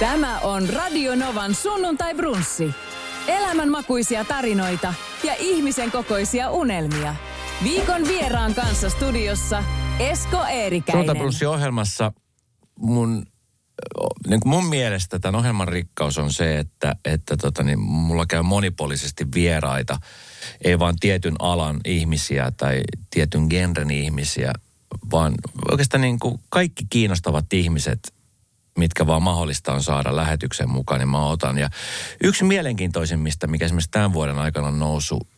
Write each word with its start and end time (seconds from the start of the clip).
Tämä 0.00 0.38
on 0.40 0.68
Radio 0.68 1.14
Novan 1.14 1.54
sunnuntai 1.54 2.14
brunssi. 2.14 2.74
Elämänmakuisia 3.28 4.24
tarinoita 4.24 4.94
ja 5.24 5.34
ihmisen 5.38 5.90
kokoisia 5.90 6.50
unelmia. 6.50 7.14
Viikon 7.64 8.08
vieraan 8.08 8.54
kanssa 8.54 8.90
studiossa 8.90 9.64
Esko 9.98 10.44
Eerikäinen. 10.44 11.06
Sunnuntai-brunssi-ohjelmassa 11.06 12.12
mun, 12.78 13.26
niin 14.28 14.40
mun 14.44 14.66
mielestä 14.66 15.18
tämän 15.18 15.38
ohjelman 15.38 15.68
rikkaus 15.68 16.18
on 16.18 16.32
se, 16.32 16.58
että, 16.58 16.96
että 17.04 17.36
tota, 17.36 17.62
niin 17.62 17.80
mulla 17.80 18.26
käy 18.26 18.42
monipuolisesti 18.42 19.26
vieraita. 19.34 19.98
Ei 20.64 20.78
vaan 20.78 20.96
tietyn 21.00 21.34
alan 21.38 21.80
ihmisiä 21.84 22.52
tai 22.56 22.80
tietyn 23.10 23.46
genren 23.50 23.90
ihmisiä, 23.90 24.52
vaan 25.12 25.34
oikeastaan 25.70 26.00
niin 26.00 26.18
kuin 26.18 26.40
kaikki 26.48 26.84
kiinnostavat 26.90 27.52
ihmiset, 27.52 28.17
mitkä 28.78 29.06
vaan 29.06 29.22
mahdollista 29.22 29.72
on 29.72 29.82
saada 29.82 30.16
lähetyksen 30.16 30.70
mukaan, 30.70 31.00
niin 31.00 31.08
mä 31.08 31.26
otan. 31.26 31.58
Ja 31.58 31.68
yksi 32.22 32.44
mielenkiintoisimmista, 32.44 33.46
mikä 33.46 33.64
esimerkiksi 33.64 33.90
tämän 33.90 34.12
vuoden 34.12 34.38
aikana 34.38 34.68
on 34.68 34.78
noussut 34.78 35.28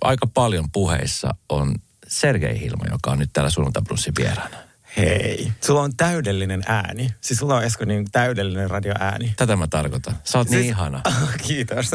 aika 0.00 0.26
paljon 0.26 0.70
puheissa, 0.72 1.34
on 1.48 1.74
Sergei 2.06 2.60
Hilma, 2.60 2.84
joka 2.90 3.10
on 3.10 3.18
nyt 3.18 3.30
täällä 3.32 3.50
sunnuntai 3.50 3.82
vieraana. 4.18 4.67
Hei, 4.96 5.52
sulla 5.60 5.80
on 5.80 5.96
täydellinen 5.96 6.62
ääni. 6.66 7.08
Siis 7.20 7.38
sulla 7.38 7.56
on 7.56 7.64
Esko 7.64 7.84
niin 7.84 8.06
täydellinen 8.12 8.70
radioääni. 8.70 9.34
Tätä 9.36 9.56
mä 9.56 9.66
tarkoitan. 9.66 10.14
Sä 10.24 10.38
oot 10.38 10.48
siis, 10.48 10.60
niin 10.60 10.68
ihana. 10.68 11.02
Kiitos. 11.46 11.90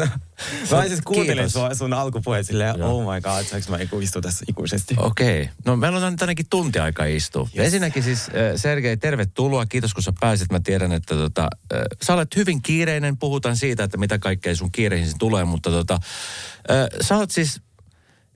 Mä 0.70 0.88
siis 0.88 1.00
kuuntelin 1.04 1.36
Kiitos. 1.36 1.52
sua, 1.52 1.74
sun 1.74 1.92
alkupuheet 1.92 2.46
silleen, 2.46 2.78
Joo. 2.78 2.90
oh 2.90 3.14
my 3.14 3.20
god, 3.20 3.44
saanko 3.44 3.70
mä 3.70 3.78
istua 4.02 4.22
tässä 4.22 4.44
ikuisesti? 4.48 4.94
Okei. 4.98 5.42
Okay. 5.42 5.54
No 5.64 5.76
meillä 5.76 6.06
on 6.06 6.16
ainakin 6.20 6.46
tunti 6.50 6.78
aika 6.78 7.04
istua. 7.04 7.42
Yes. 7.42 7.54
Yes. 7.54 7.64
Ensinnäkin 7.64 8.02
siis 8.02 8.28
äh, 8.28 8.34
Sergei, 8.56 8.96
tervetuloa. 8.96 9.66
Kiitos 9.66 9.94
kun 9.94 10.02
sä 10.02 10.12
pääsit. 10.20 10.52
Mä 10.52 10.60
tiedän, 10.60 10.92
että 10.92 11.14
tota, 11.14 11.48
äh, 11.74 11.82
sä 12.02 12.14
olet 12.14 12.36
hyvin 12.36 12.62
kiireinen. 12.62 13.16
Puhutaan 13.16 13.56
siitä, 13.56 13.84
että 13.84 13.96
mitä 13.96 14.18
kaikkea 14.18 14.56
sun 14.56 14.72
kiireihin 14.72 15.18
tulee. 15.18 15.44
Mutta 15.44 15.70
tota, 15.70 15.94
äh, 15.94 16.86
sä 17.00 17.16
oot 17.16 17.30
siis 17.30 17.60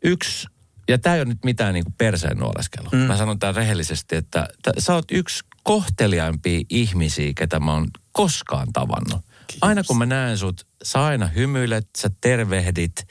yksi, 0.05 0.47
ja 0.89 0.99
tää 0.99 1.15
ei 1.15 1.21
ole 1.21 1.29
nyt 1.29 1.45
mitään 1.45 1.75
niinku 1.75 1.93
perseen 1.99 2.37
nuoleskelua. 2.37 2.91
Mm. 2.93 2.99
Mä 2.99 3.17
sanon 3.17 3.39
tämän 3.39 3.55
rehellisesti, 3.57 4.17
että 4.17 4.49
t- 4.63 4.79
sä 4.79 4.95
oot 4.95 5.11
yksi 5.11 5.45
kohteliaimpia 5.63 6.61
ihmisiä, 6.69 7.33
ketä 7.37 7.61
mä 7.61 7.73
oon 7.73 7.87
koskaan 8.13 8.73
tavannut. 8.73 9.21
Kiitos. 9.47 9.59
Aina 9.69 9.83
kun 9.85 9.99
mä 9.99 10.07
näen 10.07 10.39
sut, 10.39 10.67
sä 10.83 11.05
aina 11.05 11.27
hymyilet, 11.27 11.89
sä 11.99 12.11
tervehdit. 12.21 13.07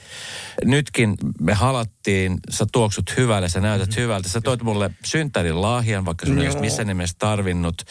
Nytkin 0.65 1.15
me 1.41 1.53
halattiin, 1.53 2.37
sä 2.49 2.65
tuoksut 2.71 3.17
hyvälle, 3.17 3.49
sä 3.49 3.61
näytät 3.61 3.89
mm-hmm. 3.89 4.01
hyvältä. 4.01 4.29
Sä 4.29 4.41
toit 4.41 4.63
mulle 4.63 4.91
synttärin 5.05 5.61
lahjan, 5.61 6.05
vaikka 6.05 6.25
sun 6.25 6.39
ei 6.39 6.59
missään 6.59 6.87
nimessä 6.87 7.15
tarvinnut. 7.19 7.81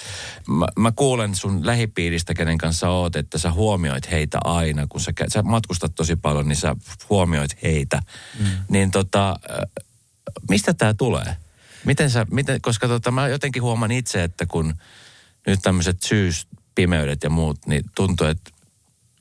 Mä, 0.49 0.67
mä 0.79 0.93
kuulen 0.93 1.35
sun 1.35 1.67
lähipiiristä, 1.67 2.35
kenen 2.35 2.59
kanssa 2.59 2.89
oot, 2.89 3.17
että 3.17 3.39
sä 3.39 3.53
huomioit 3.53 4.11
heitä 4.11 4.39
aina. 4.45 4.87
Kun 4.89 5.01
sä, 5.01 5.13
sä 5.29 5.43
matkustat 5.43 5.95
tosi 5.95 6.17
paljon, 6.17 6.49
niin 6.49 6.57
sä 6.57 6.77
huomioit 7.11 7.63
heitä. 7.63 8.01
Mm. 8.39 8.47
Niin 8.69 8.91
tota, 8.91 9.31
äh, 9.31 9.85
mistä 10.51 10.75
tää 10.75 10.95
tulee? 10.95 11.37
Miten 11.85 12.11
sä, 12.11 12.27
miten, 12.31 12.61
koska 12.61 12.89
tota, 12.89 13.11
mä 13.11 13.29
jotenkin 13.29 13.63
huomaan 13.63 13.91
itse, 13.91 14.25
että 14.25 14.47
kun 14.47 14.75
nyt 15.47 15.61
tämmöiset 15.63 16.03
syyspimeydet 16.03 17.23
ja 17.23 17.31
muut, 17.31 17.67
niin 17.67 17.85
tuntuu, 17.95 18.27
että 18.27 18.51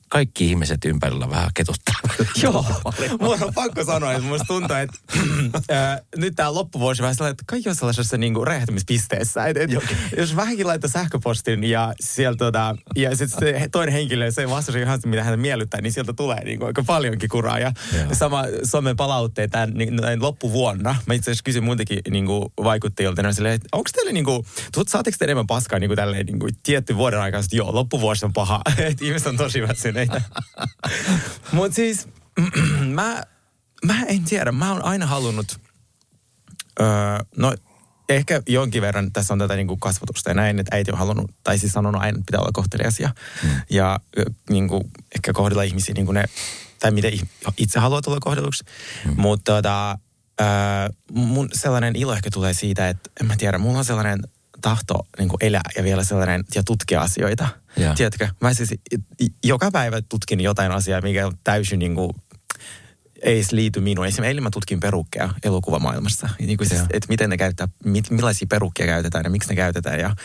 kaikki 0.08 0.46
ihmiset 0.46 0.84
ympärillä 0.84 1.30
vähän 1.30 1.50
ketuttaa. 1.54 1.94
Joo, 2.42 2.64
mun 3.20 3.42
on 3.42 3.54
pakko 3.54 3.84
sanoa, 3.84 4.12
että 4.12 4.26
musta 4.26 4.46
tuntuu, 4.46 4.76
että 4.76 4.98
ää, 5.74 6.00
nyt 6.16 6.34
tää 6.36 6.54
loppuvuosi 6.54 7.02
vähän 7.02 7.14
sellainen, 7.14 7.32
että 7.32 7.44
kaikki 7.46 7.68
on 7.68 7.74
sellaisessa 7.74 8.16
niinku 8.16 8.44
räjähtämispisteessä. 8.44 9.46
Et, 9.46 9.56
et, 9.56 9.70
jos 10.16 10.36
vähänkin 10.36 10.66
laittaa 10.66 10.90
sähköpostin 10.90 11.64
ja 11.64 11.94
sieltä 12.00 12.38
tota, 12.38 12.76
ja 12.96 13.16
sit 13.16 13.30
se 13.30 13.68
toinen 13.72 13.92
henkilö, 13.92 14.30
se 14.30 14.40
ei 14.40 14.50
vastasi 14.50 14.80
ihan 14.80 15.00
mitä 15.06 15.24
häntä 15.24 15.36
miellyttää, 15.36 15.80
niin 15.80 15.92
sieltä 15.92 16.12
tulee 16.12 16.44
niinku 16.44 16.64
aika 16.64 16.82
paljonkin 16.82 17.28
kuraa. 17.28 17.58
Ja 17.58 17.72
Joo. 17.92 18.06
sama 18.12 18.44
somen 18.64 18.96
palautteet 18.96 19.50
tämän, 19.50 19.74
niin, 19.74 19.96
näin 19.96 20.22
loppuvuonna. 20.22 20.96
Mä 21.06 21.14
itse 21.14 21.30
asiassa 21.30 21.44
kysyin 21.44 21.64
muitakin 21.64 22.00
niinku, 22.10 22.52
vaikuttajilta, 22.64 23.22
ne 23.22 23.28
on 23.28 23.34
silleen, 23.34 23.54
että 23.54 23.68
onko 23.72 23.90
teille 23.92 24.12
niinku, 24.12 24.46
saatteko 24.88 25.16
te 25.18 25.24
enemmän 25.24 25.46
paskaa 25.46 25.78
niinku, 25.78 25.96
tälleen, 25.96 26.26
niinku, 26.26 26.48
tietty 26.62 26.96
vuoden 26.96 27.20
aikana, 27.20 27.44
että 27.44 27.56
joo, 27.56 27.74
loppuvuosi 27.74 28.24
on 28.24 28.32
paha, 28.32 28.60
että 28.78 29.04
ihmiset 29.04 29.28
on 29.28 29.36
tosi 29.36 29.62
väsyneitä. 29.96 30.22
Mutta 31.52 31.76
siis 31.76 32.08
mä, 32.94 33.22
mä 33.84 34.02
en 34.02 34.24
tiedä, 34.24 34.52
mä 34.52 34.72
oon 34.72 34.84
aina 34.84 35.06
halunnut, 35.06 35.60
öö, 36.80 36.86
no 37.36 37.54
ehkä 38.08 38.42
jonkin 38.48 38.82
verran 38.82 39.12
tässä 39.12 39.34
on 39.34 39.38
tätä 39.38 39.56
niinku 39.56 39.76
kasvatusta 39.76 40.30
ja 40.30 40.34
näin, 40.34 40.58
että 40.58 40.76
äiti 40.76 40.92
on 40.92 40.98
halunnut, 40.98 41.30
tai 41.44 41.58
siis 41.58 41.72
sanonut 41.72 42.02
aina, 42.02 42.18
että 42.18 42.26
pitää 42.26 42.40
olla 42.40 42.52
kohtelias 42.52 43.00
ja, 43.00 43.14
mm. 43.42 43.50
ja 43.70 44.00
niinku, 44.50 44.90
ehkä 45.16 45.32
kohdella 45.32 45.62
ihmisiä 45.62 45.94
niin 45.94 46.06
kuin 46.06 46.14
ne, 46.14 46.24
tai 46.80 46.90
miten 46.90 47.12
itse 47.56 47.78
haluaa 47.78 48.02
tulla 48.02 48.18
kohdelluksi. 48.20 48.64
Mm. 49.04 49.14
Mutta 49.16 49.52
tota, 49.52 49.98
öö, 50.40 50.46
mun 51.12 51.48
sellainen 51.52 51.96
ilo 51.96 52.12
ehkä 52.12 52.30
tulee 52.30 52.54
siitä, 52.54 52.88
että 52.88 53.10
en 53.20 53.26
mä 53.26 53.36
tiedä, 53.36 53.58
mulla 53.58 53.78
on 53.78 53.84
sellainen 53.84 54.20
tahto 54.60 55.06
niin 55.18 55.28
kuin 55.28 55.38
elää 55.40 55.70
ja 55.76 55.84
vielä 55.84 56.04
sellainen, 56.04 56.44
ja 56.54 56.62
tutkia 56.66 57.02
asioita. 57.02 57.48
Joo. 57.76 57.94
Tiedätkö, 57.94 58.28
mä 58.40 58.54
siis 58.54 58.74
joka 59.44 59.70
päivä 59.70 60.02
tutkin 60.08 60.40
jotain 60.40 60.72
asiaa, 60.72 61.00
mikä 61.00 61.26
on 61.26 61.38
täysin 61.44 61.78
niin 61.78 61.94
kuin, 61.94 62.12
ei 63.22 63.42
liity 63.50 63.80
minuun. 63.80 64.06
Esimerkiksi 64.06 64.28
eilen 64.28 64.42
mä 64.42 64.50
tutkin 64.50 64.80
perukkeja 64.80 65.34
elokuvamaailmassa. 65.44 66.28
Niin 66.38 66.56
kuin 66.56 66.68
siis, 66.68 66.80
Joo. 66.80 66.88
että 66.92 67.08
miten 67.08 67.30
ne 67.30 67.36
käyttää, 67.36 67.68
mit, 67.84 68.10
millaisia 68.10 68.46
perukkeja 68.50 68.86
käytetään 68.86 69.24
ja 69.24 69.30
miksi 69.30 69.48
ne 69.48 69.56
käytetään. 69.56 70.00
Ja, 70.00 70.16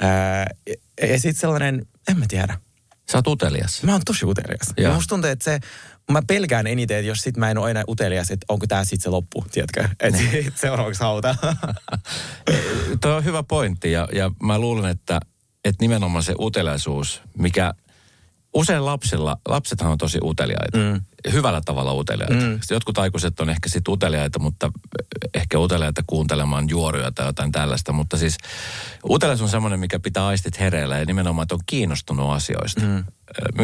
ää, 0.00 0.46
ja, 0.66 1.06
ja 1.06 1.20
sitten 1.20 1.40
sellainen, 1.40 1.86
en 2.08 2.18
mä 2.18 2.24
tiedä. 2.28 2.58
Sä 3.12 3.18
oot 3.18 3.26
utelias. 3.26 3.82
Mä 3.82 3.92
oon 3.92 4.02
tosi 4.04 4.26
utelias. 4.26 4.74
Ja 4.76 4.92
musta 4.92 5.08
tuntuu, 5.08 5.30
että 5.30 5.44
se, 5.44 5.60
mä 6.12 6.22
pelkään 6.26 6.66
eniten, 6.66 6.96
että 6.96 7.08
jos 7.08 7.18
sit 7.18 7.36
mä 7.36 7.50
en 7.50 7.58
ole 7.58 7.70
enää 7.70 7.84
utelias, 7.88 8.30
että 8.30 8.46
onko 8.48 8.66
tää 8.66 8.84
sit 8.84 9.00
se 9.00 9.10
loppu, 9.10 9.44
tiedätkö? 9.52 9.88
Että 10.00 10.18
Niin. 10.18 10.52
seuraavaksi 10.54 11.00
hauta. 11.00 11.36
Tuo 13.00 13.10
on 13.12 13.24
hyvä 13.24 13.42
pointti 13.42 13.92
ja, 13.92 14.08
ja 14.12 14.30
mä 14.42 14.58
luulen, 14.58 14.90
että, 14.90 15.20
että 15.64 15.82
nimenomaan 15.84 16.22
se 16.22 16.34
uteliaisuus, 16.40 17.22
mikä 17.38 17.74
usein 18.56 18.84
lapsilla, 18.84 19.36
lapsethan 19.48 19.92
on 19.92 19.98
tosi 19.98 20.18
uteliaita. 20.22 20.78
Mm. 20.78 21.00
Hyvällä 21.32 21.60
tavalla 21.64 21.94
uteliaita. 21.94 22.46
Mm. 22.46 22.52
Sitten 22.60 22.74
jotkut 22.76 22.98
aikuiset 22.98 23.40
on 23.40 23.50
ehkä 23.50 23.68
sit 23.68 23.88
uteliaita, 23.88 24.38
mutta 24.38 24.72
ehkä 25.34 25.58
uteliaita 25.58 26.02
kuuntelemaan 26.06 26.68
juoruja 26.68 27.12
tai 27.12 27.26
jotain 27.26 27.52
tällaista. 27.52 27.92
Mutta 27.92 28.16
siis 28.16 28.36
uteliaisuus 29.10 29.48
on 29.48 29.50
semmoinen, 29.50 29.80
mikä 29.80 29.98
pitää 29.98 30.26
aistit 30.26 30.60
hereillä 30.60 30.98
ja 30.98 31.04
nimenomaan, 31.04 31.42
että 31.42 31.54
on 31.54 31.60
kiinnostunut 31.66 32.30
asioista. 32.30 32.80
Mm. 32.80 33.04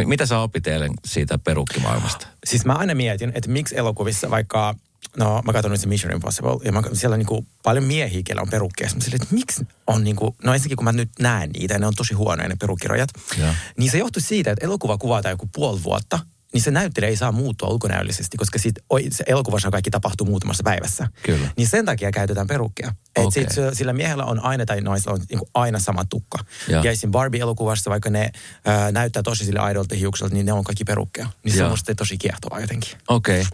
Mitä 0.04 0.26
sä 0.26 0.38
opit 0.38 0.66
eilen 0.66 0.92
siitä 1.04 1.38
perukkimaailmasta? 1.38 2.26
siis 2.46 2.64
mä 2.64 2.72
aina 2.72 2.94
mietin, 2.94 3.32
että 3.34 3.50
miksi 3.50 3.78
elokuvissa 3.78 4.30
vaikka, 4.30 4.74
no 5.16 5.42
mä 5.44 5.52
katson 5.52 5.70
nyt 5.70 5.80
se 5.80 5.86
Mission 5.86 6.12
Impossible, 6.12 6.58
ja 6.64 6.72
mä, 6.72 6.82
siellä 6.92 7.14
on 7.14 7.18
niinku 7.18 7.46
paljon 7.62 7.84
miehiä, 7.84 8.22
kellä 8.24 8.42
on 8.42 8.50
perukkeja. 8.50 8.90
Mä 8.94 9.00
silleen, 9.00 9.22
että 9.22 9.34
miksi 9.34 9.66
on 9.86 10.04
niinku, 10.04 10.36
no 10.44 10.54
ensinnäkin 10.54 10.76
kun 10.76 10.84
mä 10.84 10.92
nyt 10.92 11.10
näen 11.20 11.50
niitä, 11.50 11.74
ja 11.74 11.78
ne 11.78 11.86
on 11.86 11.94
tosi 11.94 12.14
huonoja 12.14 12.48
ne 12.48 12.56
perukkirojat, 12.60 13.10
Joo. 13.38 13.54
niin 13.78 13.90
se 13.90 13.98
johtuu 13.98 14.22
siitä, 14.22 14.50
että 14.50 14.64
elokuva 14.64 14.98
kuvataan 14.98 15.32
joku 15.32 15.48
puoli 15.54 15.82
vuotta, 15.82 16.18
niin 16.52 16.62
se 16.62 16.70
näyttelijä 16.70 17.10
ei 17.10 17.16
saa 17.16 17.32
muuttua 17.32 17.68
ulkonäöllisesti, 17.68 18.36
koska 18.36 18.58
sit, 18.58 18.74
oi, 18.90 19.06
se 19.10 19.24
elokuvassa 19.26 19.70
kaikki 19.70 19.90
tapahtuu 19.90 20.26
muutamassa 20.26 20.62
päivässä. 20.62 21.08
Kyllä. 21.22 21.48
Niin 21.56 21.68
sen 21.68 21.84
takia 21.84 22.10
käytetään 22.10 22.46
perukkeja. 22.46 22.88
Et 23.16 23.24
Okei. 23.24 23.42
sit, 23.42 23.52
se- 23.52 23.74
sillä 23.74 23.92
miehellä 23.92 24.24
on 24.24 24.44
aina 24.44 24.66
tai 24.66 24.80
naisella 24.80 25.14
on 25.14 25.20
niinku 25.28 25.48
aina 25.54 25.78
sama 25.78 26.04
tukka. 26.04 26.38
Ja 26.68 26.90
esim. 26.90 27.10
Barbie-elokuvassa, 27.10 27.90
vaikka 27.90 28.10
ne 28.10 28.32
ää, 28.64 28.92
näyttää 28.92 29.22
tosi 29.22 29.44
sille 29.44 29.60
aidolta 29.60 29.94
hiukselta, 29.94 30.34
niin 30.34 30.46
ne 30.46 30.52
on 30.52 30.64
kaikki 30.64 30.84
perukkeja. 30.84 31.26
Niin 31.44 31.52
se 31.52 31.58
Joo. 31.58 31.66
on 31.66 31.72
musta 31.72 31.94
tosi 31.94 32.18
kiehtovaa 32.18 32.60
jotenkin. 32.60 32.98
Okei. 33.08 33.44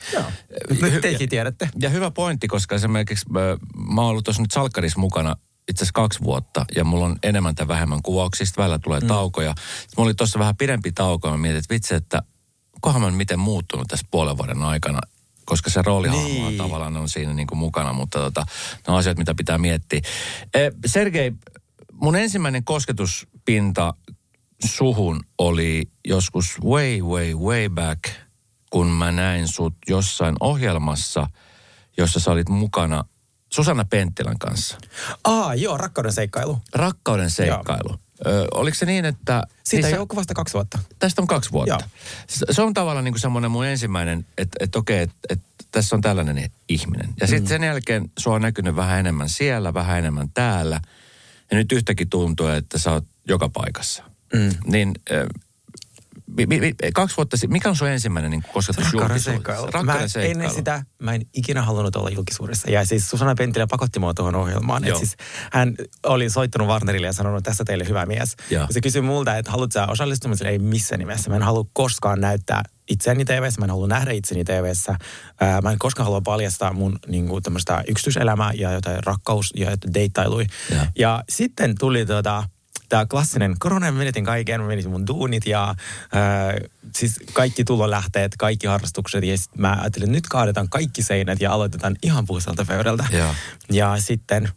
Nyt 0.80 1.00
tekin 1.00 1.28
tiedätte. 1.28 1.69
Ja 1.80 1.91
hyvä 1.91 2.10
pointti, 2.10 2.48
koska 2.48 2.75
esimerkiksi 2.75 3.26
mä, 3.30 3.41
mä 3.94 4.00
oon 4.00 4.10
ollut 4.10 4.25
tuossa 4.25 4.42
nyt 4.42 4.50
Salkkarissa 4.50 5.00
mukana 5.00 5.36
itse 5.69 5.82
asiassa 5.82 5.92
kaksi 5.92 6.19
vuotta 6.22 6.65
ja 6.76 6.84
mulla 6.84 7.04
on 7.06 7.16
enemmän 7.22 7.54
tai 7.54 7.69
vähemmän 7.69 8.03
kuvauksista, 8.03 8.62
välillä 8.62 8.78
tulee 8.78 9.00
mm. 9.00 9.06
taukoja. 9.06 9.54
Sitten 9.56 9.94
mulla 9.97 10.09
oli 10.09 10.15
tuossa 10.15 10.38
vähän 10.38 10.56
pidempi 10.56 10.92
tauko 10.92 11.28
ja 11.28 11.33
mä 11.33 11.39
mietin, 11.39 11.59
että 11.59 11.74
vitsi, 11.74 11.94
että 11.94 12.22
kohan 12.80 13.03
mä 13.03 13.10
miten 13.10 13.39
muuttunut 13.39 13.89
tässä 13.89 14.07
puolen 14.10 14.39
vuoden 14.39 14.63
aikana, 14.63 15.01
koska 15.45 15.71
se 15.71 15.83
roolihahmo 15.83 16.28
niin. 16.28 16.59
Tavallaan 16.59 16.97
on 16.97 17.09
siinä 17.09 17.34
niin 17.34 17.47
kuin 17.47 17.59
mukana, 17.59 17.92
mutta 17.92 18.19
tota, 18.19 18.47
ne 18.86 18.92
on 18.92 18.98
asiat, 18.98 19.19
mitä 19.19 19.34
pitää 19.34 19.59
miettiä. 19.59 20.01
Eh, 20.54 20.72
Sergei, 20.86 21.33
mun 21.92 22.16
ensimmäinen 22.16 22.65
kosketuspinta 22.65 23.95
suhun 24.65 25.21
oli 25.39 25.91
joskus 26.09 26.59
way, 26.65 27.01
way, 27.01 27.34
way 27.34 27.69
back, 27.69 28.01
kun 28.71 28.86
mä 28.86 29.13
näin 29.13 29.48
sut 29.48 29.75
jossain 29.89 30.36
ohjelmassa, 30.41 31.27
jossa 31.97 32.21
sä 32.21 32.30
olit 32.30 32.48
mukana 32.48 33.04
Susanna 33.53 33.84
Penttilän 33.84 34.39
kanssa. 34.39 34.78
Aa, 35.25 35.54
joo, 35.54 35.77
rakkauden 35.77 36.13
seikkailu. 36.13 36.59
Rakkauden 36.75 37.30
seikkailu. 37.30 37.95
Ö, 38.26 38.47
oliko 38.54 38.74
se 38.74 38.86
niin, 38.86 39.04
että... 39.04 39.42
Siitä 39.65 39.86
niin 39.86 39.94
ei 39.94 40.00
ole 40.00 40.09
vasta 40.15 40.34
kaksi 40.34 40.54
vuotta. 40.54 40.78
Tästä 40.98 41.22
on 41.22 41.28
kaksi 41.28 41.53
vuotta. 41.53 41.78
Joo. 41.80 42.47
Se- 42.50 42.62
on 42.62 42.74
tavallaan 42.74 43.04
niin 43.04 43.12
kuin 43.15 43.20
semmoinen 43.20 43.50
mun 43.50 43.66
ensimmäinen, 43.66 44.26
että, 44.38 44.56
että 44.60 44.78
okei, 44.78 45.03
että, 45.03 45.16
että 45.28 45.47
tässä 45.70 45.97
on 45.97 46.03
tällainen 46.03 46.50
ihminen. 46.68 47.09
Ja 47.20 47.26
sitten 47.26 47.48
sen 47.48 47.62
jälkeen 47.62 48.10
sua 48.18 48.34
on 48.34 48.42
näkynyt 48.42 48.76
vähän 48.76 49.00
enemmän 49.00 49.28
siellä, 49.28 49.74
vähän 49.74 49.98
enemmän 49.98 50.30
täällä. 50.34 50.80
Ja 51.50 51.56
nyt 51.56 51.72
yhtäkkiä 51.72 52.06
tuntuu, 52.10 52.47
että 52.47 52.78
sä 52.78 52.92
oot 52.92 53.04
joka 53.28 53.48
paikassa. 53.48 54.04
Mm. 54.34 54.50
Niin 54.66 54.92
ö, 55.10 55.26
mi, 56.36 56.47
mi, 56.47 56.75
kaksi 56.95 57.16
vuotta 57.16 57.36
sitten, 57.36 57.53
mikä 57.53 57.69
on 57.69 57.77
sun 57.77 57.89
ensimmäinen 57.89 58.30
niin 58.30 58.42
kosketus 58.53 58.84
seikkailu. 59.19 59.69
Mä 59.83 59.98
ennen 60.22 60.51
sitä, 60.51 60.83
mä 61.03 61.15
en 61.15 61.22
ikinä 61.34 61.63
halunnut 61.63 61.97
olla 61.97 62.10
julkisuudessa. 62.10 62.71
Ja 62.71 62.84
siis 62.84 63.10
Susanna 63.10 63.34
Penttilä 63.34 63.66
pakotti 63.66 63.98
mua 63.98 64.15
tuohon 64.15 64.34
ohjelmaan. 64.34 64.84
Et 64.84 64.97
siis 64.97 65.16
hän 65.53 65.75
oli 66.07 66.30
soittanut 66.30 66.69
Warnerille 66.69 67.07
ja 67.07 67.13
sanonut, 67.13 67.39
että 67.39 67.51
tässä 67.51 67.65
teille 67.65 67.89
hyvä 67.89 68.07
mies. 68.07 68.36
Ja. 68.51 68.69
se 68.71 68.80
kysyi 68.80 69.03
multa, 69.03 69.36
että 69.36 69.51
haluatko 69.51 69.72
sä 69.72 69.86
osallistua? 69.86 70.30
Ei 70.45 70.59
missään 70.59 70.98
nimessä. 70.98 71.30
Mä 71.30 71.36
en 71.36 71.42
halua 71.42 71.65
koskaan 71.72 72.21
näyttää 72.21 72.63
itseäni 72.89 73.25
tv 73.25 73.48
mä 73.59 73.65
en 73.65 73.71
halua 73.71 73.86
nähdä 73.86 74.10
itseni 74.10 74.45
tv 74.45 74.72
Mä 75.63 75.72
en 75.72 75.78
koskaan 75.78 76.04
halua 76.04 76.21
paljastaa 76.21 76.72
mun 76.72 76.98
niin 77.07 77.28
kuin, 77.28 77.42
yksityiselämää 77.89 78.53
ja 78.53 78.72
jotain 78.72 79.04
rakkaus- 79.04 79.53
ja 79.57 79.71
deittailui. 79.95 80.47
Ja. 80.71 80.86
ja 80.98 81.25
sitten 81.28 81.75
tuli 81.78 82.07
tota, 82.07 82.45
tämä 82.89 83.07
klassinen 83.07 83.55
korona, 83.59 83.93
menetin 83.93 84.25
kaiken, 84.25 84.63
menetin 84.63 84.91
mun 84.91 85.07
duunit 85.07 85.47
ja 85.47 85.71
äh, 85.71 85.77
siis 86.97 87.21
kaikki 87.33 87.65
tulonlähteet, 87.65 88.37
kaikki 88.39 88.67
harrastukset. 88.67 89.25
Ja 89.25 89.39
sit 89.39 89.57
mä 89.57 89.77
ajattelin, 89.81 90.09
että 90.09 90.17
nyt 90.17 90.27
kaadetaan 90.29 90.69
kaikki 90.69 91.03
seinät 91.03 91.41
ja 91.41 91.53
aloitetaan 91.53 91.97
ihan 92.03 92.27
puusalta 92.27 92.65
pöydältä. 92.65 93.07
Ja, 93.11 93.35
ja 93.71 93.97
sitten 93.99 94.49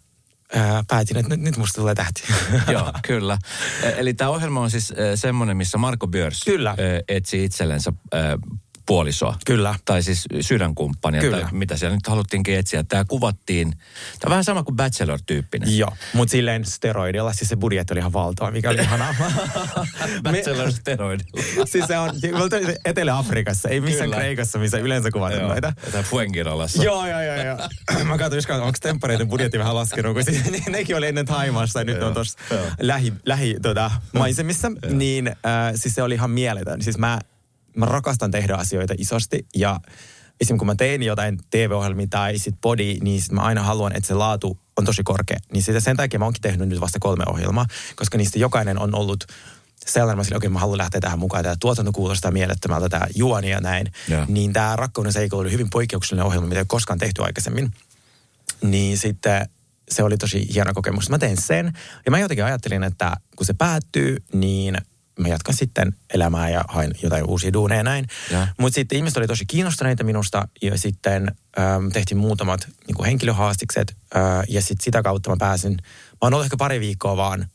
ää, 0.56 0.84
päätin, 0.88 1.18
että 1.18 1.30
nyt, 1.30 1.40
nyt 1.40 1.58
musta 1.58 1.82
tulee 1.82 1.96
tähti. 1.96 2.24
Joo, 2.72 2.92
kyllä. 3.08 3.38
E, 3.84 3.90
eli 3.98 4.14
tämä 4.14 4.30
ohjelma 4.30 4.62
on 4.62 4.72
siis 4.72 4.94
semmoinen, 5.16 5.58
missä 5.58 5.78
Marko 5.78 6.08
Björs 6.08 6.44
kyllä. 6.44 6.76
etsii 7.08 7.44
itsellensä 7.44 7.94
puolisoa. 8.92 9.36
Kyllä. 9.46 9.76
Tai 9.86 10.04
siis 10.04 10.26
sydänkumppania, 10.42 11.22
Kyllä. 11.22 11.42
tai 11.42 11.50
mitä 11.52 11.78
siellä 11.78 11.96
nyt 11.96 12.08
haluttiinkin 12.08 12.58
etsiä. 12.58 12.84
Tämä 12.84 13.06
kuvattiin, 13.06 13.72
tämä 13.72 13.80
on 14.26 14.30
vähän 14.30 14.44
sama 14.44 14.64
kuin 14.64 14.76
Bachelor-tyyppinen. 14.76 15.78
Joo, 15.78 15.92
mutta 16.14 16.32
silleen 16.32 16.66
steroidilla, 16.66 17.34
siis 17.34 17.50
se 17.50 17.56
budjetti 17.56 17.94
oli 17.94 18.00
ihan 18.00 18.14
valtava, 18.14 18.52
mikä 18.52 18.70
oli 18.70 18.82
ihanaa. 18.82 19.16
Bachelor 20.24 20.72
steroidilla. 20.72 21.66
siis 21.66 21.86
se 21.88 21.98
on, 21.98 22.10
Etelä-Afrikassa, 22.86 23.70
ei 23.70 23.82
missään 23.82 24.10
Kyllä. 24.10 24.22
Kreikassa, 24.22 24.60
missä 24.60 24.78
yleensä 24.78 25.12
kuvataan 25.12 25.42
noita. 25.42 25.74
Tämä 25.92 26.04
Fuengirolassa. 26.04 26.84
joo, 26.84 27.08
joo, 27.08 27.22
joo, 27.22 27.36
joo. 27.36 27.58
Mä 28.04 28.18
katsoin, 28.18 28.62
onko 28.62 28.78
tempereiden 28.82 29.28
budjetti 29.28 29.60
vähän 29.60 29.76
laskenut, 29.76 30.14
kun 30.14 30.24
siis, 30.24 30.44
nekin 30.70 30.96
oli 30.96 31.08
ennen 31.08 31.26
Taimassa 31.26 31.80
ja 31.80 31.86
nyt 31.86 32.04
on 32.04 32.14
tuossa 32.14 32.40
lähi, 32.80 33.14
lähi 33.26 33.58
tota, 33.62 33.92
maisemissa. 34.14 34.72
niin 34.90 35.28
äh, 35.28 35.36
siis 35.76 35.96
se 35.96 36.04
oli 36.04 36.14
ihan 36.14 36.32
mieletön. 36.32 36.82
Siis 36.82 36.98
mä 36.98 37.20
mä 37.76 37.86
rakastan 37.86 38.32
tehdä 38.32 38.56
asioita 38.56 38.94
isosti 38.98 39.48
ja 39.56 39.80
esim. 40.42 40.58
kun 40.58 40.68
mä 40.68 40.76
teen 40.76 41.04
jotain 41.04 41.40
TV-ohjelmia 41.50 42.08
tai 42.10 42.38
sit 42.38 42.56
body, 42.62 42.98
niin 43.02 43.22
sit 43.22 43.32
mä 43.32 43.42
aina 43.42 43.64
haluan, 43.64 43.96
että 43.96 44.08
se 44.08 44.14
laatu 44.14 44.60
on 44.78 44.86
tosi 44.86 45.04
korkea. 45.04 45.38
Niin 45.54 45.64
sitä 45.64 45.80
sen 45.80 45.98
takia 45.98 46.20
mä 46.20 46.26
oonkin 46.26 46.42
tehnyt 46.42 46.70
nyt 46.70 46.82
vasta 46.82 47.00
kolme 47.00 47.24
ohjelmaa, 47.28 47.66
koska 47.96 48.18
niistä 48.18 48.40
jokainen 48.40 48.80
on 48.80 48.96
ollut 48.96 49.26
sellainen, 49.86 50.18
mä 50.18 50.22
okei, 50.22 50.38
okay, 50.38 50.50
mä 50.50 50.60
haluan 50.60 50.78
lähteä 50.78 51.02
tähän 51.02 51.20
mukaan, 51.20 51.44
tämä 51.44 51.56
tuotanto 51.60 51.92
kuulostaa 51.92 52.32
mielettömältä, 52.32 52.90
tämä 52.90 53.08
juoni 53.16 53.50
ja 53.50 53.60
näin. 53.60 53.92
Ja. 54.08 54.26
Niin 54.30 54.54
tämä 54.54 54.76
Rakkauden 54.76 55.14
seikkailu 55.14 55.42
oli 55.42 55.52
hyvin 55.52 55.70
poikkeuksellinen 55.70 56.26
ohjelma, 56.26 56.48
mitä 56.48 56.60
ei 56.60 56.66
koskaan 56.68 57.00
tehty 57.00 57.24
aikaisemmin. 57.24 57.72
Niin 58.62 58.98
sitten 58.98 59.50
se 59.92 60.04
oli 60.04 60.18
tosi 60.18 60.54
hieno 60.54 60.74
kokemus. 60.74 61.10
Mä 61.10 61.18
tein 61.18 61.42
sen 61.42 61.74
ja 62.06 62.12
mä 62.12 62.20
jotenkin 62.20 62.46
ajattelin, 62.46 62.84
että 62.84 63.18
kun 63.36 63.46
se 63.46 63.54
päättyy, 63.54 64.18
niin 64.34 64.78
mä 65.20 65.28
jatkan 65.28 65.56
sitten 65.56 65.96
elämää 66.14 66.50
ja 66.50 66.66
hain 66.68 66.92
jotain 67.04 67.24
uusia 67.26 67.54
duuneja 67.54 67.84
näin. 67.84 68.08
Mutta 68.60 68.76
sitten 68.76 68.96
ihmiset 68.96 69.18
oli 69.18 69.28
tosi 69.28 69.46
kiinnostuneita 69.46 70.04
minusta 70.04 70.48
ja 70.62 70.78
sitten 70.78 71.32
ähm, 71.60 71.88
tehtiin 71.94 72.18
muutamat 72.18 72.68
niin 72.88 73.06
henkilöhaastikset 73.06 73.96
äh, 74.16 74.22
ja 74.50 74.62
sitten 74.62 74.84
sitä 74.84 75.02
kautta 75.04 75.30
mä 75.30 75.36
pääsin, 75.40 75.72
mä 75.72 76.18
oon 76.22 76.34
ollut 76.34 76.46
ehkä 76.46 76.58
pari 76.58 76.80
viikkoa 76.80 77.18
vaan 77.18 77.46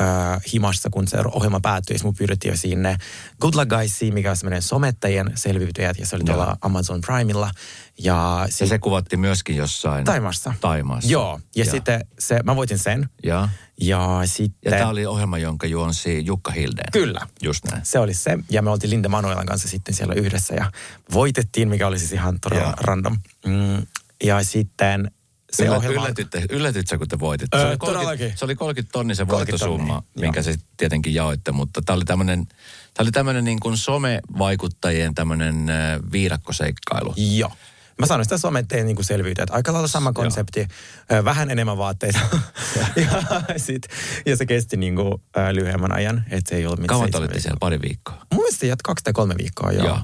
äh, 0.00 0.40
himassa, 0.52 0.90
kun 0.90 1.08
se 1.08 1.18
ohjelma 1.32 1.60
päättyi. 1.60 1.96
Mun 2.04 2.14
pyydettiin 2.14 2.52
jo 2.52 2.56
sinne 2.56 2.96
Good 3.40 3.54
Luck 3.54 3.68
Guysiin, 3.68 4.14
mikä 4.14 4.30
on 4.30 4.36
semmoinen 4.36 4.62
somettajien 4.62 5.32
selviytyjät, 5.34 5.98
ja 5.98 6.06
se 6.06 6.16
oli 6.16 6.24
tuolla 6.24 6.56
Amazon 6.60 7.00
Primella. 7.00 7.50
Ja, 7.98 8.46
sit... 8.50 8.60
ja 8.60 8.66
se 8.66 8.78
kuvatti 8.78 9.16
myöskin 9.16 9.56
jossain... 9.56 10.04
Taimassa. 10.04 10.54
Taimassa. 10.60 11.10
Joo, 11.10 11.40
ja, 11.56 11.64
ja. 11.64 11.70
sitten 11.70 12.06
se, 12.18 12.40
mä 12.44 12.56
voitin 12.56 12.78
sen. 12.78 13.08
Ja. 13.22 13.48
Ja 13.80 14.20
sitten... 14.24 14.72
Ja 14.72 14.78
tämä 14.78 14.90
oli 14.90 15.06
ohjelma, 15.06 15.38
jonka 15.38 15.66
juonsi 15.66 16.26
Jukka 16.26 16.50
Hildeen. 16.50 16.92
Kyllä. 16.92 17.20
Just 17.42 17.64
näin. 17.64 17.84
Se 17.84 17.98
oli 17.98 18.14
se. 18.14 18.38
Ja 18.50 18.62
me 18.62 18.70
oltiin 18.70 18.90
Linda 18.90 19.08
Manuelan 19.08 19.46
kanssa 19.46 19.68
sitten 19.68 19.94
siellä 19.94 20.14
yhdessä 20.14 20.54
ja 20.54 20.72
voitettiin, 21.12 21.68
mikä 21.68 21.86
oli 21.86 21.98
siis 21.98 22.12
ihan 22.12 22.40
todella 22.40 22.68
ja. 22.68 22.74
random. 22.80 23.18
Mm, 23.46 23.86
ja 24.24 24.44
sitten 24.44 25.10
se 25.52 25.64
Yllät, 25.64 25.78
ohjelma... 25.78 26.00
Yllätytte, 26.00 26.42
yllätytte, 26.50 26.98
kun 26.98 27.08
te 27.08 27.18
voititte. 27.18 27.58
Se, 27.58 27.64
öö, 27.64 27.68
oli 27.68 27.76
30, 27.76 28.38
se 28.38 28.44
oli 28.44 28.54
30 28.54 28.92
tonni 28.92 29.14
se 29.14 29.28
voittosumma, 29.28 30.02
minkä 30.20 30.42
se 30.42 30.54
tietenkin 30.76 31.14
jaoitte, 31.14 31.52
mutta 31.52 31.82
tämä 31.82 31.96
oli 31.96 32.04
tämmöinen 32.04 32.46
Tämä 32.94 33.04
oli 33.04 33.10
tämmöinen 33.10 33.44
niin 33.44 33.60
kuin 33.60 33.76
somevaikuttajien 33.76 35.14
tämmöinen 35.14 35.66
viirakkoseikkailu. 36.12 37.14
Joo. 37.16 37.52
Mä 37.98 38.06
sanoin 38.06 38.24
sitä 38.24 38.38
sometteen 38.38 38.86
niin 38.86 39.04
selvyyttä, 39.04 39.42
että 39.42 39.54
aika 39.54 39.72
lailla 39.72 39.88
sama 39.88 40.12
konsepti, 40.12 40.66
Joo. 41.10 41.24
vähän 41.24 41.50
enemmän 41.50 41.78
vaatteita. 41.78 42.18
ja, 42.96 43.22
sit, 43.56 43.88
ja 44.26 44.36
se 44.36 44.46
kesti 44.46 44.76
niin 44.76 44.96
kuin, 44.96 45.14
äh, 45.36 45.50
lyhyemmän 45.50 45.92
ajan, 45.92 46.24
että 46.30 46.48
se 46.48 46.56
ei 46.56 46.66
ollut 46.66 46.78
mitään. 46.78 47.00
Kauan 47.00 47.10
olitte 47.14 47.40
siellä? 47.40 47.56
Pari 47.60 47.80
viikkoa? 47.80 48.26
Mun 48.32 48.42
mielestä 48.42 48.66
jat 48.66 48.82
kaksi 48.82 49.04
tai 49.04 49.12
kolme 49.12 49.34
viikkoa, 49.38 49.72
joo. 49.72 49.86
joo. 49.86 49.98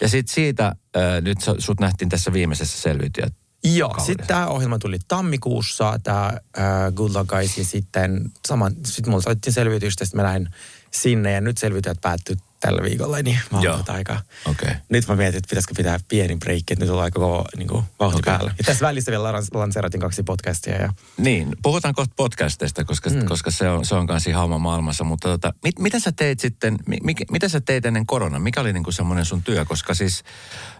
Ja 0.00 0.08
sitten 0.08 0.34
siitä, 0.34 0.66
äh, 0.66 1.22
nyt 1.22 1.38
sut 1.58 1.80
nähtiin 1.80 2.08
tässä 2.08 2.32
viimeisessä 2.32 2.78
selviytyjät 2.78 3.34
Joo, 3.64 3.94
sitten 4.06 4.26
tämä 4.26 4.46
ohjelma 4.46 4.78
tuli 4.78 4.98
tammikuussa, 5.08 6.00
tämä 6.02 6.26
äh, 6.26 6.92
Good 6.94 7.10
Luck 7.14 7.30
Guys, 7.30 7.58
ja 7.58 7.64
sitten 7.64 8.30
saman, 8.48 8.72
sitten 8.84 9.10
mulla 9.10 9.22
soittiin 9.22 9.54
selviytystä, 9.54 10.04
sitten 10.04 10.20
mä 10.20 10.26
lähdin 10.26 10.48
sinne, 10.90 11.32
ja 11.32 11.40
nyt 11.40 11.58
selviytyjät 11.58 11.98
päättyi 12.00 12.36
tällä 12.60 12.82
viikolla, 12.82 13.22
niin 13.22 13.38
mä 13.50 13.58
oon 13.58 13.84
aika. 13.88 14.20
Okay. 14.46 14.74
Nyt 14.88 15.08
mä 15.08 15.16
mietin, 15.16 15.38
että 15.38 15.48
pitäisikö 15.48 15.74
pitää 15.76 16.00
pieni 16.08 16.36
break, 16.36 16.58
että 16.58 16.84
nyt 16.84 16.90
ollaan 16.90 17.12
koko 17.12 17.44
niin 17.56 17.68
kuin, 17.68 17.84
vauhti 18.00 18.18
okay. 18.18 18.32
päällä. 18.32 18.54
Ja 18.58 18.64
tässä 18.64 18.86
välissä 18.86 19.10
vielä 19.10 19.32
lanseeratin 19.54 20.00
kaksi 20.00 20.22
podcastia. 20.22 20.74
Ja... 20.74 20.92
Niin, 21.16 21.56
puhutaan 21.62 21.94
kohta 21.94 22.14
podcasteista, 22.16 22.84
koska, 22.84 23.10
mm. 23.10 23.24
koska 23.24 23.50
se 23.50 23.68
on, 23.68 23.84
se 23.84 23.94
on 23.94 24.06
kanssa 24.06 24.30
ihan 24.30 24.60
maailmassa. 24.60 25.04
Mutta 25.04 25.28
tota, 25.28 25.54
mit, 25.64 25.78
mitä 25.78 25.98
sä 25.98 26.12
teit 26.12 26.40
sitten, 26.40 26.78
mi, 26.86 27.14
mitä 27.30 27.48
sä 27.48 27.60
teit 27.60 27.86
ennen 27.86 28.06
korona? 28.06 28.38
Mikä 28.38 28.60
oli 28.60 28.72
niin 28.72 28.84
kuin 28.84 28.94
semmoinen 28.94 29.24
sun 29.24 29.42
työ? 29.42 29.64
Koska 29.64 29.94
siis... 29.94 30.24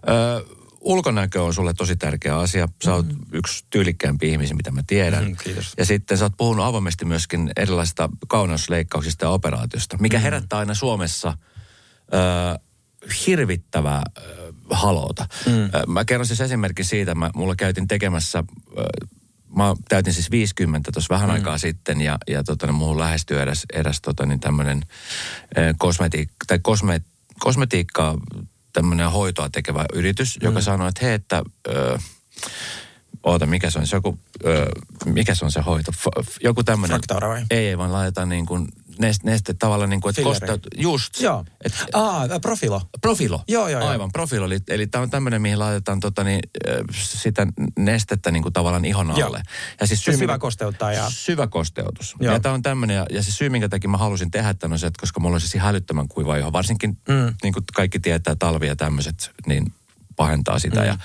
Öö, 0.08 0.40
ulkonäkö 0.84 1.42
on 1.42 1.54
sulle 1.54 1.74
tosi 1.74 1.96
tärkeä 1.96 2.38
asia. 2.38 2.68
Sä 2.84 2.94
oot 2.94 3.06
mm-hmm. 3.06 3.26
yksi 3.32 3.64
tyylikkäämpi 3.70 4.28
ihmisiä, 4.28 4.56
mitä 4.56 4.70
mä 4.70 4.82
tiedän. 4.86 5.24
Mm, 5.24 5.36
kiitos. 5.44 5.72
Ja 5.78 5.84
sitten 5.84 6.18
sä 6.18 6.24
oot 6.24 6.36
puhunut 6.36 6.64
avoimesti 6.64 7.04
myöskin 7.04 7.50
erilaisista 7.56 8.08
kauneusleikkauksista 8.28 9.24
ja 9.24 9.30
operaatiosta, 9.30 9.96
mikä 10.00 10.16
mm. 10.16 10.22
herättää 10.22 10.58
aina 10.58 10.74
Suomessa 10.74 11.36
ö, 12.14 12.58
hirvittävää 13.26 14.02
ö, 14.18 14.52
haloota. 14.70 15.26
Mm. 15.46 15.92
Mä 15.92 16.04
kerron 16.04 16.26
siis 16.26 16.40
esimerkki 16.40 16.84
siitä, 16.84 17.14
mä, 17.14 17.30
mulla 17.34 17.56
käytin 17.56 17.88
tekemässä... 17.88 18.44
Ö, 18.78 18.82
mä 19.56 19.74
täytin 19.88 20.12
siis 20.12 20.30
50 20.30 20.92
tuossa 20.92 21.14
vähän 21.14 21.28
mm. 21.28 21.34
aikaa 21.34 21.58
sitten 21.58 22.00
ja, 22.00 22.18
ja 22.28 22.44
tota, 22.44 22.66
niin 22.66 22.74
muuhun 22.74 22.98
lähestyi 22.98 23.38
eräs, 23.38 23.64
eräs 23.72 24.00
tota, 24.00 24.26
niin 24.26 24.40
tämmöinen 24.40 24.82
kosmetiikka, 25.78 26.44
tai 26.46 26.58
kosme, 26.62 27.00
kosmetiikkaa 27.38 28.18
tämmöinen 28.74 29.10
hoitoa 29.10 29.48
tekevä 29.48 29.84
yritys, 29.92 30.38
joka 30.42 30.58
mm. 30.58 30.64
sanoi, 30.64 30.88
että 30.88 31.04
hei, 31.04 31.14
että... 31.14 31.42
Ö, 31.68 31.98
oota, 33.22 33.46
mikä 33.46 33.70
se 33.70 33.78
on 33.78 33.86
se 33.86 33.96
joku, 33.96 34.18
ö, 34.44 34.66
mikä 35.04 35.34
se 35.34 35.44
on 35.44 35.52
se 35.52 35.60
hoito? 35.60 35.92
F, 35.92 36.06
joku 36.40 36.64
tämmöinen... 36.64 37.00
Ei, 37.50 37.68
ei, 37.68 37.78
vaan 37.78 37.92
laitetaan 37.92 38.28
niin 38.28 38.46
kuin 38.46 38.68
neste, 38.98 39.30
neste 39.30 39.54
tavallaan 39.54 39.90
niin 39.90 40.00
kuin, 40.00 40.10
että 40.10 40.22
kosteut, 40.22 40.66
just. 40.76 41.20
Joo. 41.20 41.44
Et, 41.64 41.84
ah, 41.92 42.28
profilo. 42.42 42.82
Profilo. 43.00 43.44
Joo, 43.48 43.68
joo, 43.68 43.80
Aivan, 43.80 44.04
joo. 44.04 44.10
profilo. 44.12 44.46
Eli, 44.46 44.58
eli 44.68 44.86
tämä 44.86 45.02
on 45.02 45.10
tämmöinen, 45.10 45.42
mihin 45.42 45.58
laitetaan 45.58 46.00
tota, 46.00 46.24
niin, 46.24 46.40
sitä 46.90 47.46
nestettä 47.78 48.30
niin 48.30 48.42
kuin 48.42 48.52
tavallaan 48.52 48.84
ihon 48.84 49.10
alle. 49.10 49.38
Joo. 49.38 49.42
Ja 49.80 49.86
siis 49.86 50.04
syy, 50.04 50.16
syvä 50.16 50.38
kosteuttaa. 50.38 50.92
Ja... 50.92 51.10
Syvä 51.10 51.46
kosteutus. 51.46 52.14
Joo. 52.20 52.34
Ja 52.34 52.40
tämä 52.40 52.54
on 52.54 52.62
tämmöinen, 52.62 52.96
ja, 52.96 53.06
ja 53.10 53.22
se 53.22 53.32
syy, 53.32 53.48
minkä 53.48 53.68
takia 53.68 53.90
mä 53.90 53.98
halusin 53.98 54.30
tehdä 54.30 54.54
tämän 54.54 54.72
on 54.72 54.78
se, 54.78 54.86
että 54.86 55.00
koska 55.00 55.20
mulla 55.20 55.34
on 55.34 55.40
siis 55.40 55.54
hälyttömän 55.54 56.08
kuiva 56.08 56.36
iho, 56.36 56.52
varsinkin 56.52 56.98
mm. 57.08 57.34
niin 57.42 57.52
kuin 57.52 57.64
kaikki 57.74 58.00
tietää 58.00 58.34
talvi 58.34 58.66
ja 58.66 58.76
tämmöiset, 58.76 59.30
niin 59.46 59.72
pahentaa 60.16 60.58
sitä. 60.58 60.80
Mm. 60.80 60.86
Ja, 60.86 60.98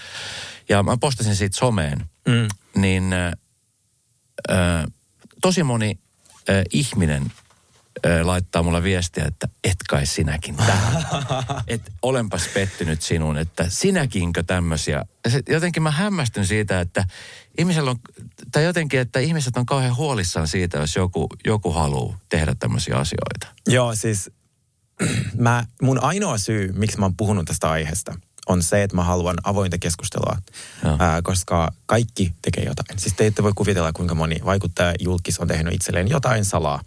ja 0.69 0.83
mä 0.83 0.97
postasin 0.97 1.35
siitä 1.35 1.57
someen, 1.57 2.05
mm. 2.27 2.47
niin 2.81 3.13
äh, 3.13 4.85
tosi 5.41 5.63
moni 5.63 5.99
äh, 6.49 6.63
ihminen 6.73 7.31
laittaa 8.23 8.63
mulle 8.63 8.83
viestiä, 8.83 9.25
että 9.25 9.47
et 9.63 9.77
kai 9.89 10.05
sinäkin 10.05 10.55
tähän. 10.55 11.05
että 11.67 11.91
olenpas 12.01 12.47
pettynyt 12.53 13.01
sinun, 13.01 13.37
että 13.37 13.65
sinäkinkö 13.69 14.43
tämmöisiä. 14.43 15.05
Jotenkin 15.49 15.83
mä 15.83 15.91
hämmästyn 15.91 16.45
siitä, 16.45 16.81
että 16.81 17.05
ihmisellä 17.57 17.91
on, 17.91 17.99
tai 18.51 18.63
jotenkin, 18.63 18.99
että 18.99 19.19
ihmiset 19.19 19.57
on 19.57 19.65
kauhean 19.65 19.95
huolissaan 19.95 20.47
siitä, 20.47 20.77
jos 20.77 20.95
joku, 20.95 21.27
joku 21.45 21.71
haluaa 21.71 22.17
tehdä 22.29 22.55
tämmöisiä 22.59 22.95
asioita. 22.95 23.47
Joo, 23.67 23.95
siis 23.95 24.31
mä, 25.37 25.65
mun 25.81 26.03
ainoa 26.03 26.37
syy, 26.37 26.71
miksi 26.71 26.99
mä 26.99 27.05
oon 27.05 27.17
puhunut 27.17 27.45
tästä 27.45 27.69
aiheesta, 27.69 28.15
on 28.49 28.63
se, 28.63 28.83
että 28.83 28.95
mä 28.95 29.03
haluan 29.03 29.37
avointa 29.43 29.77
keskustelua, 29.77 30.37
ää, 30.99 31.21
koska 31.21 31.71
kaikki 31.85 32.33
tekee 32.41 32.63
jotain. 32.63 32.99
Siis 32.99 33.13
te 33.13 33.27
ette 33.27 33.43
voi 33.43 33.51
kuvitella, 33.55 33.93
kuinka 33.93 34.15
moni 34.15 34.35
vaikuttaja 34.45 34.93
julkis 34.99 35.39
on 35.39 35.47
tehnyt 35.47 35.73
itselleen 35.73 36.09
jotain 36.09 36.45
salaa. 36.45 36.81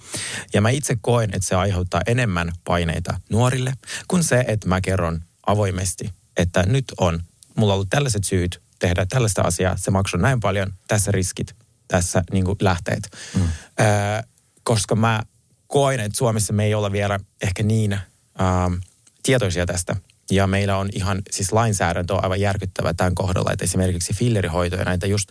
Ja 0.54 0.60
mä 0.60 0.70
itse 0.70 0.96
koen, 1.00 1.30
että 1.34 1.48
se 1.48 1.54
aiheuttaa 1.54 2.00
enemmän 2.06 2.52
paineita 2.64 3.20
nuorille, 3.30 3.72
kuin 4.08 4.24
se, 4.24 4.44
että 4.48 4.68
mä 4.68 4.80
kerron 4.80 5.22
avoimesti, 5.46 6.12
että 6.36 6.62
nyt 6.66 6.84
on, 6.98 7.22
mulla 7.56 7.72
on 7.72 7.74
ollut 7.74 7.90
tällaiset 7.90 8.24
syyt 8.24 8.62
tehdä 8.78 9.06
tällaista 9.06 9.42
asiaa, 9.42 9.76
se 9.76 9.90
maksaa 9.90 10.20
näin 10.20 10.40
paljon, 10.40 10.72
tässä 10.88 11.12
riskit, 11.12 11.54
tässä 11.88 12.24
niin 12.32 12.44
kuin 12.44 12.56
lähteet. 12.60 13.10
Mm. 13.34 13.48
Ää, 13.78 14.24
koska 14.62 14.94
mä 14.96 15.22
koen, 15.66 16.00
että 16.00 16.18
Suomessa 16.18 16.52
me 16.52 16.64
ei 16.64 16.74
olla 16.74 16.92
vielä 16.92 17.20
ehkä 17.42 17.62
niin 17.62 17.92
ähm, 17.92 18.74
tietoisia 19.22 19.66
tästä. 19.66 19.96
Ja 20.32 20.46
meillä 20.46 20.76
on 20.76 20.88
ihan, 20.92 21.22
siis 21.30 21.52
lainsäädäntö 21.52 22.14
on 22.14 22.24
aivan 22.24 22.40
järkyttävä 22.40 22.94
tämän 22.94 23.14
kohdalla, 23.14 23.52
että 23.52 23.64
esimerkiksi 23.64 24.14
fillerihoitoja, 24.14 24.84
näitä 24.84 25.06
just 25.06 25.28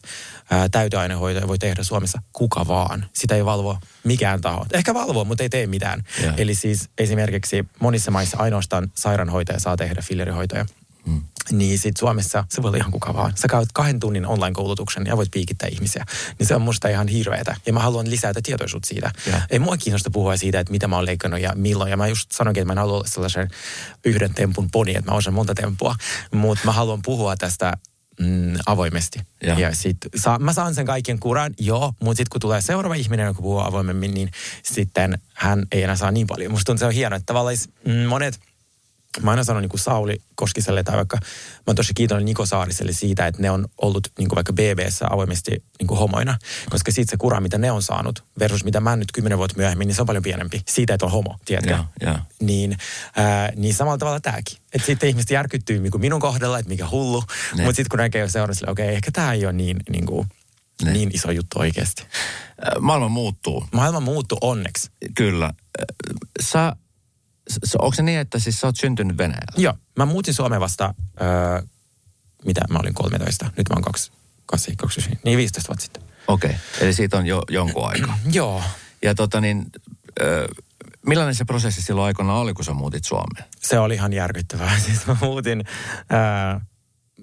ää, 0.49 0.69
täyteainehoitoja 0.69 1.47
voi 1.47 1.57
tehdä 1.57 1.83
Suomessa 1.83 2.21
kuka 2.33 2.67
vaan. 2.67 3.05
Sitä 3.13 3.35
ei 3.35 3.45
valvo 3.45 3.77
mikään 4.03 4.41
taho. 4.41 4.65
Ehkä 4.73 4.93
valvoo, 4.93 5.25
mutta 5.25 5.43
ei 5.43 5.49
tee 5.49 5.67
mitään. 5.67 6.03
Joo. 6.23 6.33
Eli 6.37 6.55
siis 6.55 6.89
esimerkiksi 6.97 7.65
monissa 7.79 8.11
maissa 8.11 8.37
ainoastaan 8.37 8.91
sairaanhoitaja 8.95 9.59
saa 9.59 9.77
tehdä 9.77 10.01
fillerihoitoja. 10.01 10.65
Mm. 11.05 11.21
Niin 11.51 11.79
sit 11.79 11.97
Suomessa 11.97 12.43
se 12.49 12.61
voi 12.61 12.69
olla 12.69 12.77
ihan 12.77 12.91
kuka 12.91 13.13
vaan. 13.13 13.33
Sä 13.35 13.47
käyt 13.47 13.69
kahden 13.73 13.99
tunnin 13.99 14.25
online-koulutuksen 14.25 15.05
ja 15.05 15.17
voit 15.17 15.31
piikittää 15.31 15.69
ihmisiä. 15.71 16.05
Niin 16.39 16.47
se 16.47 16.55
on 16.55 16.61
musta 16.61 16.87
ihan 16.87 17.07
hirveetä. 17.07 17.55
Ja 17.65 17.73
mä 17.73 17.79
haluan 17.79 18.09
lisätä 18.09 18.39
tietoisuutta 18.43 18.87
siitä. 18.87 19.11
Ja. 19.27 19.41
Ei 19.49 19.59
mua 19.59 19.77
kiinnosta 19.77 20.11
puhua 20.11 20.37
siitä, 20.37 20.59
että 20.59 20.71
mitä 20.71 20.87
mä 20.87 20.95
oon 20.95 21.05
leikannut 21.05 21.41
ja 21.41 21.53
milloin. 21.55 21.91
Ja 21.91 21.97
mä 21.97 22.07
just 22.07 22.31
sanoinkin, 22.31 22.61
että 22.61 22.67
mä 22.67 22.73
en 22.73 22.77
halua 22.77 22.95
olla 22.95 23.07
sellaisen 23.07 23.47
yhden 24.05 24.33
tempun 24.33 24.71
poni, 24.71 24.95
että 24.95 25.11
mä 25.11 25.17
osaan 25.17 25.33
monta 25.33 25.53
temppua. 25.53 25.95
Mutta 26.33 26.65
mä 26.65 26.71
haluan 26.71 27.01
puhua 27.01 27.35
tästä 27.35 27.77
mm, 28.19 28.53
avoimesti. 28.65 29.19
Ja. 29.43 29.59
Ja 29.59 29.75
sit 29.75 29.97
saa, 30.15 30.39
mä 30.39 30.53
saan 30.53 30.75
sen 30.75 30.85
kaiken 30.85 31.19
kuran, 31.19 31.53
joo, 31.59 31.93
mutta 31.99 32.17
sitten 32.17 32.31
kun 32.31 32.41
tulee 32.41 32.61
seuraava 32.61 32.95
ihminen, 32.95 33.25
joka 33.25 33.41
puhuu 33.41 33.59
avoimemmin, 33.59 34.13
niin 34.13 34.31
sitten 34.63 35.19
hän 35.33 35.65
ei 35.71 35.83
enää 35.83 35.95
saa 35.95 36.11
niin 36.11 36.27
paljon. 36.27 36.51
Musta 36.51 36.65
tuntuu, 36.65 36.79
se 36.79 36.85
on 36.85 36.91
hienoa, 36.91 37.17
että 37.17 37.25
tavallaan 37.25 37.57
mm, 37.85 37.93
monet 37.93 38.39
Mä 39.21 39.31
aina 39.31 39.43
sanon 39.43 39.61
niin 39.61 39.69
kuin 39.69 39.79
Sauli 39.79 40.21
Koskiselle 40.35 40.83
tai 40.83 40.95
vaikka, 40.97 41.17
mä 41.21 41.63
oon 41.67 41.75
tosi 41.75 41.93
kiitollinen 41.93 42.25
Niko 42.25 42.45
Saariselle 42.45 42.91
siitä, 42.93 43.27
että 43.27 43.41
ne 43.41 43.51
on 43.51 43.67
ollut 43.81 44.07
niin 44.17 44.29
kuin 44.29 44.35
vaikka 44.35 44.53
BBssä 44.53 45.07
avoimesti 45.09 45.63
niin 45.79 45.87
kuin 45.87 45.97
homoina, 45.97 46.37
koska 46.69 46.91
siitä 46.91 47.11
se 47.11 47.17
kura, 47.17 47.39
mitä 47.41 47.57
ne 47.57 47.71
on 47.71 47.81
saanut, 47.81 48.23
versus 48.39 48.63
mitä 48.63 48.79
mä 48.79 48.95
nyt 48.95 49.11
kymmenen 49.11 49.37
vuotta 49.37 49.57
myöhemmin, 49.57 49.87
niin 49.87 49.95
se 49.95 50.01
on 50.01 50.05
paljon 50.05 50.23
pienempi. 50.23 50.61
Siitä, 50.67 50.93
että 50.93 51.05
on 51.05 51.11
homo, 51.11 51.37
tiedätkö? 51.45 51.71
Joo, 51.73 51.85
joo. 52.01 52.17
Niin, 52.41 52.77
ää, 53.15 53.51
niin 53.55 53.73
samalla 53.73 53.97
tavalla 53.97 54.19
tämäkin. 54.19 54.57
Että 54.73 54.85
sitten 54.85 55.09
ihmiset 55.09 55.31
järkyttyy 55.31 55.79
niin 55.79 55.91
kuin 55.91 56.01
minun 56.01 56.19
kohdalla, 56.21 56.59
että 56.59 56.69
mikä 56.69 56.87
hullu, 56.89 57.23
Ne. 57.55 57.63
mutta 57.63 57.75
sitten 57.75 57.89
kun 57.89 57.99
näkee 57.99 58.29
seuraan 58.29 58.55
sille, 58.55 58.71
okei, 58.71 58.85
okay, 58.85 58.95
ehkä 58.95 59.11
tämä 59.11 59.33
ei 59.33 59.45
ole 59.45 59.53
niin, 59.53 59.77
niin, 59.89 60.05
kuin, 60.05 60.27
Ne. 60.83 60.91
niin 60.91 61.11
iso 61.13 61.31
juttu 61.31 61.59
oikeasti. 61.59 62.03
Maailma 62.79 63.07
muuttuu, 63.09 63.65
Maailma 63.73 63.99
muuttui 63.99 64.37
onneksi. 64.41 64.91
kyllä. 65.15 65.53
Sä, 66.41 66.75
onko 67.79 67.95
se 67.95 68.03
niin, 68.03 68.19
että 68.19 68.39
siis 68.39 68.59
sä 68.59 68.67
oot 68.67 68.75
syntynyt 68.75 69.17
Venäjällä? 69.17 69.53
Joo, 69.57 69.73
mä 69.97 70.05
muutin 70.05 70.33
Suomeen 70.33 70.61
vasta, 70.61 70.93
öö, 71.21 71.61
mitä 72.45 72.61
mä 72.69 72.79
olin 72.79 72.93
13, 72.93 73.45
nyt 73.57 73.69
mä 73.69 73.73
oon 73.73 73.83
2, 73.83 74.11
8, 74.45 74.75
29, 74.75 75.21
niin 75.25 75.37
15 75.37 75.67
vuotta 75.67 75.83
sitten. 75.83 76.03
Okei, 76.27 76.49
okay. 76.49 76.61
eli 76.81 76.93
siitä 76.93 77.17
on 77.17 77.27
jo 77.27 77.43
jonkun 77.49 77.87
aikaa. 77.87 78.17
Joo, 78.31 78.63
Ja 79.01 79.15
tota 79.15 79.41
niin, 79.41 79.65
ö, 80.21 80.47
millainen 81.07 81.35
se 81.35 81.45
prosessi 81.45 81.81
silloin 81.81 82.05
aikana 82.05 82.33
oli, 82.33 82.53
kun 82.53 82.65
sä 82.65 82.73
muutit 82.73 83.05
Suomeen? 83.05 83.45
se 83.59 83.79
oli 83.79 83.93
ihan 83.93 84.13
järkyttävää. 84.13 84.79
Siis 84.85 85.07
mä 85.07 85.17
muutin, 85.21 85.63
öö, 86.11 86.59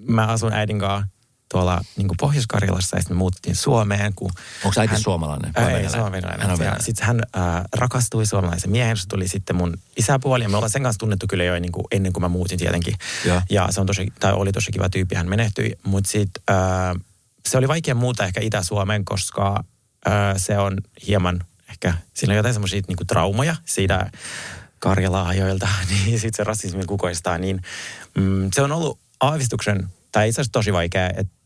mä 0.07 0.27
asun 0.27 0.53
äidin 0.53 0.79
kanssa 0.79 1.07
tuolla 1.51 1.81
niin 1.97 2.07
Pohjois-Karjalassa 2.19 2.97
ja 2.97 3.01
sitten 3.01 3.17
me 3.17 3.19
muuttiin 3.19 3.55
Suomeen. 3.55 4.13
Kun 4.13 4.31
Onko 4.65 4.81
äiti 4.81 5.01
suomalainen 5.01 5.53
vai 5.55 5.63
Ää, 5.63 5.69
Ei, 5.69 5.73
venäläinen? 5.75 5.91
se 5.91 6.01
on 6.01 6.11
venäläinen. 6.11 6.47
Hän 6.47 6.73
on. 6.73 6.83
Sitten 6.83 7.07
hän 7.07 7.19
äh, 7.37 7.63
rakastui 7.75 8.25
suomalaisen 8.25 8.71
miehen, 8.71 8.97
se 8.97 9.07
tuli 9.07 9.27
sitten 9.27 9.55
mun 9.55 9.77
isäpuoli 9.97 10.43
ja 10.43 10.49
me 10.49 10.57
ollaan 10.57 10.69
sen 10.69 10.83
kanssa 10.83 10.99
tunnettu 10.99 11.25
kyllä 11.29 11.43
jo 11.43 11.59
niin 11.59 11.71
kuin 11.71 11.85
ennen 11.91 12.13
kuin 12.13 12.21
mä 12.21 12.29
muutin 12.29 12.59
tietenkin. 12.59 12.95
Ja. 13.25 13.41
ja 13.49 13.67
se 13.71 13.81
on 13.81 13.87
tosi, 13.87 14.13
tai 14.19 14.33
oli 14.33 14.51
tosi 14.51 14.71
kiva 14.71 14.89
tyyppi, 14.89 15.15
hän 15.15 15.29
menehtyi, 15.29 15.77
mutta 15.83 16.09
sitten 16.09 16.43
äh, 16.49 17.01
se 17.49 17.57
oli 17.57 17.67
vaikea 17.67 17.95
muuta 17.95 18.25
ehkä 18.25 18.41
Itä-Suomeen, 18.41 19.05
koska 19.05 19.63
äh, 20.07 20.13
se 20.37 20.57
on 20.57 20.77
hieman 21.07 21.43
ehkä, 21.69 21.93
sillä 22.13 22.31
on 22.31 22.37
jotain 22.37 22.53
semmoisia 22.53 22.81
niin 22.87 23.07
traumaja 23.07 23.55
siitä 23.65 24.11
Karjala-ajoilta, 24.79 25.67
niin 25.89 26.19
sitten 26.19 26.37
se 26.37 26.43
rasismi 26.43 26.85
kukoistaa, 26.85 27.37
niin 27.37 27.61
mm, 28.15 28.49
se 28.53 28.61
on 28.61 28.71
ollut 28.71 28.99
aavistuksen, 29.19 29.87
tai 30.11 30.29
itse 30.29 30.41
asiassa 30.41 30.51
tosi 30.51 30.73
vaikea, 30.73 31.09
että 31.09 31.38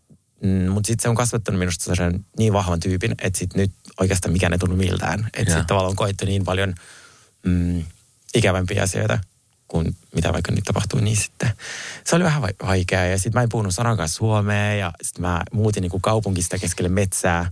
Mm, 0.44 0.72
mutta 0.72 0.88
sitten 0.88 1.02
se 1.04 1.10
on 1.10 1.16
kasvattanut 1.16 1.60
minusta 1.60 1.84
sellaisen 1.84 2.26
niin 2.38 2.54
vahvan 2.54 2.80
tyypin, 2.80 3.16
että 3.22 3.40
sitten 3.40 3.62
nyt 3.62 3.72
oikeastaan 4.00 4.34
mikään 4.34 4.54
ei 4.54 4.60
tunnu 4.60 4.76
miltään. 4.76 5.20
Että 5.20 5.40
sitten 5.52 5.66
tavallaan 5.66 5.90
on 5.90 5.96
koettu 5.96 6.26
niin 6.26 6.44
paljon 6.44 6.74
mm, 7.44 7.84
ikävämpiä 8.36 8.84
asioita 8.84 9.20
kuin 9.68 9.96
mitä 10.16 10.34
vaikka 10.34 10.52
nyt 10.52 10.64
tapahtuu, 10.64 11.00
niin 11.00 11.18
sitten 11.18 11.50
se 12.04 12.16
oli 12.16 12.24
vähän 12.24 12.42
vai- 12.42 12.56
vaikeaa. 12.64 13.06
Ja 13.06 13.18
sitten 13.18 13.34
mä 13.34 13.44
en 13.44 13.50
puhunut 13.50 13.74
sanankaan 13.76 14.10
suomea 14.10 14.76
ja 14.76 14.94
sitten 15.02 15.22
mä 15.22 15.44
muutin 15.52 15.82
niinku 15.82 16.00
kaupunkista 16.00 16.58
keskelle 16.60 16.90
metsää, 16.90 17.52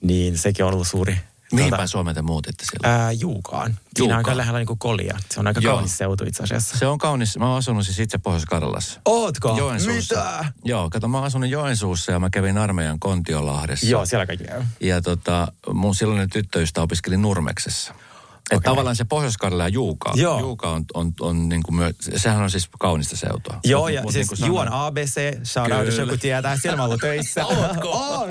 niin 0.00 0.38
sekin 0.38 0.64
on 0.64 0.72
ollut 0.72 0.88
suuri. 0.88 1.16
Mihin 1.52 1.70
päin 1.70 1.88
Suomeen 1.88 2.14
te 2.14 2.22
muutitte 2.22 2.64
silloin? 2.64 3.00
ää, 3.00 3.12
Juukaan. 3.12 3.66
Siinä 3.70 3.80
Juukaan. 3.98 4.18
on 4.18 4.18
aika 4.26 4.36
lähellä 4.36 4.58
niinku 4.58 4.76
kolia. 4.76 5.18
Se 5.30 5.40
on 5.40 5.46
aika 5.46 5.60
Joo. 5.60 5.74
kaunis 5.74 5.98
seutu 5.98 6.24
itse 6.24 6.42
asiassa. 6.42 6.78
Se 6.78 6.86
on 6.86 6.98
kaunis. 6.98 7.38
Mä 7.38 7.48
oon 7.48 7.58
asunut 7.58 7.84
siis 7.84 7.98
itse 7.98 8.18
Pohjois-Karjalassa. 8.18 9.00
Ootko? 9.04 9.54
Joensuussa. 9.58 10.14
Mitä? 10.14 10.44
Joo, 10.64 10.90
kato 10.90 11.08
mä 11.08 11.16
oon 11.16 11.26
asunut 11.26 11.50
Joensuussa 11.50 12.12
ja 12.12 12.18
mä 12.18 12.30
kävin 12.30 12.58
armeijan 12.58 12.98
Kontiolahdessa. 13.00 13.86
Joo, 13.86 14.06
siellä 14.06 14.26
kaikki 14.26 14.44
käy. 14.46 14.62
Ja 14.80 15.02
tota, 15.02 15.52
mun 15.72 15.94
silloinen 15.94 16.30
tyttöystä 16.30 16.82
opiskeli 16.82 17.16
Nurmeksessa. 17.16 17.94
Että 18.48 18.56
Okei. 18.56 18.70
tavallaan 18.70 18.96
se 18.96 19.04
pohjois 19.04 19.34
ja 19.58 19.68
Juuka, 19.68 20.12
Joo. 20.14 20.40
Juuka 20.40 20.70
on, 20.70 20.84
on, 20.94 21.12
on 21.20 21.48
niin 21.48 21.62
kuin 21.62 21.74
myö, 21.74 21.90
sehän 22.16 22.42
on 22.42 22.50
siis 22.50 22.68
kaunista 22.78 23.16
seutua. 23.16 23.60
Joo, 23.64 23.82
Mut- 23.88 23.94
ja 23.94 24.02
mut 24.02 24.12
siis 24.12 24.30
niin 24.30 24.46
Juon 24.46 24.68
ABC, 24.72 25.44
shout 25.44 25.72
out, 25.72 25.86
jos 25.86 25.98
joku 25.98 26.16
tietää, 26.16 26.56
siellä 26.56 26.76
mä 26.76 26.84
ollut 26.84 27.00
töissä. 27.00 27.46
on! 27.86 28.28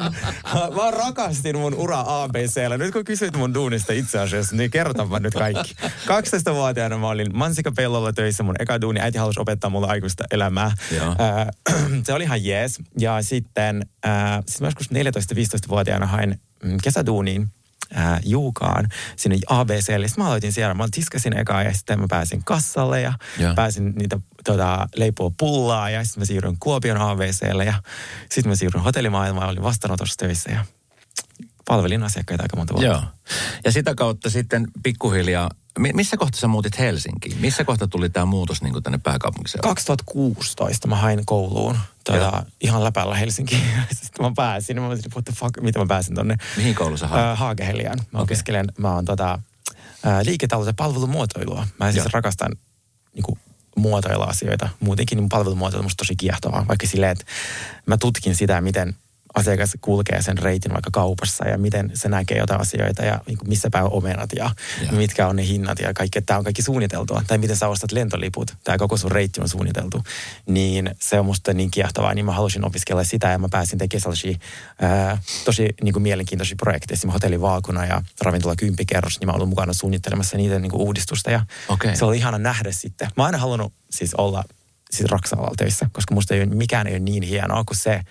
Mä 0.76 0.92
rakastin 0.92 1.58
mun 1.58 1.74
ura 1.74 2.04
ABCllä. 2.08 2.78
Nyt 2.78 2.94
kun 2.94 3.06
kysyt 3.06 3.38
mun 3.38 3.54
duunista 3.54 3.94
itse 3.94 4.20
asiassa, 4.20 4.56
niin 4.56 4.72
kerrotanpa 4.72 5.20
nyt 5.20 5.34
kaikki. 5.34 5.76
12-vuotiaana 6.52 6.98
mä 6.98 7.08
olin 7.08 7.38
mansikapellolla 7.38 8.14
töissä, 8.14 8.44
mun 8.44 8.56
eka 8.60 8.82
duuni. 8.82 9.00
Äiti 9.00 9.18
halusi 9.18 9.40
opettaa 9.40 9.70
mulle 9.70 9.88
aikuista 9.88 10.24
elämää. 10.32 10.72
Joo. 10.96 11.16
Ää, 11.20 11.52
se 12.06 12.14
oli 12.14 12.24
ihan 12.24 12.46
jees. 12.46 12.80
Ja 13.00 13.22
sitten, 13.22 13.86
ää, 14.04 14.44
sitten 14.48 14.66
mä 14.66 14.68
joskus 14.68 14.90
14-15-vuotiaana 14.92 16.06
hain 16.06 16.40
mm, 16.64 16.78
kesäduuniin 16.84 17.50
ää, 17.94 18.20
Juukaan 18.26 18.90
sinne 19.16 19.38
ABClle. 19.50 20.08
Sitten 20.08 20.24
mä 20.24 20.28
aloitin 20.28 20.54
siellä. 20.54 20.74
Mä 20.74 20.88
tiskasin 20.92 21.38
ekaa 21.38 21.64
ja 21.64 21.74
sitten 21.74 22.00
mä 22.00 22.06
pääsin 22.10 22.44
kassalle 22.44 23.02
ja 23.02 23.14
Joo. 23.40 23.56
pääsin 23.56 23.94
niitä 23.96 24.20
tota, 24.44 24.88
leipoa 24.96 25.32
pullaa 25.38 25.90
ja 25.90 26.04
sitten 26.04 26.22
mä 26.22 26.26
siirryin 26.26 26.58
Kuopion 26.60 26.98
ABClle 26.98 27.66
ja 27.66 27.74
sitten 28.30 28.52
mä 28.52 28.56
siirryin 28.56 28.84
hotellimaailmaan. 28.84 29.50
Olin 29.50 29.64
vastaanotossa 29.64 30.16
töissä 30.18 30.52
ja 30.52 30.66
palvelin 31.68 32.04
asiakkaita 32.04 32.44
aika 32.44 32.58
monta 32.58 32.74
vuotta. 32.74 32.86
Joo. 32.88 33.02
Ja 33.66 33.72
sitä 33.72 33.96
kautta 33.96 34.30
sitten 34.30 34.68
pikkuhiljaa, 34.84 35.50
mi- 35.80 35.94
missä 35.94 36.18
kohtaa 36.18 36.40
sä 36.40 36.48
muutit 36.48 36.80
Helsinkiin? 36.80 37.38
Missä 37.40 37.64
kohtaa 37.64 37.88
tuli 37.88 38.10
tämä 38.10 38.26
muutos 38.26 38.62
niin 38.62 38.74
kuin 38.74 38.84
tänne 38.84 39.00
pääkaupunkiseudulle? 39.04 39.72
2016 39.72 40.88
mä 40.88 40.96
hain 40.96 41.26
kouluun 41.26 41.78
tota, 42.04 42.46
ihan 42.62 42.84
läpällä 42.84 43.16
Helsinkiin. 43.16 43.62
Sitten 44.02 44.26
mä 44.26 44.32
pääsin, 44.36 44.82
mä 44.82 44.88
olin, 44.88 45.00
what 45.12 45.26
the 45.26 45.34
fuck, 45.34 45.62
mitä 45.62 45.80
mä 45.80 45.86
pääsin 45.86 46.16
tonne. 46.16 46.38
Mihin 46.58 46.76
kouluun 46.76 46.98
sä 46.98 47.08
hait? 47.08 47.26
Äh, 47.26 47.38
Haageheliaan. 47.38 47.98
Mä 48.00 48.20
Okei. 48.20 48.24
opiskelen, 48.24 48.68
mä 48.78 48.94
oon 48.96 49.06
tota, 49.06 49.40
äh, 50.08 50.20
liiketalous- 50.24 50.68
ja 50.68 50.74
palvelumuotoilua. 50.74 51.68
Mä 51.80 51.92
siis 51.92 52.04
Joo. 52.04 52.10
rakastan 52.14 52.52
niinku, 53.14 53.38
muotoilla 53.76 54.26
asioita. 54.26 54.70
Muutenkin 54.80 55.18
niin 55.18 55.30
palvelumuotoilu 55.30 55.86
on 55.86 55.92
tosi 55.98 56.16
kiehtovaa. 56.16 56.66
Vaikka 56.68 56.88
silleen, 56.88 57.12
että 57.12 57.26
mä 57.86 57.98
tutkin 57.98 58.36
sitä, 58.36 58.62
miten 58.62 58.96
asiakas 59.36 59.78
kulkee 59.82 60.22
sen 60.22 60.38
reitin 60.38 60.74
vaikka 60.74 60.90
kaupassa 60.94 61.48
ja 61.48 61.58
miten 61.58 61.92
se 61.94 62.10
näkee 62.10 62.38
jotain 62.38 62.62
asioita 62.62 63.06
ja 63.06 63.22
niin 63.28 63.38
kuin 63.38 63.50
missä 63.50 63.70
päin 63.70 63.86
on 63.86 63.94
omenat 63.94 64.30
ja, 64.36 64.50
Joo. 64.82 64.92
mitkä 64.92 65.28
on 65.28 65.36
ne 65.36 65.48
hinnat 65.48 65.80
ja 65.80 65.94
kaikki, 65.94 66.22
tämä 66.22 66.38
on 66.38 66.44
kaikki 66.44 66.62
suunniteltua. 66.62 67.24
Tai 67.28 67.38
miten 67.38 67.56
sä 67.56 67.68
ostat 67.68 67.92
lentoliput, 67.92 68.54
tämä 68.64 68.78
koko 68.78 68.98
sun 68.98 69.12
reitti 69.12 69.42
on 69.42 69.50
suunniteltu. 69.50 70.04
Niin 70.46 70.96
se 71.00 71.20
on 71.20 71.26
musta 71.26 71.54
niin 71.54 71.72
kiehtovaa, 71.72 72.14
niin 72.14 72.26
mä 72.26 72.32
halusin 72.32 72.66
opiskella 72.66 73.04
sitä 73.04 73.28
ja 73.30 73.38
mä 73.38 73.48
pääsin 73.52 73.80
tekemään 73.80 74.02
sellaisia 74.02 74.38
ää, 74.82 75.18
tosi 75.46 75.70
niin 75.84 75.94
kuin 75.94 76.04
mielenkiintoisia 76.04 76.56
projekteja. 76.60 76.94
Esimerkiksi 76.94 77.14
hotelli 77.14 77.42
Vaakuna 77.42 77.86
ja 77.86 78.02
ravintola 78.22 78.56
Kymppikerros, 78.56 79.20
niin 79.20 79.28
mä 79.28 79.34
olin 79.34 79.50
mukana 79.50 79.74
suunnittelemassa 79.74 80.38
niiden 80.38 80.62
niin 80.62 80.72
kuin 80.72 80.82
uudistusta 80.82 81.32
ja 81.32 81.46
Okei. 81.70 81.96
se 81.96 82.06
oli 82.06 82.18
ihana 82.18 82.38
nähdä 82.38 82.72
sitten. 82.72 83.08
Mä 83.18 83.24
oon 83.24 83.26
aina 83.26 83.38
halunnut 83.38 83.74
siis 83.90 84.14
olla 84.14 84.44
siis 84.92 85.10
raksa 85.10 85.38
töissä, 85.58 85.90
koska 85.92 86.14
musta 86.14 86.34
ei 86.34 86.42
ole, 86.42 86.50
mikään 86.50 86.88
ei 86.88 86.94
ole 86.94 87.00
niin 87.00 87.24
hienoa 87.24 87.64
kuin 87.64 87.78
se, 87.78 88.02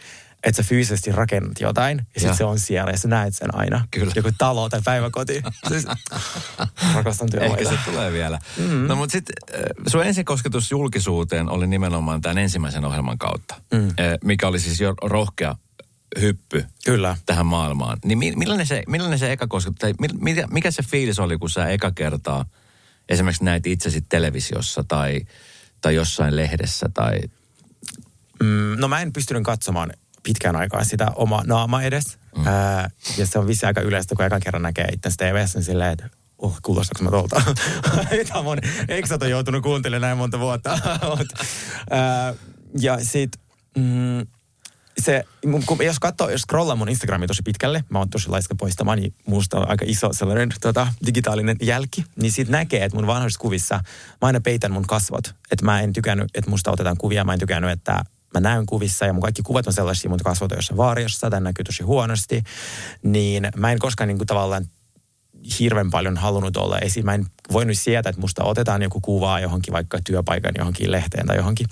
että 0.47 0.63
sä 0.63 0.69
fyysisesti 0.69 1.13
rakennat 1.13 1.61
jotain, 1.61 1.99
ja 2.15 2.21
sitten 2.21 2.37
se 2.37 2.45
on 2.45 2.59
siellä, 2.59 2.91
ja 2.91 2.99
sä 2.99 3.09
näet 3.09 3.35
sen 3.35 3.55
aina. 3.55 3.89
Kyllä. 3.91 4.13
Joku 4.17 4.31
talo 4.39 4.69
tai 4.69 4.81
päiväkoti. 4.85 5.43
siis, 5.69 5.87
rakastan 6.95 7.29
Ehkä 7.33 7.57
työmaita. 7.57 7.71
se 7.71 7.91
tulee 7.91 8.13
vielä. 8.13 8.39
Mm. 8.57 8.87
No 8.87 8.97
mutta 8.97 9.13
sitten 9.13 9.35
sun 9.87 10.03
ensin 10.05 10.25
kosketus 10.25 10.71
julkisuuteen 10.71 11.49
oli 11.49 11.67
nimenomaan 11.67 12.21
tämän 12.21 12.39
ensimmäisen 12.39 12.85
ohjelman 12.85 13.19
kautta, 13.19 13.55
mm. 13.75 13.89
mikä 14.25 14.49
oli 14.49 14.61
siis 14.61 14.81
jo 14.81 14.95
rohkea 15.03 15.57
hyppy 16.21 16.65
Kyllä. 16.85 17.17
tähän 17.27 17.47
maailmaan. 17.47 17.99
Niin 18.05 18.19
mi- 18.19 18.37
millainen 18.37 18.67
se, 18.67 18.83
millainen 18.89 19.19
se 19.19 19.33
eka 19.33 19.47
kosketus, 19.47 19.79
tai 19.79 19.95
mi- 20.01 20.19
mikä, 20.21 20.47
mikä 20.51 20.71
se 20.71 20.83
fiilis 20.83 21.19
oli, 21.19 21.39
kun 21.39 21.51
sä 21.51 21.69
eka 21.69 21.91
kertaa 21.91 22.45
esimerkiksi 23.09 23.45
näit 23.45 23.67
itsesi 23.67 24.01
televisiossa 24.09 24.85
tai, 24.89 25.21
tai 25.81 25.95
jossain 25.95 26.37
lehdessä 26.37 26.91
tai... 26.95 27.21
Mm, 28.43 28.75
no 28.79 28.89
mä 28.89 29.01
en 29.03 29.13
pystynyt 29.13 29.43
katsomaan 29.43 29.93
pitkään 30.27 30.57
aikaa 30.57 30.85
sitä 30.85 31.11
omaa 31.15 31.43
naamaa 31.47 31.83
edes. 31.83 32.19
Mm. 32.37 32.47
Ää, 32.47 32.91
ja 33.19 33.27
se 33.27 33.39
on 33.39 33.47
vissi 33.47 33.67
aika 33.67 33.81
yleistä, 33.81 34.15
kun 34.15 34.25
ekan 34.25 34.41
kerran 34.41 34.63
näkee 34.63 34.89
itsensä 34.93 35.17
TVssä, 35.17 35.59
niin 35.59 35.65
silleen, 35.65 35.93
että 35.93 36.11
oh, 36.39 36.59
kuulostaako 36.63 37.05
mä 37.05 37.11
tuolta? 37.11 37.43
Tämä 38.29 38.41
on, 38.41 38.59
eksat 38.89 39.23
on 39.23 39.31
joutunut 39.31 39.63
kuuntelemaan 39.63 40.01
näin 40.01 40.19
monta 40.19 40.41
vuotta. 40.41 40.79
Mut, 41.19 41.29
ää, 41.91 42.35
ja 42.81 43.05
sit, 43.05 43.31
mm, 43.77 44.27
se, 44.99 45.25
mun- 45.47 45.63
kun, 45.67 45.85
jos 45.85 45.99
katsoo, 45.99 46.31
jos 46.31 46.41
scrollaa 46.41 46.77
mun 46.77 46.89
Instagramia 46.89 47.29
tosi 47.29 47.43
pitkälle, 47.43 47.85
mä 47.89 47.99
oon 47.99 48.11
tosi 48.11 48.29
laiska 48.29 48.55
poistamaan, 48.55 48.99
niin 48.99 49.15
musta 49.27 49.59
on 49.59 49.71
aika 49.71 49.85
iso 49.89 50.13
sellainen 50.13 50.49
tota, 50.61 50.87
digitaalinen 51.07 51.57
jälki, 51.63 52.05
niin 52.17 52.33
siitä 52.33 52.53
näkee, 52.53 52.85
että 52.85 52.97
mun 52.97 53.07
vanhoissa 53.07 53.41
kuvissa 53.41 53.75
mä 54.23 54.27
aina 54.27 54.41
peitän 54.41 54.73
mun 54.73 54.87
kasvot. 54.87 55.35
Että 55.51 55.65
mä 55.65 55.81
en 55.81 55.93
tykännyt, 55.93 56.29
että 56.35 56.51
musta 56.51 56.71
otetaan 56.71 56.97
kuvia, 56.97 57.25
mä 57.25 57.33
en 57.33 57.39
tykännyt, 57.39 57.71
että 57.71 58.05
mä 58.35 58.41
näyn 58.41 58.67
kuvissa 58.67 59.05
ja 59.05 59.13
mun 59.13 59.23
kaikki 59.23 59.43
kuvat 59.43 59.67
on 59.67 59.73
sellaisia, 59.73 60.11
mun 60.11 60.19
kasvot 60.25 60.53
on 60.53 60.59
jossain 60.59 60.77
vaariossa, 60.77 61.31
tämä 61.31 61.41
näkyy 61.41 61.65
tosi 61.65 61.83
huonosti, 61.83 62.43
niin 63.03 63.49
mä 63.57 63.73
en 63.73 63.79
koskaan 63.79 64.09
niin 64.09 64.19
kuin 64.19 64.27
tavallaan 64.27 64.67
hirveän 65.59 65.91
paljon 65.91 66.17
halunnut 66.17 66.57
olla 66.57 66.79
esiin. 66.79 67.07
Mä 67.07 67.15
en 67.15 67.27
voinut 67.53 67.79
sietää, 67.79 68.11
että 68.11 68.21
musta 68.21 68.45
otetaan 68.45 68.83
joku 68.83 69.01
kuvaa 69.01 69.41
johonkin 69.41 69.73
vaikka 69.73 69.99
työpaikan 70.05 70.53
johonkin 70.59 70.93
lehteen 70.93 71.27
tai 71.27 71.37
johonkin. 71.37 71.67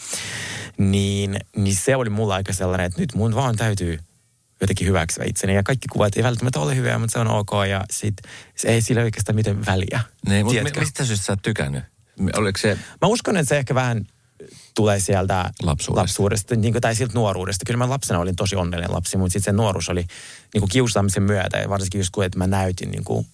Niin, 0.78 1.40
niin 1.56 1.76
se 1.76 1.96
oli 1.96 2.10
mulla 2.10 2.34
aika 2.34 2.52
sellainen, 2.52 2.86
että 2.86 3.00
nyt 3.00 3.14
mun 3.14 3.34
vaan 3.34 3.56
täytyy 3.56 3.98
jotenkin 4.60 4.86
hyväksyä 4.86 5.24
itseni. 5.26 5.54
Ja 5.54 5.62
kaikki 5.62 5.88
kuvat 5.88 6.16
ei 6.16 6.22
välttämättä 6.22 6.60
ole 6.60 6.76
hyviä, 6.76 6.98
mutta 6.98 7.12
se 7.12 7.18
on 7.18 7.26
ok. 7.26 7.50
Ja 7.70 7.84
sit 7.90 8.14
se 8.56 8.68
ei 8.68 8.82
sillä 8.82 9.02
oikeastaan 9.02 9.36
mitään 9.36 9.66
väliä. 9.66 10.00
Niin, 10.28 10.46
mutta 10.46 10.80
mistä 10.80 11.04
syystä 11.04 11.26
sä 11.26 11.32
et 11.32 11.42
tykännyt? 11.42 11.84
Oliko 12.36 12.58
se... 12.58 12.78
Mä 13.02 13.08
uskon, 13.08 13.36
että 13.36 13.48
se 13.48 13.58
ehkä 13.58 13.74
vähän 13.74 14.06
tulee 14.74 15.00
sieltä 15.00 15.50
Lapsuudesta. 15.62 16.00
lapsuudesta 16.00 16.56
niin 16.56 16.72
kuin, 16.74 16.82
tai 16.82 16.94
siltä 16.94 17.14
nuoruudesta. 17.14 17.64
Kyllä 17.66 17.78
mä 17.78 17.88
lapsena 17.88 18.20
olin 18.20 18.36
tosi 18.36 18.56
onnellinen 18.56 18.94
lapsi, 18.94 19.16
mutta 19.16 19.32
sitten 19.32 19.52
se 19.54 19.56
nuoruus 19.56 19.88
oli 19.88 20.06
niin 20.54 20.60
kuin 20.60 20.70
kiusaamisen 20.70 21.22
myötä. 21.22 21.58
Ja 21.58 21.68
varsinkin 21.68 21.98
just 21.98 22.10
kun, 22.12 22.24
että 22.24 22.38
mä 22.38 22.46
näytin 22.46 22.90
niin 22.90 23.04
kuin 23.04 23.26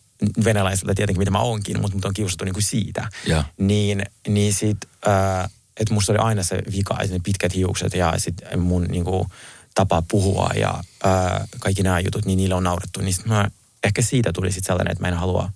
venäläiseltä 0.45 0.95
tietenkin, 0.95 1.21
mitä 1.21 1.31
mä 1.31 1.41
oonkin, 1.41 1.81
mutta 1.81 1.97
mut 1.97 2.05
on 2.05 2.15
kiusattu 2.15 2.45
niin 2.45 2.53
kuin 2.55 2.63
siitä. 2.63 3.09
Ja. 3.27 3.45
Niin, 3.59 4.03
niin 4.29 4.55
sit, 4.55 4.79
äh, 5.09 5.51
että 5.81 5.95
musta 5.95 6.13
oli 6.13 6.19
aina 6.19 6.43
se 6.43 6.63
vika, 6.73 6.97
ja 7.03 7.09
ne 7.09 7.21
pitkät 7.25 7.55
hiukset 7.55 7.95
ja 7.95 8.15
sitten 8.17 8.59
mun 8.61 8.83
niin 8.85 9.05
kuin, 9.05 9.29
tapa 9.75 10.03
puhua 10.11 10.51
ja 10.55 10.83
äh, 11.07 11.49
kaikki 11.61 11.83
nämä 11.83 12.01
jutut, 12.01 12.25
niin 12.25 12.37
niille 12.37 12.55
on 12.55 12.63
naurettu. 12.65 13.01
Niin 13.01 13.15
sit 13.15 13.27
mä, 13.27 13.49
ehkä 13.85 14.03
siitä 14.03 14.33
tuli 14.33 14.53
sitten 14.53 14.67
sellainen, 14.67 14.93
että 14.93 15.05
mä 15.05 15.09
en 15.09 15.15
halua 15.15 15.51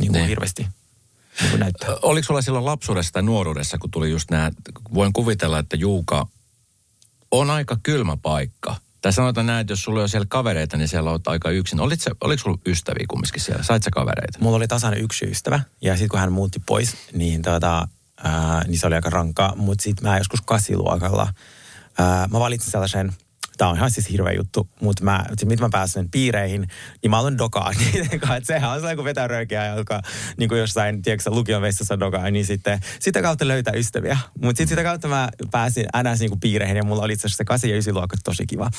niin 0.00 0.12
kuin 0.12 0.18
Niin. 0.20 0.28
hirveästi 0.28 0.66
niin 1.42 1.60
näyttää. 1.60 1.96
Oliko 2.02 2.26
sulla 2.26 2.42
silloin 2.42 2.64
lapsuudessa 2.64 3.12
tai 3.12 3.22
nuoruudessa, 3.22 3.78
kun 3.78 3.90
tuli 3.90 4.10
just 4.10 4.30
nämä, 4.30 4.50
voin 4.94 5.12
kuvitella, 5.12 5.58
että 5.58 5.76
Juuka 5.76 6.26
on 7.30 7.50
aika 7.50 7.76
kylmä 7.82 8.16
paikka. 8.16 8.76
Tai 9.00 9.12
sanotaan 9.12 9.46
näin, 9.46 9.60
että 9.60 9.72
jos 9.72 9.82
sulla 9.82 10.02
on 10.02 10.08
siellä 10.08 10.26
kavereita, 10.28 10.76
niin 10.76 10.88
siellä 10.88 11.10
olet 11.10 11.28
aika 11.28 11.50
yksin. 11.50 11.80
Olit 11.80 12.00
se, 12.00 12.10
oliko 12.20 12.42
sulla 12.42 12.58
ystäviä 12.66 13.04
kumminkin 13.08 13.40
siellä? 13.40 13.62
Sait 13.62 13.82
sä 13.82 13.90
kavereita? 13.90 14.38
Mulla 14.40 14.56
oli 14.56 14.68
tasan 14.68 14.98
yksi 14.98 15.24
ystävä 15.24 15.60
ja 15.80 15.92
sitten 15.92 16.08
kun 16.08 16.20
hän 16.20 16.32
muutti 16.32 16.60
pois, 16.66 16.96
niin, 17.12 17.42
tota, 17.42 17.88
ää, 18.24 18.64
niin 18.66 18.78
se 18.78 18.86
oli 18.86 18.94
aika 18.94 19.10
rankkaa. 19.10 19.54
Mutta 19.56 19.82
sitten 19.82 20.08
mä 20.08 20.18
joskus 20.18 20.40
kasiluokalla, 20.40 21.34
ää, 21.98 22.28
mä 22.28 22.40
valitsin 22.40 22.70
sellaisen, 22.70 23.12
tämä 23.56 23.70
on 23.70 23.76
ihan 23.76 23.90
siis 23.90 24.10
hirveä 24.10 24.32
juttu, 24.32 24.68
mutta 24.80 25.04
mä, 25.04 25.24
sit 25.38 25.48
mitä 25.48 25.62
mä 25.62 25.68
pääsen 25.72 26.10
piireihin, 26.10 26.66
niin 27.02 27.10
mä 27.10 27.18
aloin 27.18 27.38
dokaa 27.38 27.72
niiden 27.92 28.20
kanssa. 28.20 28.36
Et 28.36 28.44
sehän 28.44 28.70
on 28.70 28.76
sellainen 28.76 28.96
kuin 28.96 29.04
vetää 29.04 29.28
röökiä, 29.28 29.66
joka 29.66 30.02
niin 30.36 30.48
kuin 30.48 30.58
jossain, 30.58 31.02
tiedätkö, 31.02 31.30
lukion 31.30 31.62
vessassa 31.62 32.00
dokaa, 32.00 32.30
niin 32.30 32.46
sitten 32.46 32.80
sitä 32.98 33.22
kautta 33.22 33.48
löytää 33.48 33.74
ystäviä. 33.76 34.18
Mutta 34.34 34.58
sitten 34.58 34.68
sitä 34.68 34.82
kautta 34.82 35.08
mä 35.08 35.28
pääsin 35.50 35.86
ns. 36.02 36.20
Niin 36.20 36.30
kuin 36.30 36.40
piireihin 36.40 36.76
ja 36.76 36.84
mulla 36.84 37.02
oli 37.02 37.12
itse 37.12 37.26
asiassa 37.26 37.36
se 37.36 37.44
8 37.44 37.70
ja 37.70 37.74
9 37.74 37.94
luokka 37.94 38.16
tosi 38.24 38.46
kiva. 38.46 38.70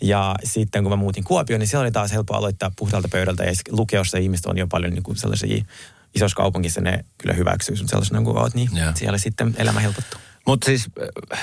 Ja 0.00 0.34
sitten 0.44 0.82
kun 0.82 0.92
mä 0.92 0.96
muutin 0.96 1.24
Kuopioon, 1.24 1.60
niin 1.60 1.68
siellä 1.68 1.82
oli 1.82 1.92
taas 1.92 2.12
helppo 2.12 2.34
aloittaa 2.34 2.70
puhtaalta 2.76 3.08
pöydältä 3.08 3.44
ja 3.44 3.52
lukiossa 3.70 4.18
ihmiset 4.18 4.46
on 4.46 4.58
jo 4.58 4.66
paljon 4.66 4.92
niin 4.92 5.02
kuin 5.02 5.16
sellaisia 5.16 5.64
isossa 6.14 6.36
kaupungissa 6.36 6.80
ne 6.80 7.04
kyllä 7.18 7.34
hyväksyy 7.34 7.76
sun 7.76 7.88
sellaisena 7.88 8.22
kuin 8.22 8.38
oot, 8.38 8.54
niin 8.54 8.70
Joo. 8.76 8.92
siellä 8.94 9.18
sitten 9.18 9.54
elämä 9.58 9.80
helpottuu. 9.80 10.20
Mutta 10.46 10.64
siis, 10.64 10.88
äh, 11.32 11.40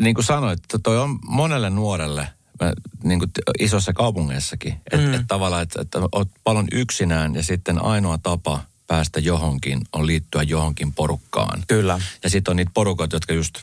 niin 0.00 0.14
kuin 0.14 0.24
sanoit, 0.24 0.58
to- 0.72 0.78
toi 0.78 0.98
on 0.98 1.18
monelle 1.26 1.70
nuorelle, 1.70 2.28
mä- 2.60 2.72
niin 3.04 3.18
kuin 3.18 3.30
isossa 3.58 3.92
kaupungeissakin, 3.92 4.72
että 4.92 5.06
Mm. 5.06 5.14
et 5.14 5.22
tavallaan, 5.28 5.62
että 5.62 5.80
et 5.82 5.88
oot 6.12 6.28
paljon 6.44 6.66
yksinään 6.72 7.34
ja 7.34 7.42
sitten 7.42 7.84
ainoa 7.84 8.18
tapa 8.18 8.60
päästä 8.86 9.20
johonkin 9.20 9.80
on 9.92 10.06
liittyä 10.06 10.42
johonkin 10.42 10.92
porukkaan. 10.92 11.62
Kyllä. 11.68 12.00
Ja 12.24 12.30
sitten 12.30 12.52
on 12.52 12.56
niitä 12.56 12.70
porukat, 12.74 13.12
jotka 13.12 13.32
just 13.32 13.54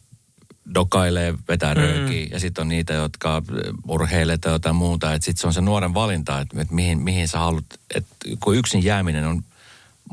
dokailee, 0.73 1.33
vetää 1.47 1.73
Mm. 1.73 1.79
röökiä. 1.81 2.27
Ja 2.31 2.39
sitten 2.39 2.61
on 2.61 2.67
niitä, 2.69 2.93
jotka 2.93 3.35
äh, 3.37 3.43
urheilee 3.87 4.37
tai 4.37 4.51
jotain 4.53 4.75
muuta. 4.75 5.13
Että 5.13 5.25
sitten 5.25 5.41
se 5.41 5.47
on 5.47 5.53
se 5.53 5.61
nuoren 5.61 5.93
valinta, 5.93 6.39
että, 6.39 6.61
että 6.61 6.73
mihin, 6.73 6.99
mihin 6.99 7.27
sä 7.27 7.39
haluat. 7.39 7.65
Että 7.95 8.09
kun 8.39 8.55
yksin 8.55 8.83
jääminen 8.83 9.27
on 9.27 9.43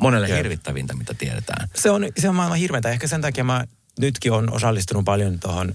monelle 0.01 0.29
Jep. 0.29 0.37
hirvittävintä, 0.37 0.95
mitä 0.95 1.15
tiedetään. 1.15 1.69
Se 1.75 1.91
on, 1.91 2.07
se 2.19 2.29
on 2.29 2.35
maailman 2.35 2.59
hirveäntä. 2.59 2.91
Ehkä 2.91 3.07
sen 3.07 3.21
takia 3.21 3.45
mä 3.45 3.65
nytkin 3.99 4.33
on 4.33 4.53
osallistunut 4.53 5.05
paljon 5.05 5.41
tuohon 5.41 5.75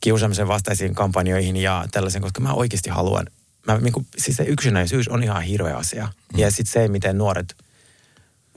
kiusaamisen 0.00 0.48
vastaisiin 0.48 0.94
kampanjoihin 0.94 1.56
ja 1.56 1.86
tällaisen, 1.92 2.22
koska 2.22 2.40
mä 2.40 2.52
oikeasti 2.52 2.90
haluan. 2.90 3.26
Mä, 3.66 3.78
niin 3.78 3.92
kuin, 3.92 4.06
siis 4.18 4.36
se 4.36 4.44
yksinäisyys 4.44 5.08
on 5.08 5.22
ihan 5.22 5.42
hirveä 5.42 5.76
asia. 5.76 6.04
Mm. 6.04 6.38
Ja 6.38 6.50
sitten 6.50 6.72
se, 6.72 6.88
miten 6.88 7.18
nuoret 7.18 7.56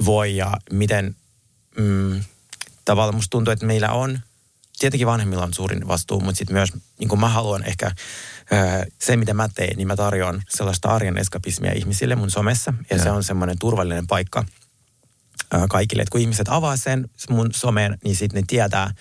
voi 0.05 0.35
ja 0.35 0.51
miten 0.71 1.15
mm, 1.77 2.23
tavallaan 2.85 3.15
musta 3.15 3.29
tuntuu, 3.31 3.51
että 3.51 3.65
meillä 3.65 3.91
on, 3.91 4.19
tietenkin 4.79 5.07
vanhemmilla 5.07 5.43
on 5.43 5.53
suurin 5.53 5.87
vastuu, 5.87 6.19
mutta 6.19 6.37
sitten 6.37 6.55
myös 6.55 6.69
niin 6.99 7.09
kuin 7.09 7.19
mä 7.19 7.29
haluan 7.29 7.63
ehkä 7.63 7.91
se, 8.99 9.17
mitä 9.17 9.33
mä 9.33 9.49
teen, 9.55 9.77
niin 9.77 9.87
mä 9.87 9.95
tarjoan 9.95 10.43
sellaista 10.49 10.89
arjen 10.89 11.17
eskapismia 11.17 11.73
ihmisille 11.73 12.15
mun 12.15 12.31
somessa. 12.31 12.73
Ja, 12.89 12.95
Joo. 12.95 13.03
se 13.03 13.11
on 13.11 13.23
semmoinen 13.23 13.59
turvallinen 13.59 14.07
paikka 14.07 14.45
kaikille. 15.69 16.03
Et 16.03 16.09
kun 16.09 16.21
ihmiset 16.21 16.47
avaa 16.49 16.77
sen 16.77 17.09
mun 17.29 17.49
someen, 17.53 17.97
niin 18.03 18.15
sitten 18.15 18.41
ne 18.41 18.45
tietää, 18.47 18.91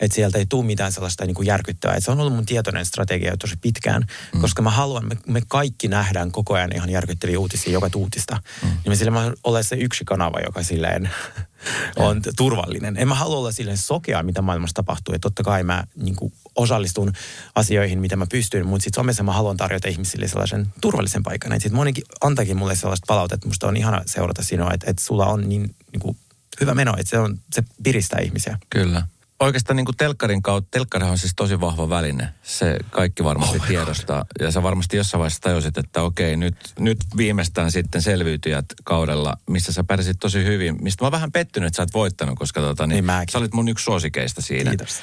että 0.00 0.14
sieltä 0.14 0.38
ei 0.38 0.46
tule 0.46 0.64
mitään 0.64 0.92
sellaista 0.92 1.24
niin 1.24 1.34
kuin 1.34 1.46
järkyttävää. 1.46 1.96
Et 1.96 2.04
se 2.04 2.10
on 2.10 2.20
ollut 2.20 2.34
mun 2.34 2.46
tietoinen 2.46 2.86
strategia 2.86 3.30
jo 3.30 3.36
tosi 3.36 3.56
pitkään, 3.56 4.06
mm. 4.34 4.40
koska 4.40 4.62
mä 4.62 4.70
haluan, 4.70 5.08
me, 5.08 5.16
me 5.26 5.42
kaikki 5.48 5.88
nähdään 5.88 6.32
koko 6.32 6.54
ajan 6.54 6.74
ihan 6.74 6.90
järkyttäviä 6.90 7.38
uutisia 7.38 7.72
joka 7.72 7.90
tuutista. 7.90 8.36
Mm. 8.62 8.68
Niin 8.68 8.78
mä 8.86 8.94
sille 8.94 9.10
mä 9.10 9.32
olla 9.44 9.62
se 9.62 9.76
yksi 9.76 10.04
kanava, 10.04 10.40
joka 10.40 10.62
silleen 10.62 11.10
on 11.96 12.22
t- 12.22 12.28
turvallinen. 12.36 12.96
En 12.96 13.08
mä 13.08 13.14
halua 13.14 13.38
olla 13.38 13.52
silleen 13.52 13.78
sokea, 13.78 14.22
mitä 14.22 14.42
maailmassa 14.42 14.74
tapahtuu. 14.74 15.14
Ja 15.14 15.18
totta 15.18 15.42
kai 15.42 15.62
mä 15.62 15.84
niin 15.96 16.16
kuin, 16.16 16.32
osallistun 16.56 17.12
asioihin, 17.54 18.00
mitä 18.00 18.16
mä 18.16 18.26
pystyn, 18.30 18.66
mutta 18.66 18.84
sitten 18.84 19.00
somessa 19.00 19.22
mä 19.22 19.32
haluan 19.32 19.56
tarjota 19.56 19.88
ihmisille 19.88 20.28
sellaisen 20.28 20.66
turvallisen 20.80 21.22
paikan. 21.22 21.52
Sitten 21.52 21.74
monikin 21.74 22.04
antaakin 22.20 22.56
mulle 22.56 22.76
sellaista 22.76 23.04
palautetta, 23.06 23.34
että 23.34 23.48
musta 23.48 23.68
on 23.68 23.76
ihana 23.76 24.02
seurata 24.06 24.42
sinua, 24.42 24.72
että, 24.72 24.90
että 24.90 25.04
sulla 25.04 25.26
on 25.26 25.48
niin, 25.48 25.74
niin 25.92 26.00
kuin, 26.00 26.16
hyvä 26.60 26.74
meno, 26.74 26.94
että 26.98 27.10
se, 27.10 27.18
on, 27.18 27.40
se 27.52 27.62
piristää 27.82 28.20
ihmisiä. 28.20 28.58
Kyllä. 28.70 29.02
Oikeastaan 29.44 29.76
niin 29.76 29.84
kuin 29.84 29.96
telkkarin 29.96 30.42
kautta, 30.42 30.68
telkkarihan 30.70 31.12
on 31.12 31.18
siis 31.18 31.32
tosi 31.36 31.60
vahva 31.60 31.88
väline. 31.88 32.28
Se 32.42 32.76
kaikki 32.90 33.24
varmasti 33.24 33.58
oh 33.58 33.66
tiedostaa. 33.66 34.24
Ja 34.40 34.50
sä 34.50 34.62
varmasti 34.62 34.96
jossain 34.96 35.18
vaiheessa 35.18 35.40
tajusit, 35.40 35.78
että 35.78 36.02
okei, 36.02 36.36
nyt, 36.36 36.56
nyt 36.78 36.98
viimeistään 37.16 37.70
sitten 37.70 38.02
selviytyjät 38.02 38.64
kaudella, 38.84 39.34
missä 39.50 39.72
sä 39.72 39.84
pärjäsit 39.84 40.16
tosi 40.20 40.44
hyvin. 40.44 40.76
Mistä 40.80 41.04
mä 41.04 41.06
oon 41.06 41.12
vähän 41.12 41.32
pettynyt, 41.32 41.66
että 41.66 41.76
sä 41.76 41.82
oot 41.82 41.94
voittanut, 41.94 42.38
koska 42.38 42.60
tota, 42.60 42.86
niin, 42.86 42.94
Niin 42.94 43.04
mäkin. 43.04 43.32
sä 43.32 43.38
olit 43.38 43.54
mun 43.54 43.68
yksi 43.68 43.84
suosikeista 43.84 44.42
siinä. 44.42 44.70
Kiitos. 44.70 45.00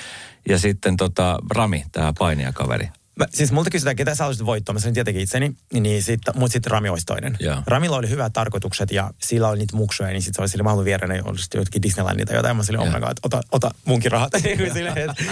Ja 0.49 0.57
sitten 0.59 0.97
tota, 0.97 1.37
Rami, 1.51 1.85
tämä 1.91 2.13
painijakaveri. 2.19 2.89
Mä, 3.15 3.25
siis 3.33 3.51
multa 3.51 3.69
kysytään, 3.69 3.95
ketä 3.95 4.15
sä 4.15 4.23
haluaisit 4.23 4.45
voittaa. 4.45 4.73
Mä 4.73 4.79
sanoin 4.79 4.93
tietenkin 4.93 5.23
itseni, 5.23 5.55
niin 5.73 6.03
sit, 6.03 6.21
mutta 6.35 6.53
sitten 6.53 6.71
Rami 6.71 6.89
olisi 6.89 7.05
toinen. 7.05 7.37
Joo. 7.39 7.63
Ramilla 7.67 7.97
oli 7.97 8.09
hyvät 8.09 8.33
tarkoitukset 8.33 8.91
ja 8.91 9.11
sillä 9.21 9.47
oli 9.47 9.57
niitä 9.59 9.75
muksuja, 9.75 10.09
niin 10.09 10.21
sitten 10.21 10.35
se 10.35 10.41
oli 10.41 10.49
sille, 10.49 10.63
mä 10.63 10.69
haluan 10.69 10.85
viedä 10.85 11.07
ne 11.07 11.21
olisi 11.25 11.47
jotkin 11.55 11.81
Disneylandit 11.81 12.27
tai 12.27 12.35
jotain. 12.35 12.57
Mä 12.57 12.63
oh 12.77 12.85
my 12.87 12.91
Joo. 12.91 12.99
god, 12.99 13.17
ota, 13.23 13.41
ota 13.51 13.71
munkin 13.85 14.11
rahat. 14.11 14.31
Niin 14.43 14.73
silleen, 14.73 14.97
että- 14.97 15.23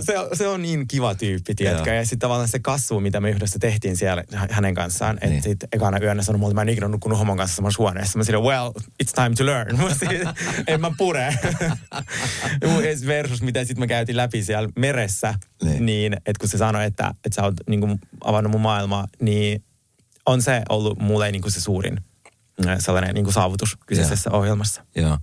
se, 0.06 0.18
on- 0.18 0.28
se 0.36 0.48
on 0.48 0.62
niin 0.62 0.88
kiva 0.88 1.14
tyyppi, 1.14 1.54
tiedätkö? 1.54 1.90
Joo. 1.90 1.96
Ja 1.96 2.04
sitten 2.04 2.18
tavallaan 2.18 2.48
se 2.48 2.58
kasvu, 2.58 3.00
mitä 3.00 3.20
me 3.20 3.30
yhdessä 3.30 3.58
tehtiin 3.58 3.96
siellä 3.96 4.24
hä- 4.34 4.48
hänen 4.50 4.74
kanssaan. 4.74 5.16
Että 5.16 5.26
Niin. 5.26 5.32
niin. 5.32 5.42
sitten 5.42 5.68
ekana 5.72 5.98
yönä 6.02 6.22
sanoi 6.22 6.38
mulle, 6.38 6.50
että 6.50 6.54
mä 6.54 6.62
en 6.62 6.68
ikinä 6.68 6.88
nukkunut 6.88 7.18
homon 7.18 7.36
kanssa 7.36 7.56
samassa 7.56 7.78
huoneessa. 7.82 8.18
Mä 8.18 8.24
silleen, 8.24 8.44
well, 8.44 8.70
it's 9.02 9.12
time 9.14 9.34
to 9.38 9.46
learn. 9.46 9.76
Mä 9.82 9.94
silleen, 9.94 10.28
en 10.66 10.80
mä 10.80 10.90
pure. 10.98 11.34
Versus 13.06 13.42
mitä 13.42 13.60
sitten 13.64 13.80
me 13.82 13.86
käytiin 13.86 14.16
läpi 14.16 14.42
siellä 14.42 14.68
meressä 14.76 15.34
niin, 15.64 15.86
Niin. 15.88 16.12
että 16.14 16.40
kun 16.40 16.48
se 16.48 16.58
sanoi, 16.58 16.84
että, 16.84 17.14
että 17.24 17.36
sä 17.36 17.42
oot 17.42 17.54
niin 17.68 17.80
kuin, 17.80 17.98
avannut 18.24 18.52
mun 18.52 18.60
maailmaa, 18.60 19.06
niin 19.20 19.64
on 20.26 20.42
se 20.42 20.62
ollut 20.68 20.98
mulle 20.98 21.32
niin 21.32 21.42
kuin 21.42 21.52
se 21.52 21.60
suurin 21.60 22.00
äh, 22.66 22.76
sellainen 22.78 23.14
niin 23.14 23.24
kuin 23.24 23.34
saavutus 23.34 23.76
kyseisessä 23.86 24.30
ohjelmassa. 24.30 24.84
Joo. 24.96 25.18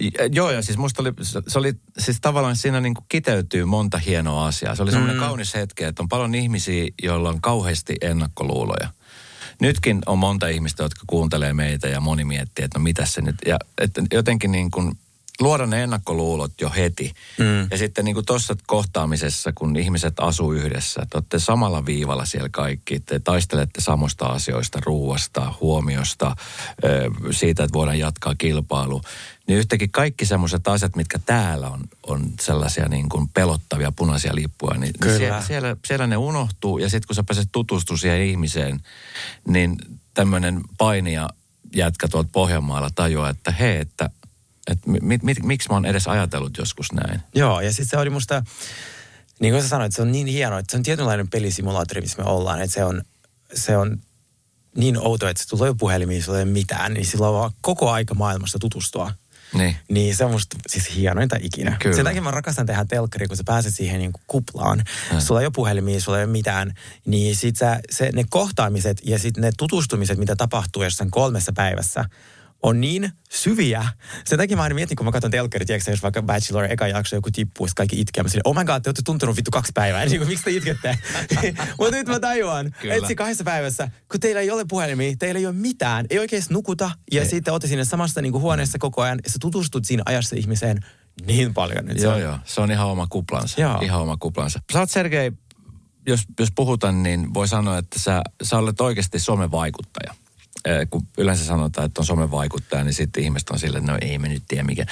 J- 0.00 0.08
Joo, 0.32 0.50
ja 0.50 0.62
siis 0.62 0.78
musta 0.78 1.02
oli, 1.02 1.12
se 1.48 1.58
oli, 1.58 1.72
siis 1.98 2.18
tavallaan 2.20 2.56
siinä 2.56 2.80
niin 2.80 2.94
kuin 2.94 3.04
kiteytyy 3.08 3.64
monta 3.64 3.98
hienoa 3.98 4.46
asiaa. 4.46 4.74
Se 4.74 4.82
oli 4.82 4.90
semmoinen 4.90 5.16
mm. 5.16 5.22
kaunis 5.22 5.54
hetki, 5.54 5.84
että 5.84 6.02
on 6.02 6.08
paljon 6.08 6.34
ihmisiä, 6.34 6.88
joilla 7.02 7.28
on 7.28 7.40
kauheasti 7.40 7.94
ennakkoluuloja. 8.00 8.88
Nytkin 9.60 10.02
on 10.06 10.18
monta 10.18 10.48
ihmistä, 10.48 10.82
jotka 10.82 11.00
kuuntelee 11.06 11.52
meitä 11.52 11.88
ja 11.88 12.00
moni 12.00 12.24
miettii, 12.24 12.64
että 12.64 12.78
no 12.78 12.82
mitä 12.82 13.06
se 13.06 13.20
nyt, 13.20 13.36
ja 13.46 13.58
että 13.80 14.02
jotenkin 14.12 14.52
niin 14.52 14.70
kuin 14.70 14.92
luoda 15.40 15.66
ne 15.66 15.82
ennakkoluulot 15.82 16.52
jo 16.60 16.70
heti. 16.76 17.12
Mm. 17.38 17.68
Ja 17.70 17.78
sitten 17.78 18.04
niin 18.04 18.14
kuin 18.14 18.26
tuossa 18.26 18.54
kohtaamisessa, 18.66 19.52
kun 19.52 19.76
ihmiset 19.76 20.14
asuu 20.20 20.52
yhdessä, 20.52 21.00
että 21.02 21.18
olette 21.18 21.38
samalla 21.38 21.86
viivalla 21.86 22.24
siellä 22.24 22.48
kaikki, 22.48 23.00
te 23.00 23.20
taistelette 23.20 23.80
samoista 23.80 24.26
asioista, 24.26 24.78
ruuasta, 24.86 25.54
huomiosta, 25.60 26.36
siitä, 27.30 27.64
että 27.64 27.78
voidaan 27.78 27.98
jatkaa 27.98 28.34
kilpailu. 28.38 29.02
Niin 29.46 29.58
yhtäkkiä 29.58 29.88
kaikki 29.90 30.26
semmoiset 30.26 30.68
asiat, 30.68 30.96
mitkä 30.96 31.18
täällä 31.18 31.68
on, 31.68 31.80
on 32.06 32.32
sellaisia 32.40 32.88
niin 32.88 33.08
kuin 33.08 33.28
pelottavia 33.28 33.92
punaisia 33.92 34.34
lippuja, 34.34 34.78
niin 34.78 34.92
Kyllä. 35.00 35.18
siellä, 35.18 35.42
siellä, 35.42 35.76
siellä 35.84 36.06
ne 36.06 36.16
unohtuu. 36.16 36.78
Ja 36.78 36.90
sitten 36.90 37.06
kun 37.06 37.16
sä 37.16 37.22
pääset 37.22 37.48
tutustumaan 37.52 37.98
siihen 37.98 38.22
ihmiseen, 38.22 38.80
niin 39.48 39.76
tämmöinen 40.14 40.60
painija 40.78 41.28
jätkä 41.74 42.08
tuolta 42.08 42.28
Pohjanmaalla 42.32 42.90
tajuaa, 42.94 43.30
että 43.30 43.50
hei, 43.50 43.76
että, 43.76 44.10
että 44.66 44.90
mi, 44.90 45.18
mi, 45.22 45.34
miksi 45.42 45.68
mä 45.68 45.74
oon 45.74 45.86
edes 45.86 46.06
ajatellut 46.06 46.58
joskus 46.58 46.92
näin. 46.92 47.20
Joo, 47.34 47.60
ja 47.60 47.70
sitten 47.70 47.86
se 47.86 47.96
oli 47.96 48.10
musta, 48.10 48.42
niin 49.40 49.52
kuin 49.52 49.62
sä 49.62 49.68
sanoit, 49.68 49.92
se 49.92 50.02
on 50.02 50.12
niin 50.12 50.26
hienoa, 50.26 50.58
että 50.58 50.70
se 50.70 50.76
on 50.76 50.82
tietynlainen 50.82 51.28
pelisimulaattori, 51.28 52.00
missä 52.00 52.22
me 52.22 52.30
ollaan, 52.30 52.60
että 52.60 52.74
se 52.74 52.84
on, 52.84 53.02
se 53.54 53.76
on 53.76 54.00
niin 54.76 54.98
outo, 54.98 55.28
että 55.28 55.42
se 55.42 55.48
tulee 55.48 55.74
puhelimiin, 55.78 56.22
sulla 56.22 56.38
ei 56.38 56.44
ole 56.44 56.50
mitään, 56.50 56.94
niin 56.94 57.06
sillä 57.06 57.28
on 57.28 57.34
vaan 57.34 57.50
koko 57.60 57.90
aika 57.90 58.14
maailmasta 58.14 58.58
tutustua. 58.58 59.12
Niin. 59.54 59.76
Niin 59.88 60.16
se 60.16 60.24
on 60.24 60.30
musta 60.30 60.56
siis 60.68 60.96
hienointa 60.96 61.36
ikinä. 61.40 61.76
Kyllä. 61.82 61.96
Sen 61.96 62.04
takia 62.04 62.22
mä 62.22 62.30
rakastan 62.30 62.66
tehdä 62.66 62.84
telkkari, 62.84 63.26
kun 63.26 63.36
sä 63.36 63.42
pääset 63.46 63.74
siihen 63.74 63.98
niin 63.98 64.12
kuplaan. 64.26 64.84
Mm. 65.12 65.20
Sulla 65.20 65.40
ei 65.40 65.46
ole 65.46 65.52
puhelimia, 65.54 66.00
sulla 66.00 66.18
ei 66.18 66.24
ole 66.24 66.32
mitään. 66.32 66.74
Niin 67.06 67.36
sit 67.36 67.56
sä, 67.56 67.80
se, 67.90 68.10
ne 68.12 68.24
kohtaamiset 68.30 69.00
ja 69.04 69.18
sitten 69.18 69.42
ne 69.42 69.50
tutustumiset, 69.58 70.18
mitä 70.18 70.36
tapahtuu 70.36 70.82
jossain 70.82 71.10
kolmessa 71.10 71.52
päivässä, 71.52 72.04
on 72.66 72.80
niin 72.80 73.10
syviä. 73.30 73.88
Sen 74.24 74.38
takia 74.38 74.56
mä 74.56 74.62
aina 74.62 74.74
mietin, 74.74 74.96
kun 74.96 75.04
mä 75.06 75.12
katson 75.12 75.30
telkkari, 75.30 75.66
tiedätkö, 75.66 75.90
jos 75.90 76.02
vaikka 76.02 76.22
Bachelor 76.22 76.64
eka 76.64 76.88
jakso 76.88 77.16
joku 77.16 77.30
tippuu, 77.30 77.66
sitten 77.66 77.76
kaikki 77.82 78.00
itkee. 78.00 78.22
Mä 78.22 78.28
silleen, 78.28 78.42
oh 78.44 78.56
my 78.56 78.64
god, 78.64 78.82
te 78.82 78.88
olette 78.88 79.02
tuntenut 79.04 79.36
vittu 79.36 79.50
kaksi 79.50 79.72
päivää. 79.74 80.04
Niin 80.04 80.18
kuin, 80.18 80.28
miksi 80.28 80.44
te 80.44 80.50
itkette? 80.50 80.98
Mutta 81.78 81.96
nyt 81.96 82.06
mä 82.06 82.20
tajuan, 82.20 82.74
siinä 82.80 83.14
kahdessa 83.16 83.44
päivässä, 83.44 83.88
kun 84.10 84.20
teillä 84.20 84.40
ei 84.40 84.50
ole 84.50 84.64
puhelimia, 84.68 85.16
teillä 85.18 85.38
ei 85.38 85.46
ole 85.46 85.54
mitään, 85.54 86.06
ei 86.10 86.18
oikeasti 86.18 86.54
nukuta, 86.54 86.90
ja 87.12 87.22
Ei. 87.22 87.28
sitten 87.28 87.52
olette 87.52 87.68
siinä 87.68 87.84
samassa 87.84 88.22
niin 88.22 88.32
kuin 88.32 88.42
huoneessa 88.42 88.78
koko 88.78 89.02
ajan, 89.02 89.18
ja 89.24 89.30
sä 89.30 89.38
tutustut 89.40 89.84
siinä 89.84 90.02
ajassa 90.06 90.36
ihmiseen 90.36 90.80
niin 91.26 91.54
paljon. 91.54 91.86
Nyt 91.86 91.98
se 91.98 92.04
Joo, 92.04 92.14
on- 92.14 92.20
joo. 92.20 92.38
Se 92.44 92.60
on 92.60 92.70
ihan 92.70 92.86
oma 92.86 93.06
kuplansa. 93.06 93.60
Joo. 93.60 93.78
Ihan 93.82 94.00
oma 94.02 94.16
kuplansa. 94.16 94.60
Sä 94.72 94.78
oot 94.78 94.90
Sergei, 94.90 95.32
jos, 96.06 96.20
jos 96.40 96.48
puhutaan, 96.54 97.02
niin 97.02 97.34
voi 97.34 97.48
sanoa, 97.48 97.78
että 97.78 97.98
sä, 97.98 98.22
sä 98.42 98.58
olet 98.58 98.80
oikeasti 98.80 99.18
somevaikuttaja. 99.18 100.10
Eh, 100.10 100.25
Kun 100.90 101.02
yleensä 101.18 101.44
sanotaan, 101.44 101.86
että 101.86 102.00
on 102.00 102.06
somevaikuttaja, 102.06 102.84
niin 102.84 102.94
sitten 102.94 103.22
ihmiset 103.22 103.50
on 103.50 103.58
silleen, 103.58 103.84
että 103.84 103.92
no 103.92 103.98
ei 104.00 104.18
me 104.18 104.28
nyt 104.28 104.42
tiedä 104.48 104.64
mikä. 104.64 104.86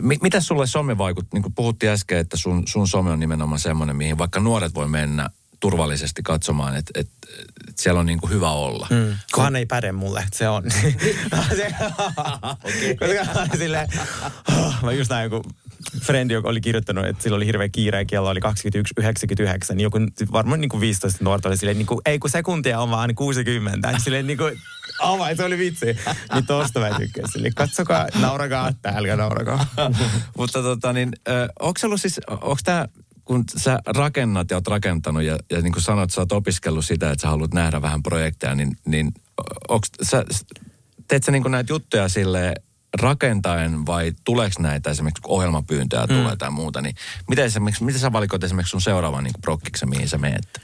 Mi- 0.00 0.18
mitä 0.22 0.40
sulle 0.40 0.66
some 0.66 0.98
vaikuttaa? 0.98 1.30
Niin 1.36 1.42
kuin 1.42 1.54
puhuttiin 1.54 1.92
äsken, 1.92 2.18
että 2.18 2.36
sun, 2.36 2.62
sun 2.66 2.88
some 2.88 3.10
on 3.10 3.20
nimenomaan 3.20 3.60
semmoinen, 3.60 3.96
mihin 3.96 4.18
vaikka 4.18 4.40
nuoret 4.40 4.74
voi 4.74 4.88
mennä 4.88 5.30
turvallisesti 5.60 6.22
katsomaan, 6.22 6.76
että, 6.76 7.00
että, 7.00 7.12
että 7.68 7.82
siellä 7.82 8.00
on 8.00 8.06
niin 8.06 8.20
kuin 8.20 8.30
hyvä 8.30 8.50
olla. 8.50 8.86
Mm. 8.90 9.16
Kohan 9.32 9.56
ei 9.56 9.66
päde 9.66 9.92
mulle, 9.92 10.20
että 10.20 10.38
se 10.38 10.48
on. 10.48 10.62
Koska 12.98 13.56
silleen, 13.56 13.88
mä 14.82 14.92
just 14.92 15.10
näin 15.10 15.32
joku 15.32 15.42
frendi, 16.02 16.34
joka 16.34 16.48
oli 16.48 16.60
kirjoittanut, 16.60 17.06
että 17.06 17.22
sillä 17.22 17.36
oli 17.36 17.46
hirveä 17.46 17.68
kiire 17.68 17.98
ja 17.98 18.04
kello 18.04 18.28
oli 18.28 18.40
21.99, 18.40 19.74
niin 19.74 19.80
joku 19.80 19.98
varmaan 20.32 20.60
niin 20.60 20.68
kuin 20.68 20.80
15 20.80 21.24
nuorta 21.24 21.48
oli 21.48 21.56
silleen, 21.56 21.78
niin 21.78 21.86
kuin, 21.86 22.00
ei 22.06 22.18
kun 22.18 22.30
sekuntia 22.30 22.80
on 22.80 22.90
vaan 22.90 23.14
60. 23.14 23.98
Silleen 23.98 24.26
niin 24.26 24.38
kuin, 24.38 24.58
oh 25.00 25.28
my, 25.28 25.36
se 25.36 25.44
oli 25.44 25.58
vitsi. 25.58 25.86
Niin 26.34 26.46
tosta 26.46 26.80
mä 26.80 26.90
tykkäsin. 26.98 27.32
Silleen, 27.32 27.54
katsokaa, 27.54 28.06
naurakaa, 28.20 28.72
älkää 28.84 29.16
naurakaa. 29.16 29.66
Mutta 30.38 30.62
tota 30.62 30.92
niin, 30.92 31.12
onko 31.60 31.78
se 31.78 31.86
ollut 31.86 32.00
siis, 32.00 32.20
onko 32.28 32.58
tämä, 32.64 32.86
kun 33.24 33.44
sä 33.56 33.78
rakennat 33.86 34.50
ja 34.50 34.56
oot 34.56 34.66
rakentanut 34.66 35.22
ja, 35.22 35.38
ja 35.50 35.60
niin 35.60 35.72
kuin 35.72 35.82
sanoit, 35.82 36.10
sä 36.10 36.20
oot 36.20 36.32
opiskellut 36.32 36.84
sitä, 36.84 37.10
että 37.10 37.22
sä 37.22 37.28
haluat 37.28 37.54
nähdä 37.54 37.82
vähän 37.82 38.02
projekteja, 38.02 38.54
niin, 38.54 38.76
niin 38.86 39.12
onko 39.68 39.86
sä, 40.02 40.24
teet 41.08 41.24
sä 41.24 41.32
niin 41.32 41.42
kuin 41.42 41.52
näitä 41.52 41.72
juttuja 41.72 42.08
sille 42.08 42.54
rakentaen 43.00 43.86
vai 43.86 44.12
tuleeko 44.24 44.62
näitä 44.62 44.90
esimerkiksi 44.90 45.22
kun 45.22 45.32
ohjelmapyyntöjä 45.32 46.02
mm. 46.02 46.14
tulee 46.14 46.36
tai 46.36 46.50
muuta, 46.50 46.80
niin 46.80 46.94
miten, 47.28 47.44
esimerkiksi, 47.44 47.84
miten 47.84 48.00
sä 48.00 48.12
valikoit 48.12 48.44
esimerkiksi 48.44 48.70
sun 48.70 48.80
seuraavan 48.80 49.24
niin 49.24 49.34
prokkiksen, 49.40 49.88
mihin 49.88 50.08
sä 50.08 50.18
meet? 50.18 50.60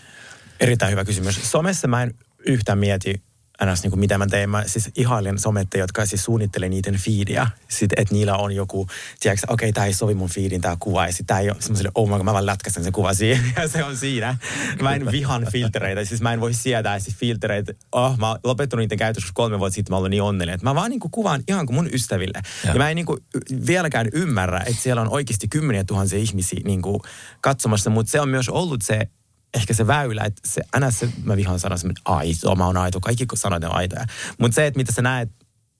Erittäin 0.61 0.91
hyvä 0.91 1.05
kysymys. 1.05 1.51
Somessa 1.51 1.89
mä 1.89 2.03
en 2.03 2.15
yhtään 2.39 2.79
mieti 2.79 3.23
ns. 3.65 3.83
Niin 3.83 3.91
kuin 3.91 4.01
mitä 4.01 4.19
mä 4.19 4.27
teen. 4.27 4.51
Mä 4.51 4.65
siis 4.67 4.91
ihailen 4.97 5.39
sometteja, 5.39 5.85
jotka 5.85 6.07
siis 6.07 6.25
suunnittelee 6.25 6.69
niiden 6.69 6.95
feedia. 6.97 7.47
Sitten, 7.69 8.03
että 8.03 8.15
niillä 8.15 8.37
on 8.37 8.53
joku, 8.53 8.87
tiedätkö, 9.21 9.47
okei, 9.49 9.69
okay, 9.69 9.73
tämä 9.73 9.87
ei 9.87 9.93
sovi 9.93 10.15
mun 10.15 10.29
feedin, 10.29 10.61
tämä 10.61 10.77
kuva. 10.81 11.07
Ja 11.07 11.13
sitten 11.13 11.27
tämä 11.27 11.41
ei 11.41 11.51
ole 11.51 11.57
semmoiselle, 11.61 11.91
oh 11.95 12.09
my 12.09 12.17
God, 12.17 12.25
mä 12.25 12.33
vaan 12.33 12.47
lätkästän 12.47 12.85
sen 12.85 12.93
kuva 12.93 13.15
siihen. 13.15 13.45
Ja 13.57 13.69
se 13.69 13.85
on 13.85 13.97
siinä. 13.97 14.37
Mä 14.83 14.95
en 14.95 15.13
vihan 15.13 15.47
filtereitä. 15.53 16.05
Siis 16.05 16.21
mä 16.21 16.33
en 16.33 16.41
voi 16.41 16.55
sietää 16.55 16.99
siis 16.99 17.17
filtereitä. 17.17 17.73
Oh, 17.93 18.19
mä 18.19 18.29
oon 18.29 18.39
lopettanut 18.45 18.83
niiden 18.83 18.99
käytös, 18.99 19.25
koska 19.25 19.35
kolme 19.35 19.59
vuotta 19.59 19.75
sitten 19.75 19.93
mä 19.93 19.97
olin 19.97 20.11
niin 20.11 20.23
onnellinen. 20.23 20.55
Että 20.55 20.67
mä 20.67 20.75
vaan 20.75 20.91
niin 20.91 21.01
kuin 21.01 21.11
kuvaan 21.11 21.43
ihan 21.49 21.67
kuin 21.67 21.75
mun 21.75 21.89
ystäville. 21.93 22.41
Ja, 22.45 22.51
Ja. 22.65 22.73
ja 22.73 22.79
mä 22.79 22.91
en 22.91 22.97
niin 22.97 23.07
kuin 23.07 23.19
vieläkään 23.67 24.09
ymmärrä, 24.13 24.59
että 24.59 24.83
siellä 24.83 25.03
on 25.03 25.09
oikeasti 25.09 25.49
kymmeniä 25.49 25.85
tuhansia 25.85 26.19
ihmisiä 26.19 26.61
niin 26.65 26.83
kuin 26.83 27.01
katsomassa. 27.41 27.91
Mutta 27.91 28.11
se 28.11 28.21
on 28.21 28.29
myös 28.29 28.49
ollut 28.49 28.83
se 28.83 29.09
ehkä 29.55 29.75
se 29.75 29.87
väylä, 29.87 30.25
että 30.25 30.41
se, 30.45 30.63
aina 30.73 30.91
se, 30.91 31.09
mä 31.25 31.37
vihaan 31.37 31.61
sanoa 31.61 31.79
semmoinen 31.79 32.03
aito, 32.05 32.55
mä 32.55 32.67
oon 32.67 32.77
aito, 32.77 33.01
kaikki 33.01 33.27
sanat 33.35 33.65
on 33.65 33.75
aitoja. 33.75 34.07
Mutta 34.39 34.55
se, 34.55 34.67
että 34.67 34.79
mitä 34.79 34.93
sä 34.93 35.03
näet 35.03 35.31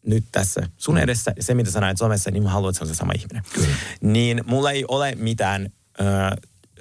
nyt 0.07 0.25
tässä 0.33 0.69
sun 0.77 0.99
edessä, 0.99 1.33
ja 1.37 1.43
se 1.43 1.55
mitä 1.55 1.71
sä 1.71 1.81
näet 1.81 1.99
somessa, 1.99 2.31
niin 2.31 2.43
mä 2.43 2.51
haluan, 2.51 2.71
että 2.71 2.79
se 2.79 2.85
on 2.85 2.89
se 2.89 2.95
sama 2.95 3.13
ihminen. 3.17 3.43
Kyllä. 3.53 3.69
Niin 4.01 4.45
mulla 4.47 4.71
ei 4.71 4.85
ole 4.89 5.15
mitään 5.15 5.73
ö, 6.01 6.05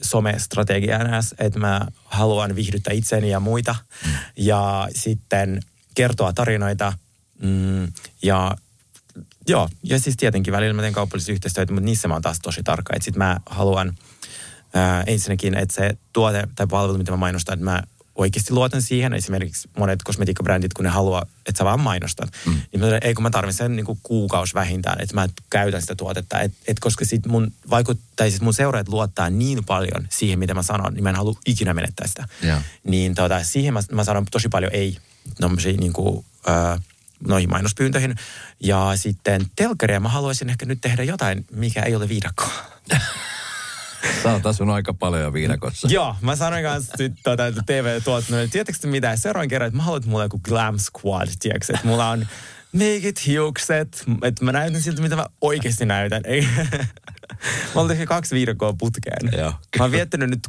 somestrategiaa 0.01 1.01
enää, 1.01 1.19
että 1.37 1.59
mä 1.59 1.87
haluan 2.05 2.55
viihdyttää 2.55 2.93
itseäni 2.93 3.29
ja 3.29 3.39
muita, 3.39 3.75
mm. 4.05 4.11
ja 4.37 4.87
sitten 4.95 5.59
kertoa 5.95 6.33
tarinoita, 6.33 6.93
mm, 7.41 7.87
ja 8.21 8.55
Joo, 9.47 9.69
ja 9.83 9.99
siis 9.99 10.17
tietenkin 10.17 10.53
välillä 10.53 10.73
mä 10.73 10.81
teen 10.81 10.93
kaupallisia 10.93 11.33
yhteistyötä, 11.33 11.73
mutta 11.73 11.85
niissä 11.85 12.07
mä 12.07 12.13
oon 12.13 12.21
taas 12.21 12.39
tosi 12.39 12.63
tarkka. 12.63 12.93
Että 12.95 13.05
sit 13.05 13.15
mä 13.15 13.37
haluan 13.45 13.97
ää, 14.75 15.03
ensinnäkin, 15.07 15.57
että 15.57 15.75
se 15.75 15.97
tuote 16.13 16.47
tai 16.55 16.67
palvelu, 16.67 16.97
mitä 16.97 17.11
mä 17.11 17.17
mainostan, 17.17 17.53
että 17.53 17.65
mä 17.65 17.83
oikeasti 18.15 18.53
luotan 18.53 18.81
siihen. 18.81 19.13
Esimerkiksi 19.13 19.69
monet 19.77 20.03
kosmetiikkabrändit, 20.03 20.73
kun 20.73 20.85
ne 20.85 20.91
haluaa, 20.91 21.25
että 21.45 21.57
sä 21.57 21.65
vaan 21.65 21.79
mainostat. 21.79 22.29
Mm. 22.45 22.61
Niin 22.71 22.79
mä 22.79 22.97
ei 23.01 23.13
kun 23.13 23.23
mä 23.23 23.29
tarvitsen 23.29 23.65
sen 23.65 23.75
niin 23.75 23.85
kuin 23.85 23.99
kuukausi 24.03 24.53
vähintään, 24.53 25.01
että 25.01 25.15
mä 25.15 25.27
käytän 25.49 25.81
sitä 25.81 25.95
tuotetta. 25.95 26.39
Et, 26.39 26.53
et 26.67 26.79
koska 26.79 27.05
sit 27.05 27.25
mun 27.25 27.51
vaikut, 27.69 27.99
tai 28.15 28.29
siis 28.29 28.41
mun 28.41 28.53
seuraajat 28.53 28.87
luottaa 28.87 29.29
niin 29.29 29.63
paljon 29.63 30.07
siihen, 30.09 30.39
mitä 30.39 30.53
mä 30.53 30.63
sanon, 30.63 30.93
niin 30.93 31.03
mä 31.03 31.09
en 31.09 31.15
halua 31.15 31.39
ikinä 31.45 31.73
menettää 31.73 32.07
sitä. 32.07 32.27
Joo. 32.41 32.57
Niin 32.83 33.15
tota, 33.15 33.43
siihen 33.43 33.73
mä, 33.73 33.79
mä 33.91 34.03
sanon 34.03 34.25
tosi 34.31 34.49
paljon 34.49 34.71
ei 34.73 34.97
niin 35.77 35.93
kuin, 35.93 36.25
ää, 36.47 36.79
noihin 37.27 37.49
mainospyyntöihin. 37.49 38.15
Ja 38.59 38.91
sitten 38.95 39.45
telkkaria 39.55 39.99
mä 39.99 40.09
haluaisin 40.09 40.49
ehkä 40.49 40.65
nyt 40.65 40.81
tehdä 40.81 41.03
jotain, 41.03 41.45
mikä 41.51 41.81
ei 41.81 41.95
ole 41.95 42.09
viidakkoa. 42.09 42.53
Sä 44.23 44.33
oot 44.33 44.45
asunut 44.45 44.75
aika 44.75 44.93
paljon 44.93 45.21
jo 45.21 45.33
viidakossa. 45.33 45.87
Joo, 45.91 46.15
mä 46.21 46.35
sanoin 46.35 46.63
kanssa 46.63 46.97
sit, 46.97 47.13
tuota, 47.23 47.43
TV-tuotannolle, 47.65 48.47
tiedätkö 48.47 48.73
te 48.81 48.87
mitä, 48.87 49.15
seuraavan 49.15 49.47
kerran, 49.47 49.67
että 49.67 49.77
mä 49.77 49.83
haluan, 49.83 49.97
että 49.97 50.09
mulla 50.09 50.23
on 50.23 50.25
joku 50.25 50.39
glam 50.43 50.75
squad, 50.79 51.27
tiedätkö, 51.39 51.73
että 51.73 51.87
mulla 51.87 52.09
on 52.09 52.27
meikit, 52.71 53.27
hiukset, 53.27 54.05
että 54.23 54.45
mä 54.45 54.51
näytän 54.51 54.81
siltä, 54.81 55.01
mitä 55.01 55.15
mä 55.15 55.25
oikeasti 55.41 55.85
näytän. 55.85 56.23
Mä 57.75 57.87
tehnyt 57.87 58.09
kaksi 58.09 58.35
viidakkoa 58.35 58.73
putkeen. 58.73 59.29
Joo. 59.37 59.53
Mä 59.77 59.83
oon 59.83 59.91
viettänyt 59.91 60.29
nyt 60.29 60.39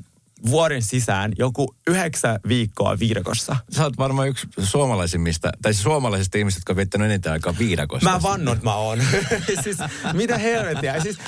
vuoden 0.50 0.82
sisään 0.82 1.32
joku 1.38 1.74
yhdeksän 1.86 2.40
viikkoa 2.48 2.98
viidakossa. 2.98 3.56
Sä 3.70 3.84
oot 3.84 3.98
varmaan 3.98 4.28
yksi 4.28 4.46
suomalaisimmista, 4.58 5.52
tai 5.62 5.74
siis 5.74 5.82
suomalaisista 5.82 6.38
ihmisistä, 6.38 6.60
jotka 6.60 6.72
on 6.72 6.76
viettänyt 6.76 7.10
eniten 7.10 7.32
aikaa 7.32 7.54
viidakossa. 7.58 8.10
Mä 8.10 8.22
vannon, 8.22 8.54
että 8.54 8.64
mä 8.64 8.74
oon. 8.74 8.98
siis, 9.64 9.76
mitä 10.12 10.38
helvettiä. 10.38 11.00
Siis, 11.00 11.18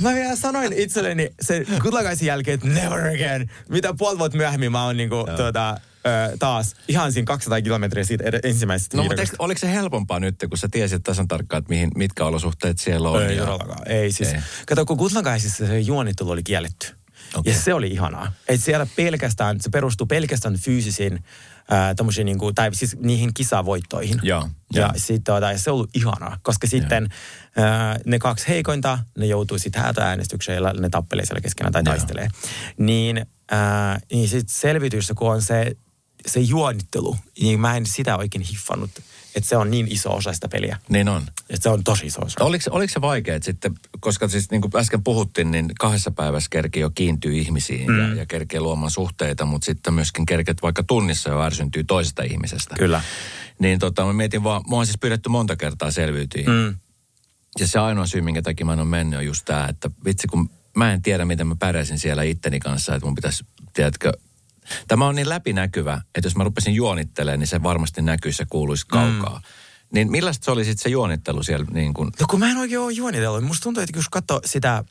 mä 0.00 0.14
vielä 0.14 0.36
sanoin 0.36 0.72
itselleni 0.72 1.30
se 1.40 1.64
Good 1.78 1.94
jälkeen, 2.22 2.54
että 2.54 2.68
never 2.68 3.06
again. 3.06 3.50
Mitä 3.68 3.94
puoli 3.98 4.18
vuotta 4.18 4.38
myöhemmin 4.38 4.72
mä 4.72 4.84
oon 4.84 4.96
niinku, 4.96 5.26
tuota, 5.36 5.70
ö, 5.70 6.36
taas 6.38 6.74
ihan 6.88 7.12
siinä 7.12 7.26
200 7.26 7.62
kilometriä 7.62 8.04
siitä 8.04 8.24
ed- 8.24 8.40
ensimmäisestä 8.42 8.96
No 8.96 9.04
mutta 9.04 9.22
oliko 9.38 9.58
se 9.58 9.72
helpompaa 9.72 10.20
nyt, 10.20 10.36
kun 10.48 10.58
sä 10.58 10.68
tiesit 10.70 11.02
tasan 11.02 11.28
tarkkaan, 11.28 11.58
että 11.58 11.68
mihin, 11.68 11.90
mitkä 11.96 12.24
olosuhteet 12.24 12.78
siellä 12.78 13.10
on? 13.10 13.22
Ei 13.22 13.36
ja-. 13.36 13.58
Ei 13.86 14.12
siis. 14.12 14.32
Ei. 14.32 14.40
Kato, 14.66 14.86
kun 14.86 14.96
Guysissa 14.96 15.66
se 15.66 15.80
juonittelu 15.80 16.30
oli 16.30 16.42
kielletty. 16.42 16.86
Okay. 17.34 17.52
Ja 17.52 17.58
se 17.58 17.74
oli 17.74 17.88
ihanaa. 17.88 18.32
Että 18.48 18.64
siellä 18.64 18.86
pelkästään, 18.96 19.60
se 19.60 19.70
perustuu 19.70 20.06
pelkästään 20.06 20.58
fyysisiin 20.58 21.24
äh, 21.72 22.24
niin 22.24 22.38
kuin, 22.38 22.54
tai 22.54 22.74
siis 22.74 22.96
niihin 23.00 23.34
kisavoittoihin. 23.34 24.20
Joo, 24.22 24.48
ja, 24.74 24.80
joo. 24.80 24.90
sit, 24.96 25.24
tuota, 25.24 25.52
ja 25.52 25.58
se 25.58 25.70
on 25.70 25.74
ollut 25.74 25.90
ihanaa, 25.94 26.38
koska 26.42 26.66
sitten 26.66 27.08
äh, 27.58 27.98
ne 28.06 28.18
kaksi 28.18 28.48
heikointa, 28.48 28.98
ne 29.18 29.26
joutuu 29.26 29.58
sitten 29.58 29.82
häätöäänestykseen 29.82 30.62
ja 30.62 30.72
ne 30.72 30.88
tappelee 30.88 31.26
siellä 31.26 31.40
keskenään 31.40 31.72
tai 31.72 31.82
taistelee. 31.82 32.28
Niin, 32.78 33.26
niin 34.12 34.28
sitten 34.28 34.54
selvitys, 34.54 35.12
kun 35.16 35.32
on 35.32 35.42
se, 35.42 35.76
se 36.26 36.40
juonittelu, 36.40 37.16
niin 37.40 37.60
mä 37.60 37.76
en 37.76 37.86
sitä 37.86 38.16
oikein 38.16 38.44
hiffannut, 38.44 38.90
että 39.34 39.48
se 39.48 39.56
on 39.56 39.70
niin 39.70 39.92
iso 39.92 40.14
osa 40.14 40.32
sitä 40.32 40.48
peliä. 40.48 40.78
Niin 40.88 41.08
on. 41.08 41.22
Että 41.22 41.62
se 41.62 41.68
on 41.68 41.84
tosi 41.84 42.06
iso 42.06 42.20
osa. 42.22 42.44
Oliko, 42.44 42.64
oliko 42.70 42.92
se 42.92 43.00
vaikea 43.00 43.34
että 43.34 43.44
sitten, 43.46 43.74
koska 44.00 44.28
siis 44.28 44.50
niin 44.50 44.60
kuin 44.60 44.76
äsken 44.76 45.04
puhuttiin, 45.04 45.50
niin 45.50 45.70
kahdessa 45.80 46.10
päivässä 46.10 46.48
kerkee 46.50 46.80
jo 46.80 46.90
kiintyy 46.90 47.32
ihmisiin 47.32 47.90
mm. 47.90 47.98
ja, 47.98 48.14
ja 48.14 48.26
kerkee 48.26 48.60
luomaan 48.60 48.90
suhteita, 48.90 49.44
mutta 49.44 49.64
sitten 49.64 49.94
myöskin 49.94 50.26
kerkeet 50.26 50.62
vaikka 50.62 50.82
tunnissa 50.82 51.30
jo 51.30 51.42
ärsyntyy 51.42 51.84
toisesta 51.84 52.22
ihmisestä. 52.22 52.74
Kyllä. 52.78 53.02
Niin 53.58 53.78
tota, 53.78 54.04
mä 54.04 54.12
mietin 54.12 54.44
vaan, 54.44 54.62
mua 54.66 54.78
on 54.78 54.86
siis 54.86 54.98
pyydetty 54.98 55.28
monta 55.28 55.56
kertaa 55.56 55.90
selviytyä. 55.90 56.42
Mm. 56.46 56.74
Ja 57.58 57.66
se 57.66 57.78
ainoa 57.78 58.06
syy, 58.06 58.20
minkä 58.20 58.42
takia 58.42 58.66
mä 58.66 58.72
en 58.72 58.80
ole 58.80 58.88
mennyt, 58.88 59.18
on 59.18 59.26
just 59.26 59.44
tämä, 59.44 59.66
että 59.68 59.90
vitsi 60.04 60.26
kun 60.26 60.50
mä 60.76 60.92
en 60.92 61.02
tiedä, 61.02 61.24
miten 61.24 61.46
mä 61.46 61.56
pärjäsin 61.56 61.98
siellä 61.98 62.22
itteni 62.22 62.60
kanssa, 62.60 62.94
että 62.94 63.06
mun 63.06 63.14
pitäisi, 63.14 63.44
tiedätkö, 63.72 64.12
tämä 64.88 65.06
on 65.06 65.14
niin 65.14 65.28
läpinäkyvä, 65.28 66.00
että 66.14 66.26
jos 66.26 66.36
mä 66.36 66.44
rupesin 66.44 66.74
juonittelemaan, 66.74 67.38
niin 67.38 67.46
se 67.46 67.62
varmasti 67.62 68.02
näkyisi 68.02 68.42
ja 68.42 68.46
kuuluisi 68.50 68.86
kaukaa. 68.86 69.38
Mm. 69.38 69.44
Niin 69.92 70.10
millaista 70.10 70.44
se 70.44 70.50
oli 70.50 70.64
sitten 70.64 70.82
se 70.82 70.88
juonittelu 70.88 71.42
siellä 71.42 71.66
niin 71.70 71.94
kuin, 71.94 72.10
No 72.20 72.26
kun 72.30 72.40
mä 72.40 72.50
en 72.50 72.56
oikein 72.56 72.80
ole 72.80 72.92
juonitellut. 72.92 73.44
Musta 73.44 73.62
tuntuu, 73.62 73.82
että 73.82 73.98
jos 73.98 74.08
katsoo 74.08 74.40
sitä... 74.44 74.84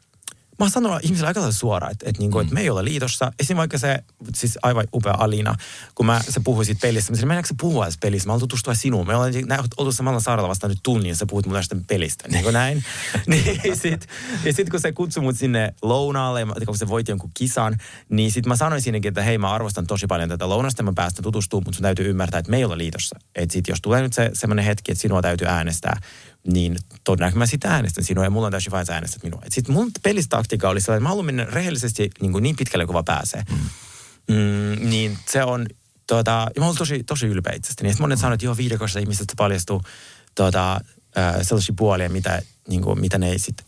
Mä 0.61 0.65
oon 0.65 0.71
sanonut 0.71 1.03
ihmisille 1.03 1.27
aika 1.27 1.39
lailla 1.39 1.53
suoraan, 1.53 1.91
että, 1.91 2.09
että, 2.09 2.21
niinku, 2.21 2.37
mm. 2.37 2.41
että 2.41 2.53
me 2.53 2.61
ei 2.61 2.69
olla 2.69 2.83
liitossa. 2.83 3.31
Esim. 3.39 3.57
vaikka 3.57 3.77
se, 3.77 4.03
siis 4.35 4.59
aivan 4.61 4.87
upea 4.93 5.13
Alina, 5.17 5.55
kun 5.95 6.05
mä, 6.05 6.21
se 6.29 6.39
puhui 6.43 6.65
siitä 6.65 6.81
pelistä. 6.81 7.11
Mä 7.11 7.15
sanoin, 7.15 7.27
meneekö 7.27 7.47
se 7.47 7.55
puhua 7.61 7.85
tässä 7.85 7.99
pelissä? 8.01 8.27
Mä 8.27 8.31
haluan 8.31 8.39
tutustua 8.39 8.73
sinuun. 8.73 9.07
Me 9.07 9.15
ollaan 9.15 9.33
oltu 9.77 9.91
samalla 9.91 10.19
saarella 10.19 10.49
vasta 10.49 10.67
nyt 10.67 10.79
tunnin, 10.83 11.09
ja 11.09 11.15
sä 11.15 11.25
puhut 11.25 11.45
mulle 11.45 11.59
tästä 11.59 11.75
pelistä. 11.87 12.27
Niin 12.31 12.43
kuin 12.43 12.53
näin. 12.53 12.83
niin 13.27 13.77
sit, 13.77 14.07
ja 14.45 14.53
sitten 14.53 14.71
kun 14.71 14.79
se 14.79 14.91
kutsui 14.91 15.23
mut 15.23 15.37
sinne 15.37 15.73
lounaalle, 15.81 16.39
ja 16.39 16.65
kun 16.65 16.77
se 16.77 16.87
voitti 16.87 17.11
jonkun 17.11 17.31
kisan, 17.33 17.77
niin 18.09 18.31
sitten 18.31 18.49
mä 18.49 18.55
sanoin 18.55 18.81
siinäkin, 18.81 19.09
että 19.09 19.21
hei, 19.21 19.37
mä 19.37 19.51
arvostan 19.51 19.87
tosi 19.87 20.07
paljon 20.07 20.29
tätä 20.29 20.49
lounasta, 20.49 20.83
mä 20.83 20.93
päästän 20.95 21.23
tutustumaan, 21.23 21.63
mutta 21.65 21.77
sun 21.77 21.83
täytyy 21.83 22.09
ymmärtää, 22.09 22.39
että 22.39 22.51
me 22.51 22.57
ei 22.57 22.65
olla 22.65 22.77
liitossa. 22.77 23.19
Että 23.35 23.53
sit 23.53 23.67
jos 23.67 23.81
tulee 23.81 24.01
nyt 24.01 24.13
se 24.13 24.31
semmoinen 24.33 24.65
hetki, 24.65 24.91
että 24.91 25.01
sinua 25.01 25.21
täytyy 25.21 25.47
äänestää, 25.47 26.01
niin 26.47 26.77
todennäköisesti 27.03 27.39
mä 27.39 27.45
sitä 27.45 27.69
äänestän 27.73 28.03
sinua 28.03 28.23
ja 28.23 28.29
mulla 28.29 28.47
on 28.47 28.51
täysin 28.51 28.71
vain 28.71 28.85
sä 28.85 28.93
äänestät 28.93 29.23
minua. 29.23 29.41
Sitten 29.49 29.75
mun 29.75 29.91
pelistaktiikka 30.03 30.69
oli 30.69 30.81
sellainen, 30.81 30.97
että 30.97 31.03
mä 31.03 31.09
haluan 31.09 31.25
mennä 31.25 31.45
rehellisesti 31.45 32.11
niin, 32.21 32.31
kuin 32.31 32.43
niin 32.43 32.55
pitkälle 32.55 32.85
kuin 32.85 32.93
vaan 32.93 33.05
pääsee. 33.05 33.43
Mm, 34.27 34.89
niin 34.89 35.17
se 35.29 35.43
on, 35.43 35.65
tota, 36.07 36.47
ja 36.55 36.59
mä 36.59 36.65
olen 36.65 36.77
tosi, 36.77 37.03
tosi 37.03 37.27
ylpeä 37.27 37.53
itsestäni. 37.55 37.89
Sitten 37.89 38.03
monet 38.03 38.19
sanoo, 38.19 38.33
että 38.33 38.45
joo, 38.45 38.57
viidekossa 38.57 38.99
ihmisestä 38.99 39.33
paljastuu 39.37 39.81
tota, 40.35 40.73
äh, 41.17 41.35
sellaisia 41.41 41.75
puolia, 41.77 42.09
mitä, 42.09 42.41
niin 42.67 42.81
kuin, 42.81 42.99
mitä 42.99 43.17
ne 43.17 43.29
ei 43.29 43.39
sit, 43.39 43.61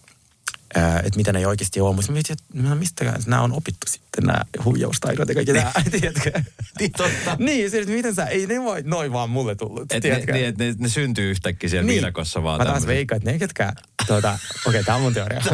äh, 0.78 0.98
että 0.98 1.18
mitä 1.18 1.34
ne 1.34 1.40
ei 1.40 1.46
oikeasti 1.46 1.82
ole. 1.82 1.96
Mutta 1.96 2.12
mietin, 2.12 2.34
että 2.34 2.70
no 2.70 2.76
mistä 2.76 3.20
nämä 3.26 3.42
on 3.42 3.52
opittu 3.52 3.88
sitten, 4.14 4.28
nämä 4.28 4.64
huijaustaidot 4.66 5.30
ja 5.30 5.36
kaikki 5.36 5.54
tämä, 5.54 5.72
tiedätkö? 5.92 6.32
Niin, 6.80 6.92
totta. 6.92 7.36
niin, 7.40 7.72
se, 7.72 7.80
että 7.80 7.92
miten 7.92 8.16
sä, 8.16 8.26
ei 8.26 8.48
ne 8.48 8.62
voi 8.62 8.82
noin 8.86 9.14
vaan 9.14 9.30
mulle 9.30 9.56
tullut, 9.56 9.94
ne, 9.94 10.00
tiedätkö? 10.00 10.34
niin, 10.34 10.46
että 10.46 10.64
ne, 10.64 10.76
ne 10.78 10.90
syntyy 10.90 11.32
yhtäkkiä 11.32 11.70
siellä 11.70 11.86
niin. 11.86 11.94
viidakossa 11.94 12.44
vaan. 12.44 12.58
Mä 12.58 12.66
taas 12.66 12.88
veikkaan, 12.88 13.18
että 13.18 13.32
ne 13.32 13.40
ketkä, 13.40 13.74
tuota, 14.08 14.34
okei, 14.34 14.70
okay, 14.70 14.84
tää 14.84 14.96
on 14.96 15.02
mun 15.02 15.14
teoria. 15.14 15.42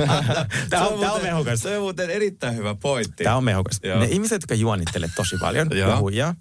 tää, 0.70 0.88
on, 0.88 1.00
tää 1.00 1.12
on 1.12 1.22
mehukas. 1.22 1.60
Se 1.60 1.78
on 1.78 1.82
muuten 1.82 2.10
erittäin 2.10 2.56
hyvä 2.56 2.76
pointti. 2.76 3.24
Tämä 3.24 3.36
on 3.36 3.44
mehukas. 3.44 3.82
Ne 4.00 4.06
ihmiset, 4.06 4.42
jotka 4.42 4.56
juonittelee 4.56 5.10
tosi 5.16 5.38
paljon 5.38 5.68
ja 5.78 5.98
huijaa, 5.98 6.36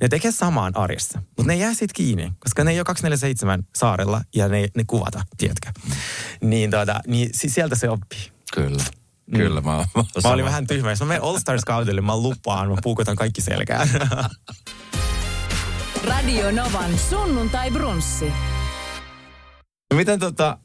ne 0.00 0.08
tekee 0.08 0.32
samaan 0.32 0.76
arjessa. 0.76 1.22
Mutta 1.36 1.52
ne 1.52 1.56
jää 1.56 1.74
siitä 1.74 1.94
kiinni, 1.96 2.32
koska 2.38 2.64
ne 2.64 2.70
ei 2.70 2.78
ole 2.78 2.84
247 2.84 3.66
saarella 3.76 4.22
ja 4.34 4.48
ne, 4.48 4.68
ne 4.76 4.84
kuvata, 4.86 5.22
tiedätkö. 5.38 5.70
Niin, 6.40 6.70
tuota, 6.70 7.00
niin 7.06 7.30
si- 7.34 7.48
sieltä 7.48 7.76
se 7.76 7.90
oppii. 7.90 8.30
Kyllä. 8.54 8.84
Kyllä, 9.36 9.60
mä, 9.60 9.76
mä, 9.76 9.84
Mm. 9.96 10.04
Mä 10.24 10.30
olin 10.30 10.44
vähän 10.44 10.66
tyhmä. 10.66 10.90
Jos 10.90 11.00
mä 11.00 11.06
menen 11.06 11.22
All 11.22 11.38
Stars 11.38 11.64
kaudelle, 11.64 12.00
mä 12.00 12.16
lupaan, 12.16 12.68
mä 12.68 12.76
puukotan 12.82 13.16
kaikki 13.16 13.40
selkään. 13.40 13.88
Radio 16.08 16.50
Novan 16.50 16.98
sunnuntai 16.98 17.70
brunssi. 17.70 18.32
Miten 19.94 20.20
tota, 20.20 20.58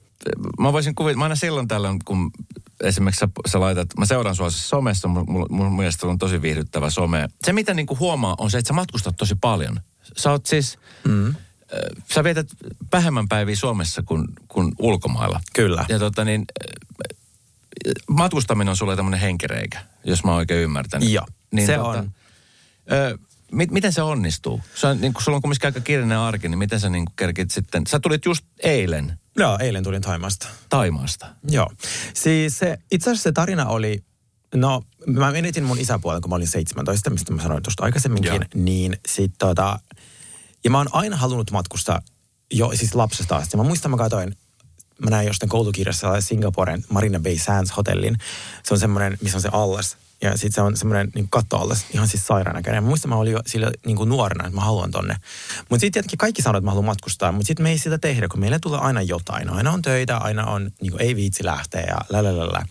mä 0.60 0.73
voisin 0.73 0.95
kuvitella, 0.95 1.19
mä 1.19 1.25
aina 1.25 1.36
silloin 1.36 1.67
tällöin, 1.67 1.99
kun 2.06 2.32
esimerkiksi 2.84 3.19
sä, 3.19 3.28
sä 3.47 3.60
laitat, 3.60 3.88
mä 3.97 4.06
seuraan 4.06 4.36
sua 4.36 4.49
siis 4.49 4.69
somessa, 4.69 5.08
mun, 5.08 5.25
mun, 5.28 5.47
mun 5.49 5.75
mielestä 5.75 6.08
on 6.08 6.17
tosi 6.17 6.41
viihdyttävä 6.41 6.89
some. 6.89 7.28
Se 7.43 7.54
mitä 7.54 7.73
niinku 7.73 7.97
huomaa 7.99 8.36
on 8.38 8.51
se, 8.51 8.58
että 8.58 8.67
sä 8.67 8.73
matkustat 8.73 9.15
tosi 9.17 9.36
paljon. 9.41 9.80
Sä 10.17 10.32
oot 10.32 10.45
siis, 10.45 10.78
mm. 11.04 11.36
sä 12.13 12.23
vietät 12.23 12.47
vähemmän 12.93 13.28
päiviä 13.28 13.56
Suomessa 13.56 14.04
kuin, 14.04 14.28
kuin 14.47 14.71
ulkomailla. 14.80 15.41
Kyllä. 15.54 15.86
Ja 15.89 15.99
tota 15.99 16.25
niin, 16.25 16.45
äh, 16.62 17.14
matkustaminen 18.10 18.70
on 18.70 18.78
sulle 18.78 18.96
tämmöinen 18.96 19.20
henkireikä, 19.20 19.80
jos 20.04 20.24
mä 20.24 20.32
oon 20.32 20.38
oikein 20.38 20.64
ymmärtänyt. 20.64 21.10
Joo, 21.10 21.26
se 21.66 21.80
on. 21.80 22.12
Ö, 22.92 23.18
mit, 23.52 23.72
miten 23.72 23.94
se 23.94 24.02
onnistuu? 24.02 24.62
Se 24.76 24.88
on, 24.88 25.02
niin 25.02 25.14
kun 25.14 25.24
sulla 25.24 25.36
on 25.36 25.42
kumminkin 25.42 25.68
aika 25.68 25.80
kiireinen 25.80 26.18
arki, 26.18 26.50
niin 26.50 26.60
miten 26.60 26.80
sä 26.80 26.90
niin 26.90 27.06
kerkit 27.16 27.52
sitten? 27.52 27.88
Sä 27.88 28.00
tulit 28.00 28.26
just 28.26 28.46
eilen 28.64 29.20
Joo, 29.38 29.58
eilen 29.62 29.84
tulin 29.84 30.02
Taimasta. 30.02 30.48
Taimaasta. 30.70 31.28
Joo. 31.50 31.72
Siis 32.14 32.60
se, 32.60 32.78
itse 32.92 33.10
asiassa 33.10 33.24
se 33.24 33.32
tarina 33.32 33.66
oli, 33.66 34.04
no 34.56 34.82
mä 35.08 35.32
menetin 35.32 35.64
mun 35.64 35.80
isäpuolen, 35.80 36.22
kun 36.22 36.30
mä 36.30 36.36
olin 36.36 36.48
17, 36.48 37.10
mistä 37.10 37.34
mä 37.34 37.42
sanoin 37.42 37.64
tuosta 37.64 37.84
aikaisemminkin, 37.84 38.34
Joo. 38.34 38.44
niin 38.56 38.98
sit 39.08 39.32
tota, 39.40 39.80
ja 40.64 40.70
mä 40.70 40.78
oon 40.78 40.88
aina 40.92 41.18
halunnut 41.18 41.52
matkustaa 41.52 42.02
jo 42.54 42.72
siis 42.76 42.96
lapsesta 42.96 43.36
asti. 43.36 43.58
Mä 43.58 43.64
muistan, 43.64 43.92
mä 43.92 43.98
katsoin, 43.98 44.36
mä 45.00 45.10
näin 45.10 45.28
jostain 45.28 45.50
koulukirjassa 45.50 46.22
Singaporen 46.22 46.84
Marina 46.90 47.20
Bay 47.20 47.38
Sands 47.38 47.78
hotellin. 47.78 48.18
Se 48.64 48.74
on 48.74 48.80
semmoinen, 48.80 49.18
missä 49.22 49.38
on 49.38 49.42
se 49.42 49.50
allas. 49.52 49.98
Ja 50.22 50.32
sitten 50.32 50.52
se 50.52 50.62
on 50.62 50.78
semmoinen 50.78 51.12
niin 51.16 51.28
kattoallas, 51.30 51.86
ihan 51.94 52.08
siis 52.08 52.28
sairaan 52.28 52.56
näköinen. 52.56 52.84
Mä 52.84 52.90
muistan, 52.90 53.10
mä 53.10 53.16
olin 53.16 53.34
jo 53.34 53.40
sillä 53.48 53.72
niin 53.86 53.98
kuin 53.98 54.10
nuorena, 54.10 54.48
että 54.48 54.56
mä 54.56 54.62
haluan 54.62 54.92
tonne. 54.92 55.16
Mutta 55.70 55.80
sitten 55.80 55.92
tietenkin 55.92 56.18
kaikki 56.18 56.42
sanoo, 56.42 56.58
että 56.58 56.66
mä 56.66 56.72
haluan 56.72 56.86
matkustaa, 56.86 57.32
mutta 57.32 57.48
sitten 57.48 57.64
me 57.64 57.70
ei 57.70 57.78
sitä 57.78 57.98
tehdä, 57.98 58.28
kun 58.28 58.40
meille 58.40 58.60
tulee 58.60 58.80
aina 58.80 59.02
jotain. 59.02 59.50
Aina 59.50 59.72
on 59.72 59.82
töitä, 59.82 60.18
aina 60.18 60.46
on, 60.46 60.72
niin 60.82 60.92
kuin, 60.92 61.02
ei 61.02 61.16
viitsi 61.16 61.46
lähteä 61.46 61.82
ja 61.82 61.98
lälälälä. 62.10 62.66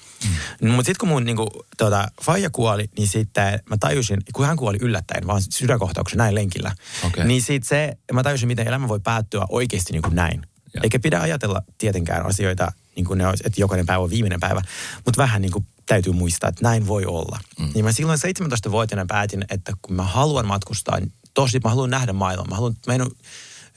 Mm. 0.60 0.70
Mutta 0.70 0.86
sitten 0.86 1.00
kun 1.00 1.08
mun 1.08 1.24
niin 1.24 1.36
kuin, 1.36 1.48
tuota, 1.76 2.08
faija 2.22 2.50
kuoli, 2.50 2.90
niin 2.98 3.08
sitten 3.08 3.60
mä 3.70 3.76
tajusin, 3.80 4.22
kun 4.32 4.46
hän 4.46 4.56
kuoli 4.56 4.78
yllättäen, 4.80 5.26
vaan 5.26 5.42
sydänkohtauksen 5.50 6.18
näin 6.18 6.34
lenkillä. 6.34 6.72
Okei. 7.06 7.24
Niin 7.24 7.42
sitten 7.42 7.68
se, 7.68 7.96
mä 8.12 8.22
tajusin, 8.22 8.48
miten 8.48 8.68
elämä 8.68 8.88
voi 8.88 9.00
päättyä 9.00 9.46
oikeasti 9.48 9.92
niin 9.92 10.02
kuin 10.02 10.14
näin. 10.14 10.46
Joo. 10.74 10.82
Eikä 10.82 10.98
pidä 10.98 11.20
ajatella 11.20 11.62
tietenkään 11.78 12.26
asioita, 12.26 12.72
niin 12.96 13.04
kuin 13.04 13.18
ne 13.18 13.26
olisi, 13.26 13.44
että 13.46 13.60
jokainen 13.60 13.86
päivä 13.86 14.02
on 14.02 14.10
viimeinen 14.10 14.40
päivä, 14.40 14.62
mutta 15.04 15.22
vähän 15.22 15.42
niin 15.42 15.52
kuin 15.52 15.66
täytyy 15.86 16.12
muistaa, 16.12 16.48
että 16.48 16.62
näin 16.62 16.86
voi 16.86 17.04
olla. 17.04 17.38
Mm. 17.58 17.70
Niin 17.74 17.84
mä 17.84 17.92
silloin 17.92 18.18
17-vuotiaana 18.18 19.06
päätin, 19.08 19.44
että 19.50 19.72
kun 19.82 19.96
mä 19.96 20.02
haluan 20.02 20.46
matkustaa, 20.46 21.00
niin 21.00 21.12
tosi 21.34 21.60
mä 21.64 21.70
haluan 21.70 21.90
nähdä 21.90 22.12
maailman. 22.12 22.46
Mä, 22.48 22.54
haluan, 22.54 22.74
mä 22.86 22.94
en 22.94 23.02
ole 23.02 23.10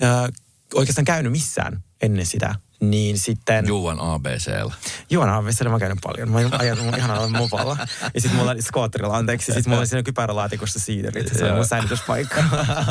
äh, 0.04 0.30
oikeastaan 0.74 1.06
käynyt 1.06 1.32
missään 1.32 1.84
ennen 2.02 2.26
sitä. 2.26 2.56
Niin 2.80 3.18
sitten... 3.18 3.68
Juuan 3.68 4.00
ABCllä. 4.00 4.74
Juona 5.10 5.46
Vessellä 5.46 5.72
mä 5.72 5.80
käynyt 5.80 6.00
paljon. 6.04 6.32
Mä 6.32 6.50
ajanut 6.60 6.86
mun 6.86 6.98
ihanalla 6.98 7.28
mopalla. 7.28 7.78
Ja 8.14 8.22
sitten 8.22 8.38
mulla 8.38 8.52
oli 8.52 8.62
skootterilla, 8.62 9.18
anteeksi. 9.18 9.46
Sitten 9.46 9.70
mulla 9.70 9.80
oli 9.80 9.88
siinä 9.88 10.04
kypärälaatikossa 10.04 10.80
siiderit. 10.80 11.32
Se 11.38 11.46
on 11.46 11.56
mun 11.56 11.66
säilytyspaikka. 11.66 12.44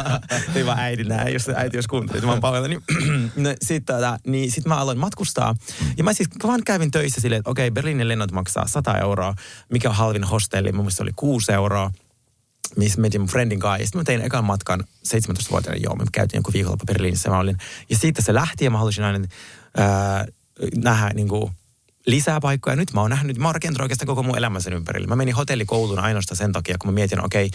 Ei 0.55 0.67
vaan 0.67 0.79
äiti 0.79 1.05
näe, 1.05 1.31
jos 1.31 1.49
äiti 1.49 1.77
jos 1.77 1.87
kuuntelit. 1.87 2.25
Mä 2.25 2.31
oon 2.31 2.41
paljon. 2.41 2.71
Niin, 2.71 2.83
no, 3.37 3.51
sitten 3.63 3.97
tota, 3.97 4.19
niin 4.27 4.51
sit 4.51 4.65
mä 4.65 4.77
aloin 4.77 4.99
matkustaa. 4.99 5.55
Ja 5.97 6.05
mä 6.05 6.13
siis 6.13 6.29
vaan 6.47 6.65
kävin 6.65 6.91
töissä 6.91 7.21
silleen, 7.21 7.39
että 7.39 7.51
okei, 7.51 7.71
Berliinin 7.71 8.09
lennot 8.09 8.33
maksaa 8.33 8.69
100 8.69 8.99
euroa. 8.99 9.35
Mikä 9.73 9.89
on 9.89 9.95
halvin 9.95 10.25
hostelli? 10.25 10.73
Mun 10.73 10.85
mielestä 10.85 10.97
se 10.97 11.03
oli 11.03 11.13
6 11.17 11.53
euroa 11.53 11.91
missä 12.77 13.01
menin 13.01 13.21
mun 13.21 13.29
friendin 13.29 13.61
kanssa. 13.61 13.83
Ja 13.83 13.87
sitten 13.87 14.01
mä 14.01 14.05
tein 14.05 14.21
ekan 14.21 14.45
matkan 14.45 14.85
17-vuotiaana, 15.09 15.81
joo, 15.83 15.97
me 15.97 16.05
käytiin 16.13 16.39
jonkun 16.39 16.55
viikonloppu 16.55 16.87
Berliinissä. 16.87 17.31
Mä 17.31 17.39
olin, 17.39 17.57
ja 17.91 17.97
siitä 17.97 18.23
se 18.23 18.35
lähti 18.35 18.65
ja 18.65 18.71
mä 18.71 18.79
halusin 18.79 19.05
aina 19.05 19.29
ää, 19.77 20.27
nähdä 20.77 21.11
niin 21.15 21.29
kuin, 21.29 21.53
lisää 22.07 22.41
paikkoja. 22.41 22.77
Nyt 22.77 22.93
mä 22.93 23.01
oon 23.01 23.11
nähnyt, 23.11 23.39
mä 23.39 23.49
oon 23.49 23.55
rakentanut 23.55 23.85
oikeastaan 23.85 24.07
koko 24.07 24.23
mun 24.23 24.39
elämän 24.39 24.63
sen 24.63 24.73
ympärille. 24.73 25.07
Mä 25.07 25.17
menin 25.17 25.35
hotellikouluun 25.35 25.99
ainoastaan 25.99 26.37
sen 26.37 26.53
takia, 26.53 26.77
kun 26.79 26.91
mä 26.91 26.95
mietin, 26.95 27.25
okei, 27.25 27.51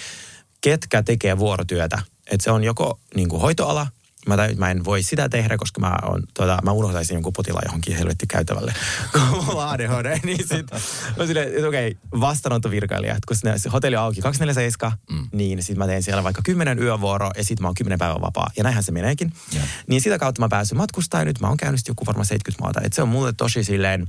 ketkä 0.62 1.04
tekee 1.04 1.38
vuorotyötä. 1.38 2.00
Että 2.32 2.44
se 2.44 2.52
on 2.52 2.64
joko 2.64 3.00
niin 3.16 3.30
kuin 3.30 3.42
hoitoala, 3.42 3.88
Mä, 4.28 4.38
tajun, 4.38 4.60
mä 4.60 4.72
en 4.72 4.86
voi 4.86 5.04
sitä 5.04 5.30
tehdä, 5.30 5.58
koska 5.58 5.82
mä, 5.82 5.98
on, 6.04 6.24
tuota, 6.34 6.60
mä 6.64 6.72
unohtaisin 6.72 7.16
jonkun 7.16 7.34
potilaan 7.34 7.64
johonkin 7.66 7.98
helvetti 7.98 8.28
käytävälle. 8.28 8.74
Kun 9.12 9.46
mulla 9.46 9.66
on 9.66 9.70
ADHD, 9.70 10.20
niin 10.26 10.48
sit 10.48 10.72
mä 11.18 11.26
silleen, 11.26 11.48
että 11.48 11.68
okei, 11.68 11.98
vastaanottovirkailija. 12.20 13.14
että 13.14 13.28
Kun 13.28 13.36
sinne, 13.36 13.58
se 13.58 13.70
hotelli 13.70 13.96
on 13.96 14.04
auki 14.04 14.22
247, 14.22 14.98
mm. 15.12 15.28
niin 15.32 15.64
sit 15.64 15.78
mä 15.78 15.88
teen 15.88 16.04
siellä 16.04 16.24
vaikka 16.24 16.42
10 16.46 16.80
yövuoroa 16.80 17.32
ja 17.38 17.44
sit 17.44 17.60
mä 17.60 17.68
oon 17.68 17.76
10 17.76 18.00
päivän 18.00 18.22
vapaa. 18.22 18.52
Ja 18.58 18.64
näinhän 18.64 18.84
se 18.84 18.92
meneekin. 18.92 19.34
Joo. 19.54 19.64
Niin 19.88 20.02
sitä 20.02 20.20
kautta 20.20 20.42
mä 20.42 20.50
pääsin 20.50 20.78
matkustaa 20.78 21.22
ja 21.22 21.26
nyt 21.26 21.40
mä 21.40 21.48
oon 21.48 21.58
käynyt 21.58 21.88
joku 21.88 22.06
varmaan 22.06 22.26
70 22.26 22.64
maata. 22.64 22.82
Et 22.84 22.94
se 22.94 23.02
on 23.02 23.10
mulle 23.10 23.34
tosi 23.34 23.64
silleen, 23.64 24.08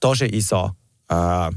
tosi 0.00 0.28
iso, 0.32 0.70
ää, 1.10 1.52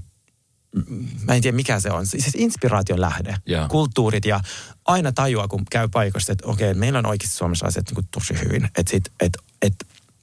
mä 1.23 1.33
en 1.33 1.41
tiedä 1.41 1.55
mikä 1.55 1.79
se 1.79 1.91
on, 1.91 2.05
siis 2.05 2.35
inspiraation 2.35 3.01
lähde, 3.01 3.35
Joo. 3.45 3.67
kulttuurit 3.67 4.25
ja 4.25 4.39
aina 4.85 5.11
tajua, 5.11 5.47
kun 5.47 5.65
käy 5.71 5.87
paikoista, 5.87 6.31
että 6.31 6.47
okei, 6.47 6.73
meillä 6.73 6.99
on 6.99 7.05
oikeasti 7.05 7.37
Suomessa 7.37 7.65
asiat 7.65 7.85
niin 7.85 7.95
kuin 7.95 8.07
tosi 8.11 8.33
hyvin. 8.45 8.65
Että 8.65 8.91
sit, 8.91 9.03
et, 9.19 9.37
et, 9.61 9.73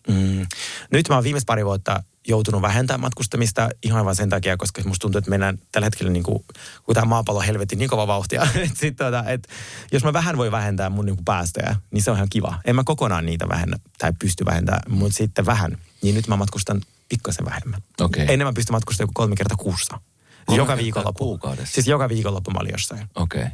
mm, 0.09 0.47
nyt 0.91 1.09
mä 1.09 1.15
oon 1.15 1.25
viimeiset 1.25 1.47
pari 1.47 1.65
vuotta 1.65 2.03
joutunut 2.29 2.62
vähentämään 2.62 3.01
matkustamista 3.01 3.69
ihan 3.83 4.05
vain 4.05 4.17
sen 4.17 4.29
takia, 4.29 4.57
koska 4.57 4.83
musta 4.85 5.03
tuntuu, 5.03 5.19
että 5.19 5.31
mennään 5.31 5.59
tällä 5.73 5.87
hetkellä 5.87 6.12
niin 6.12 6.23
kuin, 6.23 6.45
kun 6.85 6.95
tämä 6.95 7.05
maapallo 7.05 7.41
helvetti 7.41 7.77
niin 7.77 7.91
kova 7.91 8.07
vauhtia. 8.07 8.43
että 8.55 8.79
sit, 8.79 8.97
tota, 8.97 9.25
et, 9.27 9.49
jos 9.93 10.05
mä 10.05 10.12
vähän 10.12 10.37
voi 10.37 10.51
vähentää 10.51 10.91
mun 10.91 11.07
niin 11.07 11.17
kuin 11.17 11.25
päästöjä, 11.25 11.77
niin 11.91 12.03
se 12.03 12.11
on 12.11 12.17
ihan 12.17 12.29
kiva. 12.31 12.59
En 12.65 12.77
mä 12.77 12.85
kokonaan 12.85 13.27
niitä 13.27 13.49
vähennä 13.49 13.77
tai 13.99 14.12
pysty 14.19 14.45
vähentämään, 14.45 14.83
mutta 14.88 15.17
sitten 15.17 15.47
vähän. 15.47 15.79
Niin 16.03 16.15
nyt 16.15 16.29
mä 16.29 16.37
matkustan 16.37 16.81
pikkasen 17.09 17.45
vähemmän. 17.45 17.83
Okei. 18.01 18.27
Ennen 18.29 18.49
mä 18.49 18.53
pystyn 18.53 18.75
matkustamaan 18.75 19.09
joku 19.09 19.12
kolme 19.15 19.37
kertaa 19.37 19.57
kuussa. 19.57 20.01
Kolme 20.46 20.62
joka 20.62 20.76
viikonloppu. 20.76 21.24
kuukaudessa? 21.24 21.74
Siis 21.74 21.87
joka 21.87 22.09
viikonloppu 22.09 22.50
mä 22.50 22.59
olin 22.61 22.72
jossain. 22.72 23.09
Okei. 23.14 23.42
Okay. 23.42 23.52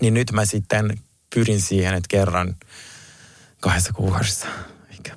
Niin 0.00 0.14
nyt 0.14 0.32
mä 0.32 0.44
sitten 0.44 0.98
pyrin 1.34 1.60
siihen, 1.60 1.94
että 1.94 2.08
kerran 2.08 2.56
kahdessa 3.60 3.92
kuukaudessa. 3.92 4.46
Eikä. 4.90 5.16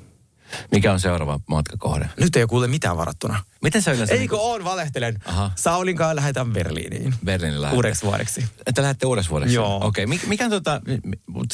Mikä 0.71 0.93
on 0.93 0.99
seuraava 0.99 1.39
matkakohde? 1.47 2.09
Nyt 2.19 2.35
ei 2.35 2.43
ole 2.43 2.47
kuule 2.47 2.67
mitään 2.67 2.97
varattuna. 2.97 3.43
Miten 3.61 3.81
sä 3.81 3.91
yleensä... 3.91 4.13
Eikö 4.13 4.37
on, 4.37 4.63
valehtelen. 4.63 5.19
Aha. 5.25 5.51
Saulin 5.55 5.95
kanssa 5.95 6.15
lähdetään 6.15 6.53
Berliiniin. 6.53 7.13
Berliinin 7.25 7.61
lähdette? 7.61 7.75
Uudeksi 7.75 8.05
vuodeksi. 8.05 8.45
Että 8.65 8.81
lähdette 8.81 9.05
uudessa 9.05 9.31
vuodeksi? 9.31 9.55
Joo. 9.55 9.79
Okei. 9.83 10.05
Okay. 10.05 10.17
Mikä 10.27 10.45
on 10.45 10.51
tota, 10.51 10.81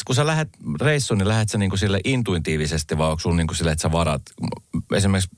kun 0.05 0.15
sä 0.15 0.27
lähdet 0.27 0.49
reissuun, 0.81 1.17
niin 1.17 1.27
lähdet 1.27 1.49
sä 1.49 1.57
niinku 1.57 1.77
sille 1.77 1.99
intuitiivisesti 2.03 2.97
vai 2.97 3.09
onko 3.09 3.19
sulla 3.19 3.35
niinku 3.35 3.53
sille, 3.53 3.71
että 3.71 3.81
sä 3.81 3.91
varat? 3.91 4.21
Esimerkiksi 4.93 5.35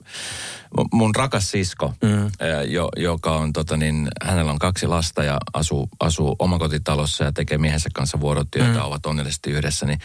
mun 0.93 1.15
rakas 1.15 1.51
sisko, 1.51 1.93
mm. 2.03 2.31
jo, 2.67 2.89
joka 2.97 3.35
on 3.35 3.53
tota 3.53 3.77
niin, 3.77 4.07
hänellä 4.23 4.51
on 4.51 4.59
kaksi 4.59 4.87
lasta 4.87 5.23
ja 5.23 5.37
asuu, 5.53 5.89
asuu 5.99 6.35
omakotitalossa 6.39 7.23
ja 7.23 7.31
tekee 7.31 7.57
miehensä 7.57 7.89
kanssa 7.93 8.19
vuorotyötä, 8.19 8.79
mm. 8.79 8.85
ovat 8.85 9.05
onnellisesti 9.05 9.51
yhdessä, 9.51 9.85
niin 9.85 9.99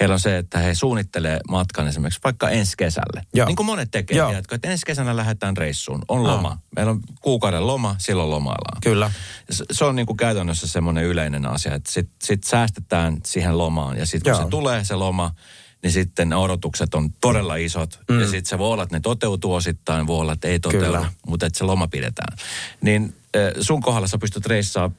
heillä 0.00 0.12
on 0.12 0.20
se, 0.20 0.36
että 0.36 0.58
he 0.58 0.74
suunnittelee 0.74 1.40
matkan 1.48 1.88
esimerkiksi 1.88 2.20
vaikka 2.24 2.50
ensi 2.50 2.72
kesälle. 2.76 3.22
Joo. 3.34 3.46
Niin 3.46 3.56
kuin 3.56 3.66
monet 3.66 3.90
tekee, 3.90 4.26
tiedätkö, 4.26 4.54
että 4.54 4.68
ensi 4.68 4.86
kesänä 4.86 5.16
lähdetään 5.16 5.56
reissuun, 5.56 6.02
on 6.08 6.22
loma. 6.22 6.58
Meillä 6.76 6.92
on 6.92 7.00
kuukauden 7.20 7.66
loma, 7.66 7.96
silloin 7.98 8.30
lomaillaan. 8.30 8.80
Kyllä. 8.82 9.10
Se- 9.50 9.64
Se 9.72 9.84
on 9.84 9.96
niin 9.96 10.06
kuin 10.06 10.16
käytännössä 10.16 10.66
semmoinen 10.66 11.04
yleinen 11.04 11.46
asia, 11.46 11.74
että 11.74 11.92
sit, 11.92 12.08
sit 12.22 12.44
säästetään 12.44 13.16
siihen 13.26 13.58
lomaan 13.58 13.96
ja 13.98 14.06
sitten 14.06 14.32
kun 14.32 14.38
Joo. 14.40 14.44
se 14.46 14.50
tulee 14.50 14.84
se 14.84 14.94
loma, 14.94 15.34
niin 15.82 15.92
sitten 15.92 16.28
ne 16.28 16.36
odotukset 16.36 16.94
on 16.94 17.10
todella 17.20 17.56
isot. 17.56 18.00
Mm. 18.08 18.20
Ja 18.20 18.26
sitten 18.26 18.46
se 18.46 18.58
voi 18.58 18.72
olla, 18.72 18.82
että 18.82 18.96
ne 18.96 19.00
toteutuu 19.00 19.54
osittain, 19.54 20.06
voi 20.06 20.20
olla, 20.20 20.32
että 20.32 20.48
ei 20.48 20.60
toteudu, 20.60 20.86
Kyllä. 20.86 21.12
mutta 21.26 21.46
että 21.46 21.58
se 21.58 21.64
loma 21.64 21.88
pidetään. 21.88 22.38
Niin 22.80 23.14
sun 23.60 23.80
kohdalla 23.80 24.08
sä 24.08 24.18
pystyt 24.18 24.46
reissaa 24.46 24.90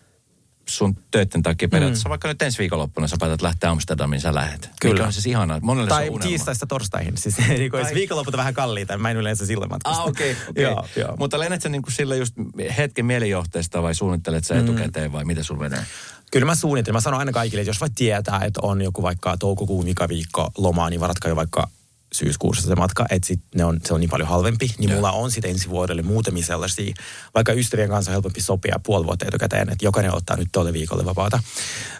sun 0.69 0.97
töiden 1.11 1.43
takia 1.43 1.67
periaatteessa, 1.67 2.09
mm. 2.09 2.09
vaikka 2.09 2.27
nyt 2.27 2.41
ensi 2.41 2.57
viikonloppuna 2.57 3.07
sä 3.07 3.15
päätät 3.19 3.41
lähteä 3.41 3.69
Amsterdamiin, 3.69 4.21
sä 4.21 4.35
lähet. 4.35 4.69
Kyllä. 4.81 4.93
Mikä 4.93 5.05
on 5.05 5.13
siis 5.13 5.25
ihanaa. 5.25 5.59
Monelle 5.61 5.89
se 5.89 5.95
Tai 5.95 6.09
on 6.09 6.19
tiistaista 6.19 6.67
torstaihin. 6.67 7.17
Siis 7.17 7.37
niin 7.47 7.71
kuin, 7.71 7.83
Tai- 7.83 7.93
viikonloput 7.93 8.33
on 8.33 8.37
vähän 8.37 8.53
kalliita. 8.53 8.97
Mä 8.97 9.11
en 9.11 9.17
yleensä 9.17 9.45
silloin 9.45 9.69
matkusta. 9.69 10.01
Ah, 10.01 10.07
okei. 10.07 10.37
Okay, 10.49 10.63
joo, 10.63 10.79
okay. 10.79 10.89
joo. 10.95 11.15
Mutta 11.19 11.39
lennät 11.39 11.61
sä 11.61 11.69
niinku 11.69 11.91
sille 11.91 12.17
just 12.17 12.33
hetken 12.77 13.05
mielijohteesta 13.05 13.83
vai 13.83 13.95
suunnittelet 13.95 14.45
sä 14.45 14.59
etukäteen 14.59 15.11
vai 15.11 15.25
miten 15.25 15.43
sulla 15.43 15.61
menee? 15.61 15.83
Kyllä 16.31 16.45
mä 16.45 16.55
suunnittelen. 16.55 16.95
Mä 16.95 17.01
sanon 17.01 17.19
aina 17.19 17.31
kaikille, 17.31 17.61
että 17.61 17.69
jos 17.69 17.81
vaikka 17.81 17.95
tietää, 17.97 18.39
että 18.45 18.59
on 18.63 18.81
joku 18.81 19.03
vaikka 19.03 19.37
toukokuun 19.37 19.85
viikko 20.09 20.51
lomaa, 20.57 20.89
niin 20.89 20.99
varatkaa 20.99 21.29
jo 21.29 21.35
vaikka 21.35 21.67
syyskuussa 22.17 22.67
se 22.67 22.75
matka, 22.75 23.05
että 23.09 23.27
sit 23.27 23.41
ne 23.55 23.65
on, 23.65 23.79
se 23.85 23.93
on 23.93 23.99
niin 23.99 24.09
paljon 24.09 24.29
halvempi. 24.29 24.71
Niin 24.77 24.89
Joo. 24.89 24.95
mulla 24.95 25.11
on 25.11 25.31
sitten 25.31 25.51
ensi 25.51 25.69
vuodelle 25.69 26.01
muutamia 26.01 26.43
sellaisia, 26.43 26.93
vaikka 27.35 27.53
ystävien 27.53 27.89
kanssa 27.89 28.11
on 28.11 28.13
helpompi 28.13 28.41
sopia 28.41 28.79
puoli 28.83 29.05
vuotta 29.05 29.25
etukäteen, 29.27 29.69
että 29.69 29.85
jokainen 29.85 30.15
ottaa 30.15 30.37
nyt 30.37 30.47
tuolle 30.51 30.73
viikolle 30.73 31.05
vapaata. 31.05 31.39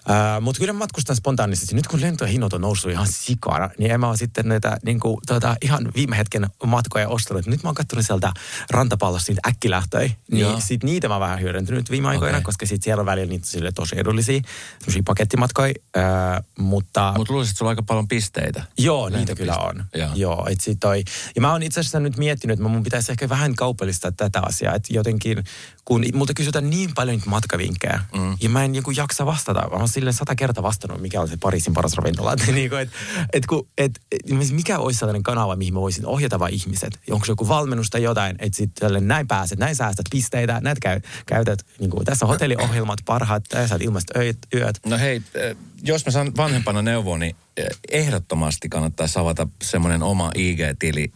Uh, 0.10 0.42
Mutta 0.42 0.60
kyllä 0.60 0.74
matkustan 0.74 1.16
spontaanisesti. 1.16 1.76
Nyt 1.76 1.88
kun 1.88 2.02
lentojen 2.02 2.32
hinnat 2.32 2.54
on 2.54 2.62
noussut 2.62 2.92
ihan 2.92 3.08
sikana, 3.10 3.70
niin 3.78 3.92
en 3.92 4.00
mä 4.00 4.08
ole 4.08 4.18
sitten 4.18 4.48
näitä 4.48 4.78
niin 4.86 5.00
kuin, 5.00 5.18
tota, 5.28 5.56
ihan 5.62 5.92
viime 5.96 6.18
hetken 6.18 6.48
matkoja 6.66 7.10
ostanut. 7.10 7.46
Nyt 7.46 7.64
mä 7.64 7.70
oon 7.70 7.76
kattonut 7.76 8.06
sieltä 8.06 8.32
rantapallosta 8.70 9.32
niitä 9.32 9.50
äkkilähtöjä, 9.50 10.12
niin 10.32 10.42
Joo. 10.42 10.60
sit 10.60 10.84
niitä 10.84 11.08
mä 11.08 11.14
oon 11.14 11.22
vähän 11.22 11.42
hyödyntänyt 11.42 11.92
viime 11.92 12.08
aikoina, 12.08 12.38
Okei. 12.38 12.44
koska 12.44 12.66
sit 12.66 12.84
siellä 12.84 13.02
on 13.02 13.06
välillä 13.06 13.30
niitä 13.30 13.48
sille 13.48 13.72
tosi 13.72 14.00
edullisia, 14.00 14.42
semmoisia 14.80 15.04
pakettimatkoja, 15.06 15.74
ää, 15.96 16.44
mutta... 16.60 17.14
Mutta 17.18 17.34
luulisin, 17.34 17.52
että 17.52 17.58
sulla 17.58 17.70
on 17.70 17.72
aika 17.72 17.84
paljon 17.84 18.08
pisteitä. 18.08 18.64
Joo, 18.78 19.10
niitä 19.10 19.36
kyllä 19.36 19.58
on. 19.58 19.86
Joo. 20.16 20.38
Joo, 20.38 20.48
et 20.50 20.62
sit 20.62 20.80
toi. 20.80 21.04
Ja 21.36 21.42
mä 21.42 21.52
oon 21.52 21.64
itse 21.64 21.80
asiassa 21.80 22.00
nyt 22.00 22.18
miettinyt, 22.18 22.60
että 22.60 22.70
mun 22.70 22.84
pitäisi 22.84 23.12
ehkä 23.12 23.30
vähän 23.30 23.56
kaupallistaa 23.56 24.12
tätä 24.12 24.42
asiaa. 24.42 24.76
Että 24.76 24.94
jotenkin, 24.94 25.44
kun 25.86 26.06
multa 26.14 26.34
kysytään 26.34 26.70
niin 26.70 26.90
paljon 26.96 27.16
niitä 27.16 27.30
matkavinkkejä, 27.30 28.00
mm. 28.14 28.38
ja 28.42 28.50
mä 28.50 28.64
en 28.64 28.72
niin 28.72 28.84
jaksa 28.96 29.26
vastata. 29.26 29.70
Mä 29.70 29.78
oon 29.78 29.88
silleen 29.88 30.14
sata 30.14 30.36
kertaa 30.36 30.64
vastannut, 30.64 31.02
mikä 31.02 31.22
on 31.22 31.28
se 31.28 31.38
Pariisin 31.38 31.74
paras 31.74 31.94
ravintola. 31.94 32.34
Et, 32.48 32.48
niin 32.54 32.70
kuin, 32.70 32.82
et, 32.82 32.90
et, 33.34 33.46
kun, 33.46 33.68
et, 33.78 34.02
et, 34.12 34.52
mikä 34.52 34.80
olisi 34.80 35.00
sellainen 35.00 35.24
kanava, 35.24 35.56
mihin 35.56 35.74
mä 35.74 35.82
voisin 35.82 36.06
ohjata 36.06 36.40
vaan 36.40 36.54
ihmiset? 36.54 37.00
Onko 37.12 37.26
se 37.26 37.32
joku 37.32 37.48
valmennus 37.48 37.90
tai 37.90 38.04
jotain, 38.04 38.36
että 38.40 38.58
sitten 38.58 39.08
näin 39.08 39.28
pääset, 39.28 39.60
näin 39.60 39.76
säästät 39.76 40.06
pisteitä, 40.12 40.60
näitä 40.64 40.80
käy, 40.82 41.02
käytät. 41.26 41.66
Niin 41.80 41.90
kuin, 41.90 42.06
tässä 42.06 42.26
on 42.26 42.30
hotelliohjelmat 42.30 43.00
parhaat, 43.06 43.44
tässä 43.50 43.68
saat 43.68 43.82
ilmaiset 43.82 44.12
öit, 44.18 44.38
yöt. 44.54 44.80
No 44.86 44.98
hei, 44.98 45.22
jos 45.84 46.06
mä 46.06 46.12
saan 46.12 46.32
vanhempana 46.38 46.82
neuvoa, 46.82 47.18
niin 47.18 47.36
eh, 47.58 47.68
ehdottomasti 47.92 48.70
kannattaisi 48.70 49.20
avata 49.20 49.48
semmoinen 49.64 50.04
oma 50.04 50.32
IG-tili, 50.36 51.12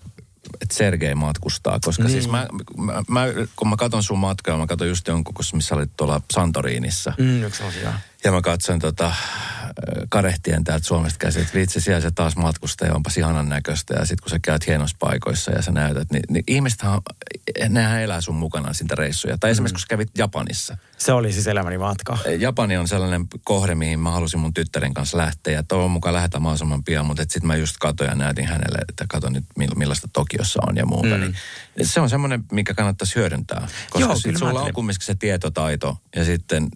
että 0.61 0.75
Sergei 0.75 1.15
matkustaa. 1.15 1.79
Koska 1.85 2.03
niin. 2.03 2.11
siis 2.11 2.27
mä, 2.31 2.47
mä, 2.77 3.03
mä, 3.07 3.25
kun 3.55 3.69
mä 3.69 3.75
katson 3.75 4.03
sun 4.03 4.19
matkaa, 4.19 4.57
mä 4.57 4.67
katson 4.67 4.87
just 4.87 5.07
jonkun, 5.07 5.33
kun- 5.33 5.45
missä 5.53 5.75
olit 5.75 5.91
tuolla 5.97 6.21
Santoriinissa. 6.33 7.13
Mm, 7.17 7.43
yksi 7.43 7.63
asia. 7.63 7.93
Ja 8.23 8.31
mä 8.31 8.41
katson 8.41 8.79
tota, 8.79 9.05
äh, 9.07 9.15
karehtien 10.09 10.63
täältä 10.63 10.87
Suomesta 10.87 11.17
käsin, 11.19 11.41
että 11.41 11.53
vitsi, 11.53 11.81
siellä 11.81 12.01
se 12.01 12.11
taas 12.11 12.35
matkustaa 12.35 12.87
ja 12.87 12.95
onpas 12.95 13.17
ihanan 13.17 13.49
näköistä. 13.49 13.93
Ja 13.93 14.05
sitten 14.05 14.23
kun 14.23 14.29
sä 14.29 14.39
käyt 14.39 14.67
hienoissa 14.67 14.97
paikoissa 14.99 15.51
ja 15.51 15.61
sä 15.61 15.71
näytät, 15.71 16.11
niin, 16.11 16.23
niin 16.29 16.43
ihmisethän, 16.47 16.99
nehän 17.69 18.01
elää 18.01 18.21
sun 18.21 18.35
mukana 18.35 18.73
siitä 18.73 18.95
reissuja. 18.95 19.37
Tai 19.37 19.51
esimerkiksi 19.51 19.73
kun 19.73 19.79
sä 19.79 19.87
kävit 19.89 20.09
Japanissa. 20.17 20.77
Se 20.97 21.13
oli 21.13 21.31
siis 21.31 21.47
elämäni 21.47 21.77
matka. 21.77 22.17
Japani 22.39 22.77
on 22.77 22.87
sellainen 22.87 23.27
kohde, 23.43 23.75
mihin 23.75 23.99
mä 23.99 24.11
halusin 24.11 24.39
mun 24.39 24.53
tyttären 24.53 24.93
kanssa 24.93 25.17
lähteä. 25.17 25.53
Ja 25.53 25.63
toivon 25.63 25.91
mukaan 25.91 26.15
lähdetään 26.15 26.41
mahdollisimman 26.41 26.83
pian, 26.83 27.05
mutta 27.05 27.23
sitten 27.23 27.47
mä 27.47 27.55
just 27.55 27.75
katsoin 27.79 28.09
ja 28.09 28.15
näytin 28.15 28.45
hänelle, 28.45 28.77
että 28.89 29.05
kato 29.09 29.29
nyt 29.29 29.45
mill- 29.59 29.75
millaista 29.75 30.07
Tokiossa 30.13 30.59
on 30.67 30.77
ja 30.77 30.85
muuta. 30.85 31.17
Mm. 31.17 31.33
Niin 31.77 31.87
se 31.87 31.99
on 31.99 32.09
semmoinen, 32.09 32.43
mikä 32.51 32.73
kannattaisi 32.73 33.15
hyödyntää. 33.15 33.67
Koska 33.89 33.99
Joo, 33.99 34.15
sit 34.15 34.37
sulla 34.37 34.61
on 34.61 34.73
kumminkin 34.73 35.05
se 35.05 35.15
tietotaito 35.15 35.97
ja 36.15 36.25
sitten 36.25 36.69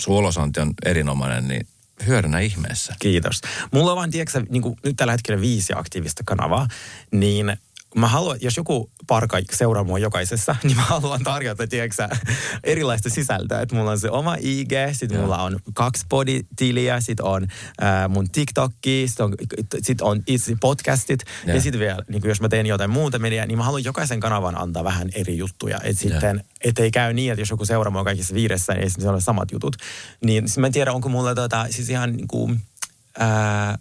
sun 0.00 0.14
ulosanti 0.14 0.60
on 0.60 0.74
erinomainen, 0.84 1.48
niin 1.48 1.66
hyödynnä 2.06 2.40
ihmeessä. 2.40 2.94
Kiitos. 2.98 3.40
Mulla 3.70 3.90
on 3.90 3.96
vaan, 3.96 4.10
tiedätkö, 4.10 4.42
niin 4.48 4.62
kuin 4.62 4.76
nyt 4.84 4.96
tällä 4.96 5.12
hetkellä 5.12 5.40
viisi 5.40 5.72
aktiivista 5.76 6.22
kanavaa, 6.26 6.68
niin 7.10 7.56
mä 7.96 8.08
haluan, 8.08 8.38
jos 8.40 8.56
joku 8.56 8.90
parka 9.06 9.40
seuraa 9.52 9.84
mua 9.84 9.98
jokaisessa, 9.98 10.56
niin 10.62 10.76
mä 10.76 10.82
haluan 10.82 11.22
tarjota, 11.22 11.66
tiedätkö, 11.66 12.08
erilaista 12.64 13.10
sisältöä. 13.10 13.60
Että 13.60 13.76
mulla 13.76 13.90
on 13.90 13.98
se 14.00 14.10
oma 14.10 14.36
IG, 14.40 14.72
sitten 14.92 15.16
Joo. 15.16 15.22
mulla 15.22 15.42
on 15.42 15.58
kaksi 15.74 16.06
poditiliä, 16.08 17.00
sitten 17.00 17.26
on 17.26 17.46
äh, 17.82 18.08
mun 18.08 18.30
TikTokki, 18.30 19.04
sitten 19.06 19.26
on, 19.26 19.34
sit 19.82 20.00
on 20.00 20.22
itse 20.26 20.56
podcastit. 20.60 21.20
Joo. 21.46 21.56
Ja 21.56 21.62
sitten 21.62 21.80
vielä, 21.80 22.02
niin 22.08 22.22
jos 22.24 22.40
mä 22.40 22.48
teen 22.48 22.66
jotain 22.66 22.90
muuta 22.90 23.18
mediaa, 23.18 23.46
niin 23.46 23.58
mä 23.58 23.64
haluan 23.64 23.84
jokaisen 23.84 24.20
kanavan 24.20 24.60
antaa 24.60 24.84
vähän 24.84 25.08
eri 25.14 25.38
juttuja. 25.38 25.76
Että 25.76 26.08
Joo. 26.08 26.12
sitten, 26.12 26.44
ettei 26.60 26.90
käy 26.90 27.12
niin, 27.12 27.32
että 27.32 27.42
jos 27.42 27.50
joku 27.50 27.64
seuraa 27.64 27.90
mua 27.90 28.04
kaikissa 28.04 28.34
viidessä, 28.34 28.72
niin 28.72 28.82
ei 28.82 28.90
se 28.90 29.08
ole 29.08 29.20
samat 29.20 29.52
jutut. 29.52 29.76
Niin 30.24 30.48
siis 30.48 30.58
mä 30.58 30.66
en 30.66 30.72
tiedä, 30.72 30.92
onko 30.92 31.08
mulla 31.08 31.34
tota, 31.34 31.66
siis 31.70 31.90
ihan 31.90 32.12
niin 32.12 32.28
kuin, 32.28 32.60
ää, 33.18 33.78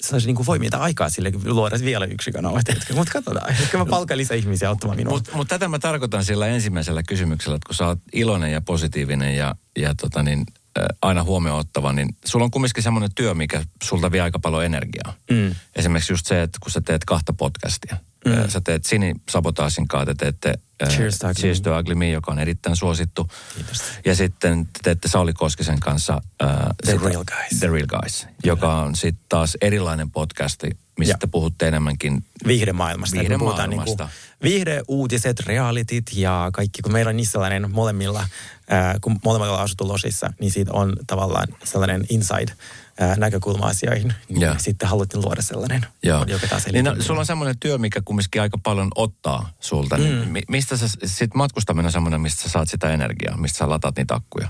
sellaisia 0.00 0.26
niin 0.26 0.36
kuin 0.36 0.46
voimia 0.46 0.70
aikaa 0.72 1.08
sille 1.08 1.32
luoda 1.44 1.76
vielä 1.84 2.04
yksi 2.04 2.32
kanava. 2.32 2.60
Mutta 2.94 3.12
katsotaan. 3.12 3.50
Ehkä 3.62 3.78
mä 3.78 3.86
palkan 3.86 4.18
lisää 4.18 4.36
ihmisiä 4.36 4.70
ottamaan 4.70 4.96
minua. 4.96 5.12
Mutta 5.12 5.36
mut 5.36 5.48
tätä 5.48 5.68
mä 5.68 5.78
tarkoitan 5.78 6.24
sillä 6.24 6.46
ensimmäisellä 6.46 7.02
kysymyksellä, 7.02 7.56
että 7.56 7.66
kun 7.66 7.74
sä 7.74 7.86
oot 7.86 7.98
iloinen 8.12 8.52
ja 8.52 8.60
positiivinen 8.60 9.36
ja, 9.36 9.54
ja 9.78 9.94
tota 9.94 10.22
niin, 10.22 10.44
äh, 10.78 10.84
aina 11.02 11.22
huomioon 11.22 11.58
ottava, 11.58 11.92
niin 11.92 12.08
sulla 12.24 12.44
on 12.44 12.50
kumminkin 12.50 12.82
semmoinen 12.82 13.10
työ, 13.14 13.34
mikä 13.34 13.64
sulta 13.82 14.12
vie 14.12 14.20
aika 14.20 14.38
paljon 14.38 14.64
energiaa. 14.64 15.14
Mm. 15.30 15.54
Esimerkiksi 15.76 16.12
just 16.12 16.26
se, 16.26 16.42
että 16.42 16.58
kun 16.62 16.70
sä 16.70 16.80
teet 16.80 17.04
kahta 17.04 17.32
podcastia. 17.32 17.96
Mm. 18.24 18.48
Sä 18.48 18.60
teet 18.60 18.84
Sini 18.84 19.14
Sabotaasin 19.28 19.88
kanssa, 19.88 20.06
te 20.06 20.14
teette 20.14 20.54
äh, 20.82 20.88
Cheers 20.88 21.18
to 21.18 21.26
Ugly 21.28 21.40
Cheers 21.40 21.60
to 21.60 21.78
Ugly 21.78 21.94
Me, 21.94 22.10
joka 22.10 22.32
on 22.32 22.38
erittäin 22.38 22.76
suosittu. 22.76 23.28
Kiitos. 23.54 23.82
Ja 24.04 24.14
sitten 24.14 24.66
te 24.66 24.80
teette 24.82 25.08
Sauli 25.08 25.32
Koskisen 25.32 25.80
kanssa 25.80 26.20
äh, 26.42 26.48
The 26.84 26.92
sitä- 26.92 27.08
Real 27.08 27.24
Guys. 27.24 27.58
The 27.60 27.66
Real 27.68 27.86
Guys, 27.86 28.26
joka 28.44 28.74
on 28.76 28.96
sitten 28.96 29.24
taas 29.28 29.56
erilainen 29.60 30.10
podcasti, 30.10 30.70
missä 30.98 31.12
Ja. 31.14 31.18
te 31.18 31.26
puhutte 31.26 31.68
enemmänkin 31.68 32.24
viihdemaailmasta. 32.46 33.18
Viihdemaailmasta. 33.18 34.04
Niinku 34.04 34.14
viihdeuutiset, 34.42 35.40
realityt 35.40 36.04
ja 36.14 36.50
kaikki, 36.52 36.82
kun 36.82 36.92
meillä 36.92 37.08
on 37.08 37.16
niissä 37.16 37.32
sellainen 37.32 37.70
molemmilla, 37.70 38.26
ää, 38.70 38.96
kun 39.00 39.18
molemmilla 39.24 39.56
on 39.56 39.64
asuttu 39.64 39.88
losissa, 39.88 40.32
niin 40.40 40.50
siitä 40.52 40.72
on 40.72 40.96
tavallaan 41.06 41.48
sellainen 41.64 42.04
inside 42.10 42.52
ää, 43.00 43.16
näkökulma 43.16 43.66
asioihin. 43.66 44.14
Niin 44.28 44.40
Joo. 44.40 44.54
sitten 44.58 44.88
haluttiin 44.88 45.24
luoda 45.24 45.42
sellainen, 45.42 45.86
Joo. 46.02 46.24
joka 46.28 46.46
taas 46.46 46.66
Niin 46.66 46.84
no, 46.84 46.96
sulla 47.00 47.20
on 47.20 47.26
semmoinen 47.26 47.58
työ, 47.58 47.78
mikä 47.78 48.02
kumminkin 48.04 48.42
aika 48.42 48.58
paljon 48.62 48.88
ottaa 48.94 49.52
sulta. 49.60 49.96
Mm. 49.96 50.02
Niin 50.02 50.28
mi- 50.28 50.42
mistä 50.48 50.76
sä, 50.76 50.86
sit 51.04 51.34
matkustaminen 51.34 51.86
on 51.86 51.92
semmoinen, 51.92 52.20
mistä 52.20 52.42
sä 52.42 52.48
saat 52.48 52.68
sitä 52.68 52.90
energiaa, 52.90 53.36
mistä 53.36 53.58
sä 53.58 53.68
lataat 53.68 53.96
niitä 53.96 54.14
akkuja? 54.14 54.48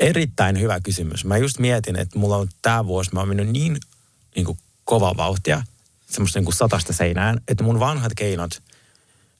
Erittäin 0.00 0.60
hyvä 0.60 0.80
kysymys. 0.80 1.24
Mä 1.24 1.36
just 1.36 1.58
mietin, 1.58 1.96
että 1.96 2.18
mulla 2.18 2.36
on 2.36 2.48
tämä 2.62 2.86
vuosi, 2.86 3.10
mä 3.12 3.20
oon 3.20 3.28
mennyt 3.28 3.48
niin, 3.48 3.76
niin 4.36 4.46
kuin 4.46 4.58
kova 4.84 5.16
vauhtia, 5.16 5.62
semmoista 6.10 6.38
niin 6.38 6.44
kuin 6.44 6.54
satasta 6.54 6.92
seinään, 6.92 7.40
että 7.48 7.64
mun 7.64 7.80
vanhat 7.80 8.12
keinot 8.16 8.62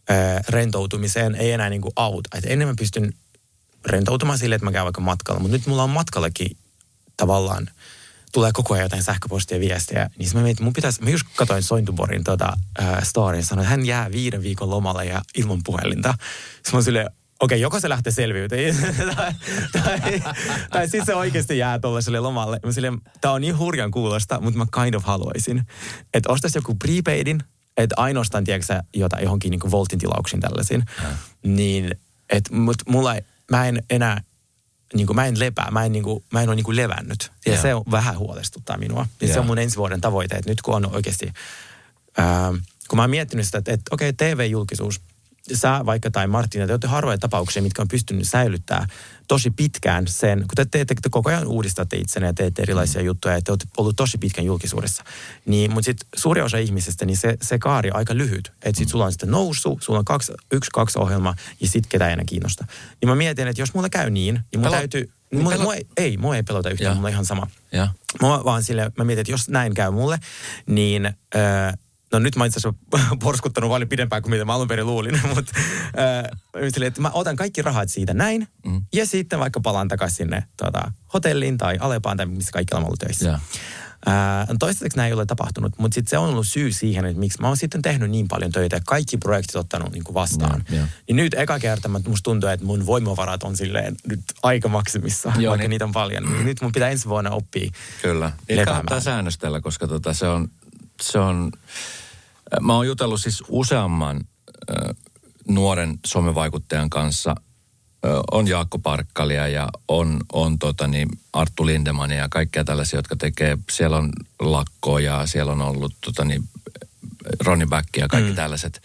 ää, 0.08 0.40
rentoutumiseen 0.48 1.34
ei 1.34 1.52
enää 1.52 1.70
niin 1.70 1.82
kuin 1.82 1.92
auta. 1.96 2.38
Et 2.38 2.44
ennen 2.46 2.68
mä 2.68 2.74
pystyn 2.78 3.12
rentoutumaan 3.86 4.38
sille, 4.38 4.54
että 4.54 4.64
mä 4.64 4.72
käyn 4.72 4.84
vaikka 4.84 5.00
matkalla, 5.00 5.40
mutta 5.40 5.56
nyt 5.56 5.66
mulla 5.66 5.82
on 5.82 5.90
matkallakin 5.90 6.56
tavallaan 7.16 7.70
tulee 8.32 8.52
koko 8.52 8.74
ajan 8.74 8.84
jotain 8.84 9.02
sähköpostia 9.02 9.56
ja 9.56 9.60
viestejä, 9.60 10.10
niin 10.18 10.30
mä 10.34 10.42
mietin, 10.42 10.64
mun 10.64 10.72
pitäisi, 10.72 11.02
mä 11.02 11.10
just 11.10 11.26
katsoin 11.36 11.62
Sointuborin 11.62 12.24
tota, 12.24 12.52
äh, 12.80 13.02
storyn, 13.02 13.44
sanoin, 13.44 13.64
että 13.64 13.70
hän 13.70 13.86
jää 13.86 14.12
viiden 14.12 14.42
viikon 14.42 14.70
lomalle 14.70 15.04
ja 15.04 15.22
ilman 15.36 15.60
puhelinta. 15.64 16.14
Sitten 16.54 16.74
mä 16.74 16.82
silleen, 16.82 17.10
okei, 17.40 17.60
joko 17.60 17.80
se 17.80 17.88
lähtee 17.88 18.12
selviytymään, 18.12 18.74
tai, 19.12 19.32
tai, 19.72 20.22
tai 20.70 20.88
sitten 20.88 21.06
se 21.06 21.14
oikeasti 21.14 21.58
jää 21.58 21.78
tuollaiselle 21.78 22.20
lomalle. 22.20 22.60
Mä 22.64 22.72
silleen, 22.72 23.00
tää 23.20 23.32
on 23.32 23.40
niin 23.40 23.58
hurjan 23.58 23.90
kuulosta, 23.90 24.40
mutta 24.40 24.58
mä 24.58 24.66
kind 24.82 24.94
of 24.94 25.04
haluaisin, 25.04 25.62
että 26.14 26.32
ostaisi 26.32 26.58
joku 26.58 26.74
prepaidin, 26.74 27.42
että 27.76 27.94
ainoastaan, 27.98 28.44
tiedätkö 28.44 28.82
jota 28.94 29.20
johonkin 29.20 29.50
niin 29.50 29.70
voltin 29.70 29.98
tilauksiin 29.98 30.40
tällaisiin, 30.40 30.84
niin, 31.42 31.90
että 32.30 32.54
mut 32.54 32.76
mulla 32.88 33.14
mä 33.50 33.68
en 33.68 33.82
enää, 33.90 34.20
niin 34.94 35.06
kuin 35.06 35.16
mä 35.16 35.26
en 35.26 35.38
lepää, 35.38 35.70
mä 35.70 35.84
en, 35.84 35.92
niin 35.92 36.04
kuin, 36.04 36.24
mä 36.32 36.42
en 36.42 36.48
ole 36.48 36.56
niin 36.56 36.64
kuin 36.64 36.76
levännyt. 36.76 37.32
Ja 37.46 37.52
Joo. 37.52 37.62
se 37.62 37.74
on 37.74 37.82
vähän 37.90 38.18
huolestuttaa 38.18 38.78
minua. 38.78 39.06
Ja 39.20 39.26
se 39.26 39.32
Joo. 39.32 39.40
on 39.40 39.46
mun 39.46 39.58
ensi 39.58 39.76
vuoden 39.76 40.00
tavoite, 40.00 40.36
että 40.36 40.50
nyt 40.50 40.62
kun 40.62 40.74
on 40.74 40.94
oikeasti, 40.94 41.32
ää, 42.18 42.52
kun 42.88 42.96
mä 42.96 43.02
oon 43.02 43.10
miettinyt 43.10 43.46
sitä, 43.46 43.58
että, 43.58 43.72
että 43.72 43.94
okei, 43.94 44.12
TV-julkisuus, 44.12 45.00
sä 45.54 45.80
vaikka 45.86 46.10
tai 46.10 46.26
Martina, 46.26 46.66
te 46.66 46.72
olette 46.72 46.86
harvoja 46.86 47.18
tapauksia, 47.18 47.62
mitkä 47.62 47.82
on 47.82 47.88
pystynyt 47.88 48.28
säilyttää 48.28 48.86
tosi 49.28 49.50
pitkään 49.50 50.06
sen, 50.08 50.38
kun 50.38 50.48
te 50.56 50.64
teette, 50.64 50.94
te 51.02 51.08
koko 51.10 51.30
ajan 51.30 51.46
uudistatte 51.46 51.96
itsenne 51.96 52.26
ja 52.28 52.34
teette 52.34 52.62
erilaisia 52.62 53.00
Mm. 53.02 53.06
juttuja 53.06 53.34
ja 53.34 53.40
te 53.42 53.52
olette 53.52 53.66
ollut 53.76 53.96
tosi 53.96 54.18
pitkän 54.18 54.44
julkisuudessa. 54.44 55.04
Niin, 55.46 55.72
mutta 55.72 55.84
sitten 55.84 56.08
suuri 56.16 56.40
osa 56.42 56.58
ihmisistä, 56.58 57.04
niin 57.04 57.16
se, 57.16 57.36
se 57.42 57.58
kaari 57.58 57.90
on 57.90 57.96
aika 57.96 58.16
lyhyt. 58.16 58.48
Että 58.48 58.68
Mm. 58.68 58.74
sitten 58.74 58.88
sulla 58.88 59.04
on 59.04 59.12
sitten 59.12 59.30
nousu, 59.30 59.78
sulla 59.82 59.98
on 59.98 60.04
kaksi, 60.04 60.32
yksi, 60.52 60.70
kaksi 60.74 60.98
ohjelmaa 60.98 61.34
ja 61.60 61.66
sitten 61.68 61.88
ketään 61.88 62.08
ei 62.10 62.12
enää 62.12 62.24
kiinnosta. 62.24 62.64
Niin 63.00 63.08
mä 63.08 63.14
mietin, 63.14 63.48
että 63.48 63.62
jos 63.62 63.74
mulla 63.74 63.88
käy 63.88 64.10
niin, 64.10 64.34
niin 64.34 64.44
mun 64.60 64.62
Pelo- 64.62 64.76
täytyy, 64.76 65.10
niin 65.32 65.42
mua, 65.42 65.52
pelo- 65.52 65.62
mua, 65.62 65.74
ei, 65.74 65.86
ei, 65.96 66.16
mua 66.16 66.36
ei 66.36 66.42
pelota 66.42 66.70
yhtään, 66.70 66.86
Joo. 66.86 66.94
mulla 66.94 67.08
on 67.08 67.12
ihan 67.12 67.24
sama. 67.26 67.46
Ja. 67.72 67.88
Mä 68.22 68.28
vaan 68.28 68.62
sille, 68.64 68.90
mä 68.98 69.04
mietin, 69.04 69.20
että 69.20 69.32
jos 69.32 69.48
näin 69.48 69.74
käy 69.74 69.90
mulle, 69.90 70.18
niin... 70.66 71.06
Öö, 71.34 71.42
No 72.12 72.18
nyt 72.18 72.36
mä 72.36 72.46
itse 72.46 72.58
asiassa 72.58 73.16
porskuttanut 73.24 73.70
paljon 73.70 73.88
pidempään 73.88 74.22
kuin 74.22 74.30
mitä 74.30 74.44
mä 74.44 74.54
alun 74.54 74.68
perin 74.68 74.86
luulin, 74.86 75.20
mutta 75.34 75.52
äh, 75.98 76.70
sille, 76.74 76.86
että 76.86 77.00
mä 77.00 77.10
otan 77.12 77.36
kaikki 77.36 77.62
rahat 77.62 77.88
siitä 77.88 78.14
näin, 78.14 78.48
mm. 78.66 78.82
ja 78.92 79.06
sitten 79.06 79.38
vaikka 79.38 79.60
palaan 79.60 79.88
takaisin 79.88 80.16
sinne 80.16 80.44
tota, 80.56 80.92
hotelliin 81.14 81.58
tai 81.58 81.76
Alepaan 81.80 82.16
tai 82.16 82.26
missä 82.26 82.52
kaikki 82.52 82.74
on 82.76 82.84
ollut 82.84 82.98
töissä. 82.98 83.28
Joo. 83.28 83.38
Ää, 84.06 84.46
toistaiseksi 84.58 84.96
näin 84.96 85.06
ei 85.06 85.12
ole 85.12 85.26
tapahtunut, 85.26 85.72
mutta 85.78 85.94
sitten 85.94 86.10
se 86.10 86.18
on 86.18 86.28
ollut 86.30 86.48
syy 86.48 86.72
siihen, 86.72 87.04
että 87.04 87.18
miksi 87.20 87.40
mä 87.40 87.46
oon 87.48 87.56
sitten 87.56 87.82
tehnyt 87.82 88.10
niin 88.10 88.28
paljon 88.28 88.52
töitä 88.52 88.76
ja 88.76 88.80
kaikki 88.86 89.16
projektit 89.16 89.56
ottanut 89.56 89.92
niin 89.92 90.04
kuin 90.04 90.14
vastaan. 90.14 90.64
Joo, 90.70 90.78
joo. 90.78 90.86
Niin 91.08 91.16
nyt 91.16 91.34
eka 91.34 91.58
kerta 91.58 91.88
mä- 91.88 92.00
musta 92.08 92.22
tuntuu, 92.24 92.48
että 92.48 92.66
mun 92.66 92.86
voimavarat 92.86 93.42
on 93.42 93.56
silleen 93.56 93.96
nyt 94.08 94.20
aika 94.42 94.68
maksimissa, 94.68 95.32
Joo, 95.38 95.50
vaikka 95.50 95.62
niin- 95.62 95.70
niitä 95.70 95.84
on 95.84 95.92
paljon. 95.92 96.24
Niin 96.32 96.44
nyt 96.46 96.60
mun 96.60 96.72
pitää 96.72 96.90
ensi 96.90 97.08
vuonna 97.08 97.30
oppia 97.30 97.70
Kyllä. 98.02 98.32
Lepäämään. 98.48 98.66
kannattaa 98.66 99.00
säännöstellä, 99.00 99.60
koska 99.60 99.88
tota, 99.88 100.12
se 100.12 100.28
on, 100.28 100.48
se 101.02 101.18
on, 101.18 101.52
mä 102.60 102.74
oon 102.74 102.86
jutellut 102.86 103.20
siis 103.20 103.42
useamman 103.48 104.20
äh, 104.70 104.96
nuoren 105.48 105.98
somevaikuttajan 106.06 106.90
kanssa. 106.90 107.30
Äh, 107.30 108.10
on 108.30 108.48
Jaakko 108.48 108.78
Parkkalia 108.78 109.48
ja 109.48 109.68
on, 109.88 110.20
on 110.32 110.58
tota 110.58 110.86
niin, 110.86 111.08
Arttu 111.32 111.66
Lindemania 111.66 112.18
ja 112.18 112.28
kaikkia 112.28 112.64
tällaisia, 112.64 112.98
jotka 112.98 113.16
tekee, 113.16 113.58
siellä 113.70 113.96
on 113.96 114.12
Lakko 114.40 114.98
ja 114.98 115.26
siellä 115.26 115.52
on 115.52 115.60
ollut 115.60 115.94
tota 116.00 116.24
niin, 116.24 116.48
Ronnie 117.40 117.66
Back 117.66 117.88
ja 117.96 118.08
kaikki 118.08 118.30
mm. 118.30 118.36
tällaiset, 118.36 118.82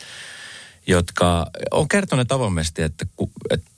jotka 0.88 1.48
on 1.72 1.88
kertoneet 1.88 2.32
avoimesti, 2.32 2.82
että, 2.82 3.06
että 3.50 3.71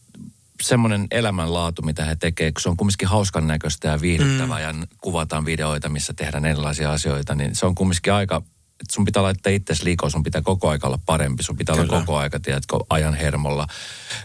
semmoinen 0.62 1.08
elämänlaatu, 1.12 1.82
mitä 1.82 2.06
he 2.06 2.16
tekevät, 2.16 2.54
kun 2.54 2.62
se 2.62 2.70
on 2.70 2.78
kumminkin 2.78 3.08
hauskan 3.08 3.48
näköistä 3.48 3.88
ja 3.88 4.02
viihdyttävää 4.02 4.74
mm. 4.74 4.80
ja 4.82 4.88
kuvataan 5.02 5.46
videoita, 5.46 5.90
missä 5.90 6.14
tehdään 6.14 6.46
erilaisia 6.46 6.92
asioita, 6.92 7.36
niin 7.36 7.56
se 7.56 7.66
on 7.66 7.76
kumminkin 7.76 8.14
aika, 8.14 8.42
että 8.84 8.94
sun 8.94 9.06
pitää 9.06 9.24
laittaa 9.24 9.52
itsesi 9.54 9.84
liikoon, 9.84 10.12
sun 10.12 10.24
pitää 10.24 10.42
koko 10.42 10.70
aika 10.70 10.88
olla 10.88 11.00
parempi, 11.06 11.44
sun 11.44 11.58
pitää 11.58 11.76
Kyllä. 11.76 11.90
olla 11.90 12.00
koko 12.00 12.18
aika, 12.18 12.40
tiedätkö, 12.40 12.78
ajan 12.90 13.14
hermolla. 13.14 13.68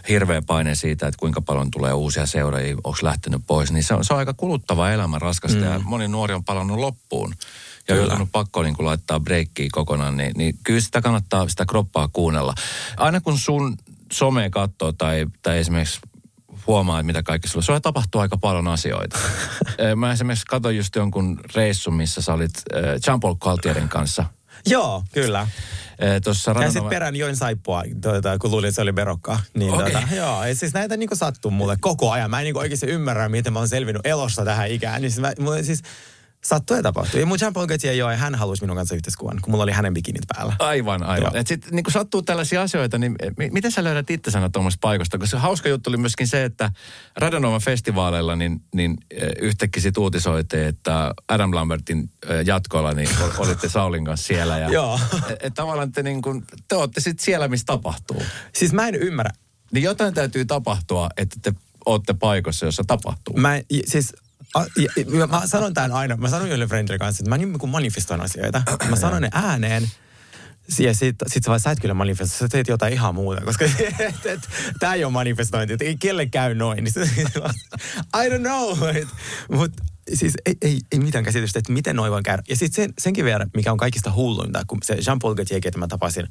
Hirveä 0.09 0.41
paine 0.41 0.75
siitä, 0.75 1.07
että 1.07 1.19
kuinka 1.19 1.41
paljon 1.41 1.71
tulee 1.71 1.93
uusia 1.93 2.25
seuraajia, 2.25 2.75
onko 2.83 2.99
lähtenyt 3.01 3.41
pois, 3.47 3.71
niin 3.71 3.83
se 3.83 3.93
on, 3.93 4.05
se 4.05 4.13
on 4.13 4.19
aika 4.19 4.33
kuluttava 4.33 4.91
elämä, 4.91 5.19
raskasta 5.19 5.57
mm. 5.57 5.63
ja 5.63 5.79
moni 5.83 6.07
nuori 6.07 6.33
on 6.33 6.43
palannut 6.43 6.79
loppuun. 6.79 7.33
Ja 7.87 7.95
Kyllä. 7.95 8.07
joutunut 8.07 8.29
pakko 8.31 8.63
niin 8.63 8.75
kuin 8.75 8.85
laittaa 8.85 9.19
breikkiä 9.19 9.67
kokonaan, 9.71 10.17
niin, 10.17 10.31
niin 10.35 10.55
kyllä 10.63 10.81
sitä 10.81 11.01
kannattaa 11.01 11.49
sitä 11.49 11.65
kroppaa 11.65 12.07
kuunnella. 12.13 12.53
Aina 12.97 13.21
kun 13.21 13.37
sun 13.37 13.77
some 14.13 14.49
katsoo 14.49 14.91
tai, 14.91 15.25
tai 15.41 15.57
esimerkiksi 15.57 15.99
huomaa, 16.67 16.99
että 16.99 17.05
mitä 17.05 17.23
kaikki 17.23 17.47
sulla, 17.47 17.65
sulla 17.65 17.79
tapahtuu 17.79 18.21
aika 18.21 18.37
paljon 18.37 18.67
asioita. 18.67 19.19
Mä 19.95 20.11
esimerkiksi 20.11 20.45
katsoin 20.45 20.77
just 20.77 20.95
jonkun 20.95 21.39
reissun, 21.55 21.93
missä 21.93 22.21
sä 22.21 22.33
olit 22.33 22.63
Jean-Paul 23.07 23.35
Gaultierin 23.35 23.89
kanssa. 23.89 24.25
Joo, 24.65 25.03
kyllä. 25.13 25.47
Tuossa 26.23 26.51
Ja 26.51 26.71
sitten 26.71 26.89
perään 26.89 27.15
join 27.15 27.35
saippua, 27.35 27.83
tuota, 28.01 28.37
kun 28.37 28.51
luulin, 28.51 28.67
että 28.67 28.75
se 28.75 28.81
oli 28.81 28.95
verokkaa. 28.95 29.39
Niin, 29.53 29.73
Okei. 29.73 29.91
tuota, 29.91 30.07
joo, 30.15 30.43
ja 30.43 30.55
siis 30.55 30.73
näitä 30.73 30.97
niinku 30.97 31.15
sattuu 31.15 31.51
mulle 31.51 31.77
koko 31.79 32.11
ajan. 32.11 32.29
Mä 32.29 32.39
en 32.39 32.43
niinku 32.43 32.59
oikeasti 32.59 32.85
ymmärrä, 32.85 33.29
miten 33.29 33.53
mä 33.53 33.59
oon 33.59 33.67
selvinnyt 33.67 34.05
elossa 34.05 34.45
tähän 34.45 34.71
ikään. 34.71 35.01
Niin 35.01 35.11
siis, 35.11 35.21
mä, 35.21 35.33
mulle 35.39 35.63
siis 35.63 35.81
sattuu 36.43 36.77
ja 36.77 36.83
tapahtuu. 36.83 37.19
Ja 37.19 37.25
mun 37.25 37.37
Jean 37.41 37.53
Paul 37.53 37.67
Gaultier 37.67 37.93
joo, 37.93 38.11
ja 38.11 38.17
hän 38.17 38.35
halusi 38.35 38.61
minun 38.63 38.77
kanssa 38.77 38.95
yhteiskuvan, 38.95 39.39
kun 39.41 39.51
mulla 39.51 39.63
oli 39.63 39.71
hänen 39.71 39.93
bikinit 39.93 40.23
päällä. 40.35 40.55
Aivan, 40.59 41.03
aivan. 41.03 41.31
Joo. 41.33 41.41
Et 41.41 41.47
sit, 41.47 41.71
niin 41.71 41.83
kun 41.83 41.93
sattuu 41.93 42.21
tällaisia 42.21 42.61
asioita, 42.61 42.97
niin 42.97 43.15
mi- 43.37 43.49
miten 43.49 43.71
sä 43.71 43.83
löydät 43.83 44.09
itsensä 44.09 44.49
tuommoisesta 44.53 44.81
paikasta? 44.81 45.17
Koska 45.17 45.37
se 45.37 45.41
hauska 45.41 45.69
juttu 45.69 45.89
oli 45.89 45.97
myöskin 45.97 46.27
se, 46.27 46.43
että 46.43 46.71
Radionovan 47.17 47.61
festivaaleilla 47.61 48.35
niin, 48.35 48.61
niin 48.75 48.97
eh, 49.11 49.29
yhtäkkiä 49.41 49.83
sit 49.83 49.97
uutisoitiin, 49.97 50.63
että 50.63 51.13
Adam 51.27 51.55
Lambertin 51.55 52.09
eh, 52.29 52.45
jatkolla 52.45 52.93
niin 52.93 53.09
ol- 53.23 53.31
olitte 53.45 53.69
Saulin 53.69 54.05
kanssa 54.05 54.27
siellä. 54.27 54.57
Ja, 54.57 54.69
Joo. 54.69 54.99
Et, 55.29 55.37
et 55.43 55.53
tavallaan 55.53 55.91
te, 55.91 56.03
niin 56.03 56.21
kun, 56.21 56.45
te 56.67 56.75
olette 56.75 57.01
sitten 57.01 57.25
siellä, 57.25 57.47
missä 57.47 57.65
tapahtuu. 57.65 58.23
Siis 58.53 58.73
mä 58.73 58.87
en 58.87 58.95
ymmärrä. 58.95 59.31
Niin 59.71 59.83
jotain 59.83 60.13
täytyy 60.13 60.45
tapahtua, 60.45 61.09
että 61.17 61.35
te 61.41 61.53
olette 61.85 62.13
paikassa, 62.13 62.65
jossa 62.65 62.83
tapahtuu. 62.87 63.37
Mä, 63.37 63.61
siis, 63.85 64.13
ja, 64.55 65.27
mä 65.27 65.41
sanon 65.47 65.73
tämän 65.73 65.91
aina. 65.91 66.17
Mä 66.17 66.29
sanon 66.29 66.47
yhdelle 66.47 66.67
friendille 66.67 66.97
kanssa, 66.99 67.21
että 67.21 67.29
mä 67.29 67.37
niin 67.37 67.59
kuin 67.59 67.69
manifestoin 67.69 68.21
asioita. 68.21 68.61
Mä 68.89 68.95
sanon 68.95 69.21
ne 69.21 69.29
ääneen. 69.33 69.91
Ja 70.79 70.93
sit, 70.93 71.15
sit 71.27 71.43
sä 71.43 71.49
vaan, 71.49 71.59
sä 71.59 71.71
et 71.71 71.79
kyllä 71.79 71.93
manifestoi, 71.93 72.37
sä 72.37 72.47
teet 72.47 72.67
jotain 72.67 72.93
ihan 72.93 73.15
muuta, 73.15 73.41
koska 73.41 73.65
et, 73.99 74.25
et, 74.25 74.39
tää 74.79 74.93
ei 74.93 75.03
ole 75.03 75.13
manifestointi, 75.13 75.73
että 75.73 75.85
ei 75.85 75.97
kelle 75.97 76.25
käy 76.25 76.55
noin. 76.55 76.83
Niin 76.83 76.93
I 78.23 78.29
don't 78.29 78.39
know. 78.39 78.77
Mutta 79.51 79.83
siis 80.13 80.33
ei, 80.45 80.55
ei, 80.61 80.79
ei 80.91 80.99
mitään 80.99 81.23
käsitystä, 81.23 81.59
että 81.59 81.73
miten 81.73 81.95
noin 81.95 82.11
voi 82.11 82.23
käydä. 82.23 82.43
Ja 82.49 82.55
sitten 82.55 82.83
sen, 82.83 82.93
senkin 82.99 83.25
verran, 83.25 83.49
mikä 83.55 83.71
on 83.71 83.77
kaikista 83.77 84.11
hulluinta, 84.11 84.63
kun 84.67 84.77
se 84.83 84.93
Jean-Paul 84.93 85.35
Gaultier, 85.35 85.61
ketä 85.61 85.77
mä 85.77 85.87
tapasin 85.87 86.27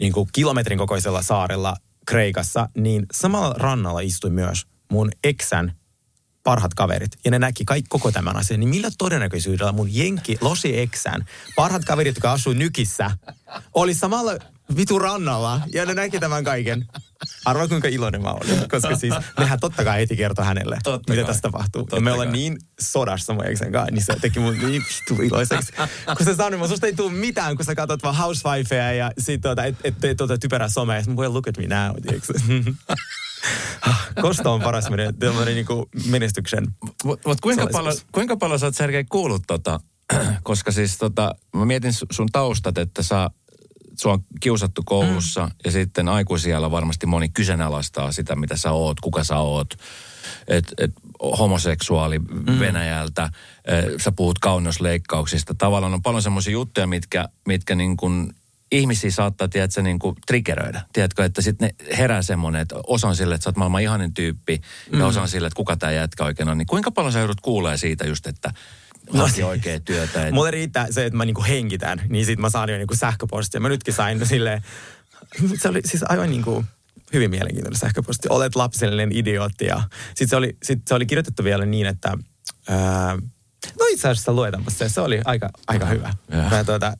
niin 0.00 0.12
kuin 0.12 0.28
kilometrin 0.32 0.78
kokoisella 0.78 1.22
saarella 1.22 1.76
Kreikassa, 2.06 2.68
niin 2.76 3.06
samalla 3.12 3.54
rannalla 3.58 4.00
istui 4.00 4.30
myös 4.30 4.66
mun 4.92 5.10
eksän 5.24 5.77
parhaat 6.48 6.74
kaverit, 6.74 7.18
ja 7.24 7.30
ne 7.30 7.38
näki 7.38 7.64
kaikki 7.64 7.88
koko 7.88 8.12
tämän 8.12 8.36
asian, 8.36 8.60
niin 8.60 8.68
millä 8.68 8.88
todennäköisyydellä 8.98 9.72
mun 9.72 9.94
jenki 9.94 10.38
Losi 10.40 10.78
Eksän 10.80 11.24
parhaat 11.56 11.84
kaverit, 11.84 12.14
jotka 12.16 12.32
asuu 12.32 12.52
Nykissä, 12.52 13.10
oli 13.74 13.94
samalla 13.94 14.32
vitu 14.76 14.98
rannalla, 14.98 15.60
ja 15.72 15.86
ne 15.86 15.94
näki 15.94 16.18
tämän 16.20 16.44
kaiken. 16.44 16.86
Arvoa 17.44 17.68
kuinka 17.68 17.88
iloinen 17.88 18.22
mä 18.22 18.30
olin, 18.30 18.68
koska 18.70 18.96
siis 18.96 19.14
nehän 19.38 19.60
totta 19.60 19.84
kai 19.84 20.00
heti 20.00 20.16
kertoi 20.16 20.44
hänelle, 20.44 20.78
Totta 20.84 21.12
mitä 21.12 21.22
kai. 21.22 21.26
tässä 21.28 21.42
tapahtuu. 21.42 21.82
Totta 21.82 21.96
ja 21.96 22.02
me 22.02 22.12
ollaan 22.12 22.32
niin 22.32 22.58
sodassa 22.80 23.34
mun 23.34 23.46
eksän 23.46 23.72
kanssa, 23.72 23.94
niin 23.94 24.04
se 24.04 24.16
teki 24.20 24.40
mun 24.40 24.58
niin 24.58 24.82
vittu 24.82 25.22
iloiseksi. 25.22 25.72
kun 26.16 26.26
se 26.26 26.34
sanoi, 26.34 26.54
että 26.58 26.68
susta 26.68 26.86
ei 26.86 26.92
tule 26.92 27.12
mitään, 27.12 27.56
kun 27.56 27.64
sä 27.64 27.74
katsot 27.74 28.02
vaan 28.02 28.16
Housewifeja 28.16 28.92
ja 28.92 29.10
sit 29.18 29.40
tuota, 29.40 29.64
et, 29.64 29.76
et 29.84 30.00
tee 30.00 30.14
tuota 30.14 30.38
typerää 30.38 30.68
somea, 30.68 30.96
ja 30.96 31.02
mä 31.06 31.16
voin 31.16 31.34
look 31.34 31.48
at 31.48 31.56
me 31.56 31.66
now. 31.66 31.96
Kosto 34.22 34.54
on 34.54 34.62
paras 34.62 34.90
mene- 34.90 35.12
tämmönen 35.18 35.54
niinku 35.54 35.88
menestyksen. 36.06 36.66
Mutta 37.04 37.28
mut 37.28 37.40
kuinka, 37.40 37.66
paljon, 37.72 37.94
kuinka 38.12 38.36
paljon 38.36 38.58
sä 38.58 38.66
oot 38.66 38.76
Sergei 38.76 39.04
kuullut 39.04 39.42
tota 39.46 39.80
koska 40.42 40.72
siis 40.72 40.98
tota, 40.98 41.34
mä 41.56 41.64
mietin 41.64 41.92
sun 42.10 42.28
taustat, 42.32 42.78
että 42.78 43.02
sä, 43.02 43.30
sua 43.98 44.12
on 44.12 44.24
kiusattu 44.40 44.82
koulussa 44.84 45.46
mm. 45.46 45.52
ja 45.64 45.70
sitten 45.70 46.08
aikuisiellä 46.08 46.70
varmasti 46.70 47.06
moni 47.06 47.28
kyseenalaistaa 47.28 48.12
sitä, 48.12 48.36
mitä 48.36 48.56
sä 48.56 48.72
oot, 48.72 49.00
kuka 49.00 49.24
sä 49.24 49.38
oot. 49.38 49.74
Et, 50.48 50.74
et 50.78 50.90
homoseksuaali 51.38 52.18
mm. 52.18 52.58
Venäjältä, 52.58 53.30
sä 54.00 54.12
puhut 54.12 54.38
kauneusleikkauksista. 54.38 55.54
Tavallaan 55.54 55.94
on 55.94 56.02
paljon 56.02 56.22
semmoisia 56.22 56.52
juttuja, 56.52 56.86
mitkä, 56.86 57.28
mitkä 57.46 57.74
niin 57.74 57.96
kuin 57.96 58.34
ihmisiä 58.72 59.10
saattaa, 59.10 59.48
tiedätkö, 59.48 59.82
niin 59.82 59.98
kuin 59.98 60.16
triggeröidä. 60.26 60.82
Tiedätkö, 60.92 61.24
että 61.24 61.42
sitten 61.42 61.68
ne 61.68 61.96
herää 61.96 62.22
semmoinen, 62.22 62.62
että 62.62 62.76
osa 62.86 63.08
on 63.08 63.16
sille, 63.16 63.34
että 63.34 63.44
sä 63.44 63.50
oot 63.50 63.56
maailman 63.56 63.82
ihanin 63.82 64.14
tyyppi, 64.14 64.60
mm. 64.92 64.98
ja 64.98 65.06
osa 65.06 65.22
on 65.22 65.28
sille, 65.28 65.46
että 65.46 65.56
kuka 65.56 65.76
tämä 65.76 65.92
jätkä 65.92 66.24
oikein 66.24 66.48
on. 66.48 66.58
Niin 66.58 66.66
kuinka 66.66 66.90
paljon 66.90 67.12
sä 67.12 67.18
joudut 67.18 67.40
kuulee 67.40 67.76
siitä 67.76 68.06
just, 68.06 68.26
että 68.26 68.52
no, 69.12 69.26
haki 69.26 69.42
oikea 69.42 69.80
työtä. 69.80 70.20
Että... 70.20 70.34
Mulle 70.34 70.50
riittää 70.50 70.86
se, 70.90 71.06
että 71.06 71.16
mä 71.16 71.24
niinku 71.24 71.44
henkitän, 71.48 72.02
niin 72.08 72.26
sit 72.26 72.38
mä 72.38 72.50
saan 72.50 72.68
jo 72.68 72.76
niinku 72.76 72.96
sähköpostia. 72.96 73.60
Mä 73.60 73.68
nytkin 73.68 73.94
sain 73.94 74.26
silleen, 74.26 74.62
se 75.60 75.68
oli 75.68 75.80
siis 75.84 76.04
aivan 76.08 76.30
niinku 76.30 76.64
hyvin 77.12 77.30
mielenkiintoinen 77.30 77.80
sähköposti. 77.80 78.28
Olet 78.30 78.56
lapsellinen 78.56 79.12
idiootti 79.12 79.64
ja 79.64 79.82
sit 80.14 80.30
se 80.30 80.36
oli, 80.36 80.56
sit 80.62 80.78
se 80.88 80.94
oli 80.94 81.06
kirjoitettu 81.06 81.44
vielä 81.44 81.66
niin, 81.66 81.86
että 81.86 82.18
ää, 82.68 83.18
no 83.78 83.86
itse 83.90 84.08
asiassa 84.08 84.32
luetaanpa 84.32 84.70
se. 84.70 84.88
Se 84.88 85.00
oli 85.00 85.20
aika, 85.24 85.50
aika 85.66 85.86
hyvä. 85.86 86.14
Mä, 86.50 86.64
tuota, 86.64 86.96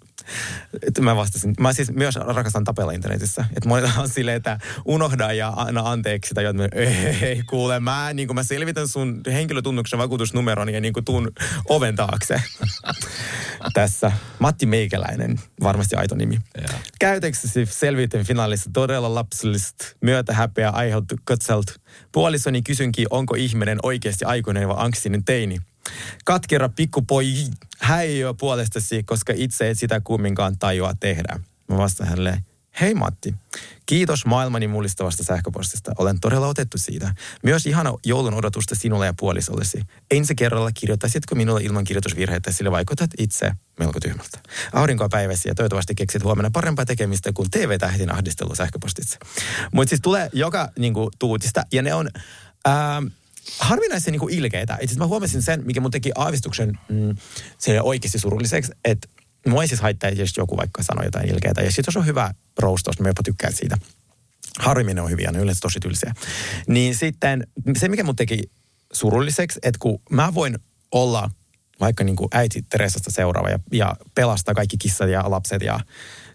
että 0.82 1.02
mä 1.02 1.16
vastasin. 1.16 1.54
Mä 1.60 1.72
siis 1.72 1.92
myös 1.92 2.16
rakastan 2.16 2.64
tapella 2.64 2.92
internetissä. 2.92 3.44
Että 3.56 3.68
monilla 3.68 3.92
on 4.02 4.08
silleen, 4.08 4.36
että 4.36 4.58
unohda 4.84 5.32
ja 5.32 5.52
anna 5.56 5.80
anteeksi. 5.90 6.34
Tai 6.34 6.44
jotain, 6.44 6.68
ei, 7.22 7.42
kuule, 7.42 7.80
mä, 7.80 8.12
niin 8.14 8.34
mä 8.34 8.42
selvitän 8.42 8.88
sun 8.88 9.20
henkilötunnuksen 9.26 9.98
vakuutusnumeron 9.98 10.68
ja 10.68 10.80
niin 10.80 10.92
kuin 10.92 11.04
tuun 11.04 11.32
oven 11.68 11.96
taakse. 11.96 12.42
Tässä. 13.74 14.12
Matti 14.38 14.66
Meikäläinen, 14.66 15.40
varmasti 15.62 15.96
aito 15.96 16.14
nimi. 16.14 16.38
Käytöksesi 16.98 17.66
selvityn 17.66 18.24
finaalissa 18.24 18.70
todella 18.72 19.14
lapsellista 19.14 19.84
häpeä 20.30 20.70
aiheutti 20.70 21.16
katselta. 21.24 21.72
Puolisoni 22.12 22.62
kysynkin, 22.62 23.06
onko 23.10 23.34
ihminen 23.34 23.78
oikeasti 23.82 24.24
aikuinen 24.24 24.68
vai 24.68 24.76
anksinen 24.78 25.24
teini. 25.24 25.58
Katkera 26.24 26.68
pikkupoi 26.68 27.34
häiöä 27.78 28.34
puolestasi, 28.34 29.02
koska 29.02 29.32
itse 29.36 29.70
et 29.70 29.78
sitä 29.78 30.00
kumminkaan 30.00 30.58
tajua 30.58 30.92
tehdä. 31.00 31.40
Mä 31.68 31.76
vastaan 31.76 32.08
hänelle, 32.08 32.42
hei 32.80 32.94
Matti, 32.94 33.34
kiitos 33.86 34.26
maailmani 34.26 34.68
mullistavasta 34.68 35.24
sähköpostista. 35.24 35.92
Olen 35.98 36.20
todella 36.20 36.46
otettu 36.46 36.78
siitä. 36.78 37.14
Myös 37.42 37.66
ihana 37.66 37.94
joulun 38.06 38.34
odotusta 38.34 38.74
sinulle 38.74 39.06
ja 39.06 39.14
puolisollesi. 39.18 39.82
Ensi 40.10 40.34
kerralla 40.34 40.70
kirjoittaisitko 40.74 41.34
minulle 41.34 41.62
ilman 41.62 41.84
kirjoitusvirheitä, 41.84 42.52
sillä 42.52 42.70
vaikutat 42.70 43.10
itse 43.18 43.52
melko 43.78 44.00
tyhmältä. 44.00 44.38
Aurinkoa 44.72 45.08
päivässä 45.08 45.48
ja 45.48 45.54
toivottavasti 45.54 45.94
keksit 45.94 46.24
huomenna 46.24 46.50
parempaa 46.50 46.84
tekemistä 46.84 47.32
kuin 47.32 47.50
TV-tähdin 47.50 48.12
ahdistelu 48.12 48.54
sähköpostissa. 48.54 49.18
Mutta 49.72 49.88
siis 49.88 50.00
tulee 50.00 50.30
joka 50.32 50.68
niinku, 50.78 51.10
tuutista 51.18 51.62
ja 51.72 51.82
ne 51.82 51.94
on... 51.94 52.08
Ää, 52.64 53.02
harvinaisen 53.58 54.12
niin 54.12 54.30
ilkeitä. 54.30 54.78
Itse 54.80 54.98
mä 54.98 55.06
huomasin 55.06 55.42
sen, 55.42 55.62
mikä 55.66 55.80
mun 55.80 55.90
teki 55.90 56.10
aavistuksen 56.14 56.78
mm, 56.88 57.16
oikeasti 57.82 58.18
surulliseksi, 58.18 58.72
että 58.84 59.08
mua 59.46 59.62
ei 59.62 59.68
siis 59.68 59.80
haittaa, 59.80 60.10
jos 60.10 60.36
joku 60.36 60.56
vaikka 60.56 60.82
sanoo 60.82 61.04
jotain 61.04 61.28
ilkeitä. 61.28 61.62
Ja 61.62 61.70
sitten 61.70 61.84
jos 61.86 61.96
on 61.96 62.06
hyvä 62.06 62.34
roustos, 62.58 62.96
niin 62.98 63.02
mä 63.02 63.08
jopa 63.08 63.22
tykkään 63.22 63.52
siitä. 63.52 63.78
Harvemmin 64.58 64.98
on 65.00 65.10
hyviä, 65.10 65.32
ne 65.32 65.38
on 65.38 65.44
yleensä 65.44 65.60
tosi 65.60 65.80
tylsiä. 65.80 66.14
Niin 66.66 66.94
sitten 66.94 67.46
se, 67.76 67.88
mikä 67.88 68.04
mun 68.04 68.16
teki 68.16 68.50
surulliseksi, 68.92 69.58
että 69.62 69.78
kun 69.78 70.00
mä 70.10 70.34
voin 70.34 70.58
olla 70.92 71.30
vaikka 71.80 72.04
niin 72.04 72.16
kuin 72.16 72.28
äiti 72.32 72.62
Teresasta 72.62 73.10
seuraava 73.10 73.48
ja, 73.48 73.58
ja 73.72 73.96
pelastaa 74.14 74.54
kaikki 74.54 74.76
kissat 74.78 75.08
ja 75.08 75.30
lapset 75.30 75.62
ja 75.62 75.80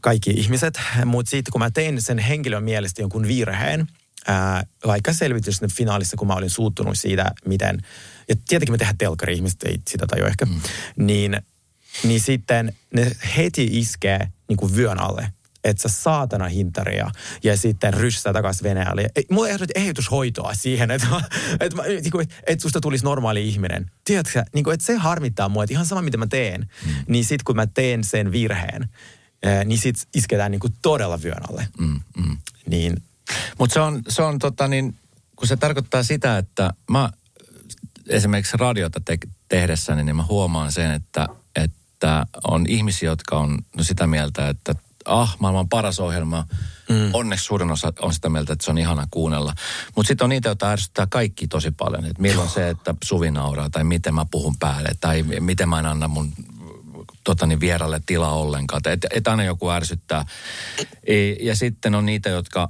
kaikki 0.01 0.30
ihmiset. 0.30 0.82
Mutta 1.05 1.30
sitten 1.30 1.51
kun 1.51 1.61
mä 1.61 1.72
tein 1.72 2.01
sen 2.01 2.20
henkilön 2.20 2.64
mielestä 2.64 3.01
jonkun 3.01 3.28
virheen, 3.28 3.88
ää, 4.28 4.63
vaikka 4.88 5.13
selvitys 5.13 5.61
finaalissa, 5.74 6.17
kun 6.17 6.28
mä 6.28 6.34
olin 6.34 6.49
suuttunut 6.49 6.99
siitä, 6.99 7.32
miten, 7.45 7.82
ja 8.30 8.36
tietenkin 8.47 8.74
me 8.74 8.78
tehdään 8.78 8.97
telkari, 8.97 9.34
ihmiset 9.34 9.63
ei 9.63 9.78
sitä 9.89 10.07
tajua 10.07 10.28
ehkä, 10.28 10.45
mm. 10.45 10.61
niin, 10.97 11.41
niin 12.03 12.19
sitten 12.19 12.74
ne 12.93 13.11
heti 13.38 13.69
iskee 13.71 14.28
niin 14.47 14.57
kuin 14.57 14.76
vyön 14.76 14.99
alle 14.99 15.34
että 15.63 15.89
sä 15.89 15.95
saatana 16.01 16.47
hintaria 16.47 17.11
ja 17.43 17.57
sitten 17.57 17.93
ryssää 17.93 18.34
takaisin 18.34 18.63
Venäjälle. 18.63 19.09
Ei, 19.15 19.26
mulla 19.32 19.49
ei 19.49 19.57
ehdotushoitoa 19.76 20.53
siihen, 20.53 20.91
että, 20.91 21.07
että, 21.59 21.84
niinku, 21.84 22.19
että, 22.19 22.36
että 22.47 22.61
susta 22.61 22.82
tulisi 22.82 23.03
normaali 23.03 23.47
ihminen. 23.47 23.91
Tiedätkö, 24.03 24.43
niin 24.53 24.63
kuin, 24.63 24.74
että 24.74 24.86
se 24.86 24.95
harmittaa 24.95 25.49
mua, 25.49 25.63
että 25.63 25.74
ihan 25.74 25.86
sama 25.86 26.01
mitä 26.01 26.17
mä 26.17 26.28
teen, 26.28 26.69
mm. 26.86 26.93
niin 27.07 27.26
sitten 27.26 27.45
kun 27.45 27.55
mä 27.55 27.67
teen 27.67 28.03
sen 28.03 28.32
virheen, 28.32 28.89
niin 29.65 29.80
sitten 29.80 30.07
isketään 30.15 30.51
niin 30.51 30.59
kuin 30.59 30.74
todella 30.82 31.21
vyön 31.24 31.49
alle. 31.49 31.67
Mm, 31.80 31.99
mm. 32.17 32.38
Niin 32.65 33.03
mutta 33.59 33.74
se 33.74 33.80
on, 33.80 34.01
se 34.09 34.21
on 34.21 34.39
tota 34.39 34.67
niin, 34.67 34.95
kun 35.36 35.47
se 35.47 35.57
tarkoittaa 35.57 36.03
sitä, 36.03 36.38
että 36.38 36.74
mä 36.91 37.09
esimerkiksi 38.09 38.57
radiota 38.57 39.01
te- 39.05 39.17
tehdessäni, 39.49 40.03
niin 40.03 40.15
mä 40.15 40.24
huomaan 40.24 40.71
sen, 40.71 40.91
että, 40.91 41.28
että 41.55 42.26
on 42.47 42.65
ihmisiä, 42.67 43.09
jotka 43.09 43.39
on 43.39 43.59
no 43.78 43.84
sitä 43.84 44.07
mieltä, 44.07 44.49
että 44.49 44.76
ah, 45.05 45.36
maailman 45.39 45.69
paras 45.69 45.99
ohjelma. 45.99 46.47
Mm. 46.89 47.09
Onneksi 47.13 47.45
suurin 47.45 47.71
osa 47.71 47.93
on 48.01 48.13
sitä 48.13 48.30
mieltä, 48.30 48.53
että 48.53 48.65
se 48.65 48.71
on 48.71 48.78
ihana 48.78 49.07
kuunnella. 49.11 49.53
Mutta 49.95 50.07
sitten 50.07 50.26
on 50.26 50.30
niitä, 50.30 50.49
joita 50.49 50.69
ärsyttää 50.69 51.07
kaikki 51.07 51.47
tosi 51.47 51.71
paljon. 51.71 52.05
Että 52.05 52.21
milloin 52.21 52.49
se, 52.49 52.69
että 52.69 52.95
Suvi 53.03 53.32
nauraa, 53.32 53.69
tai 53.69 53.84
miten 53.84 54.15
mä 54.15 54.26
puhun 54.32 54.55
päälle, 54.59 54.89
tai 54.99 55.24
miten 55.24 55.69
mä 55.69 55.80
en 55.80 55.86
anna 55.86 56.07
mun 56.07 56.34
tota, 57.24 57.45
niin 57.45 57.59
vieralle 57.59 58.01
tilaa 58.05 58.34
ollenkaan. 58.34 58.82
Että 58.86 59.07
et 59.11 59.28
aina 59.28 59.43
joku 59.43 59.69
ärsyttää. 59.69 60.26
E, 61.03 61.30
ja 61.32 61.55
sitten 61.55 61.95
on 61.95 62.05
niitä, 62.05 62.30
jotka 62.30 62.69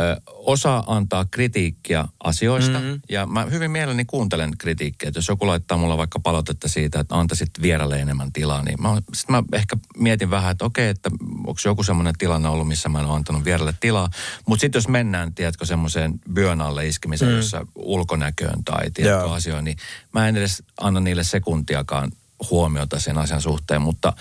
ö, 0.00 0.20
osaa 0.26 0.84
antaa 0.86 1.24
kritiikkiä 1.30 2.04
asioista. 2.24 2.78
Mm-hmm. 2.78 3.00
Ja 3.08 3.26
mä 3.26 3.44
hyvin 3.44 3.70
mielelläni 3.70 4.04
kuuntelen 4.04 4.50
kritiikkiä. 4.58 5.08
Että 5.08 5.18
jos 5.18 5.28
joku 5.28 5.46
laittaa 5.46 5.78
mulle 5.78 5.96
vaikka 5.96 6.20
palautetta 6.20 6.68
siitä, 6.68 7.00
että 7.00 7.14
antaisit 7.14 7.50
vieralle 7.62 8.00
enemmän 8.00 8.32
tilaa, 8.32 8.62
niin 8.62 8.82
mä, 8.82 9.02
sit 9.14 9.28
mä 9.28 9.42
ehkä 9.52 9.76
mietin 9.98 10.30
vähän, 10.30 10.50
että 10.50 10.64
okei, 10.64 10.88
että 10.88 11.10
onko 11.36 11.60
joku 11.64 11.82
semmoinen 11.82 12.14
tilanne 12.18 12.48
ollut, 12.48 12.68
missä 12.68 12.88
mä 12.88 13.00
en 13.00 13.06
ole 13.06 13.16
antanut 13.16 13.44
vieralle 13.44 13.74
tilaa. 13.80 14.08
Mutta 14.46 14.60
sitten 14.60 14.78
jos 14.78 14.88
mennään, 14.88 15.34
tiedätkö, 15.34 15.66
semmoiseen 15.66 16.20
byön 16.32 16.60
alle 16.60 16.86
iskemiseen, 16.86 17.30
mm. 17.30 17.36
jossa 17.36 17.66
ulkonäköön 17.74 18.64
tai 18.64 18.90
tiedätkö 18.90 19.30
asioihin, 19.30 19.64
niin 19.64 19.76
mä 20.12 20.28
en 20.28 20.36
edes 20.36 20.62
anna 20.80 21.00
niille 21.00 21.24
sekuntiakaan 21.24 22.12
huomiota 22.50 23.00
sen 23.00 23.18
asian 23.18 23.42
suhteen. 23.42 23.82
Mutta, 23.82 24.12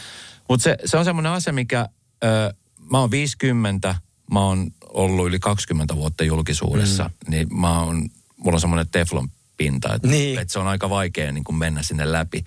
mutta 0.50 0.64
se, 0.64 0.78
se 0.86 0.98
on 0.98 1.06
semmoinen 1.06 1.32
asia, 1.32 1.54
mikä... 1.54 1.90
Ö, 2.24 2.54
mä 2.92 3.00
oon 3.00 3.12
50, 3.12 3.96
mä 4.32 4.40
oon 4.40 4.72
ollut 4.94 5.28
yli 5.28 5.40
20 5.40 5.96
vuotta 5.96 6.24
julkisuudessa, 6.24 7.04
mm. 7.04 7.32
niin 7.32 7.60
mä 7.60 7.80
oon, 7.84 8.10
mulla 8.38 8.56
on 8.56 8.62
semmoinen 8.62 8.90
teflon 8.92 9.30
pinta, 9.58 9.96
että, 9.96 10.08
niin. 10.08 10.40
että 10.40 10.54
se 10.54 10.60
on 10.60 10.68
aika 10.68 10.90
vaikea 10.90 11.32
niin 11.32 11.44
kuin 11.44 11.56
mennä 11.56 11.84
sinne 11.84 12.12
läpi. 12.12 12.46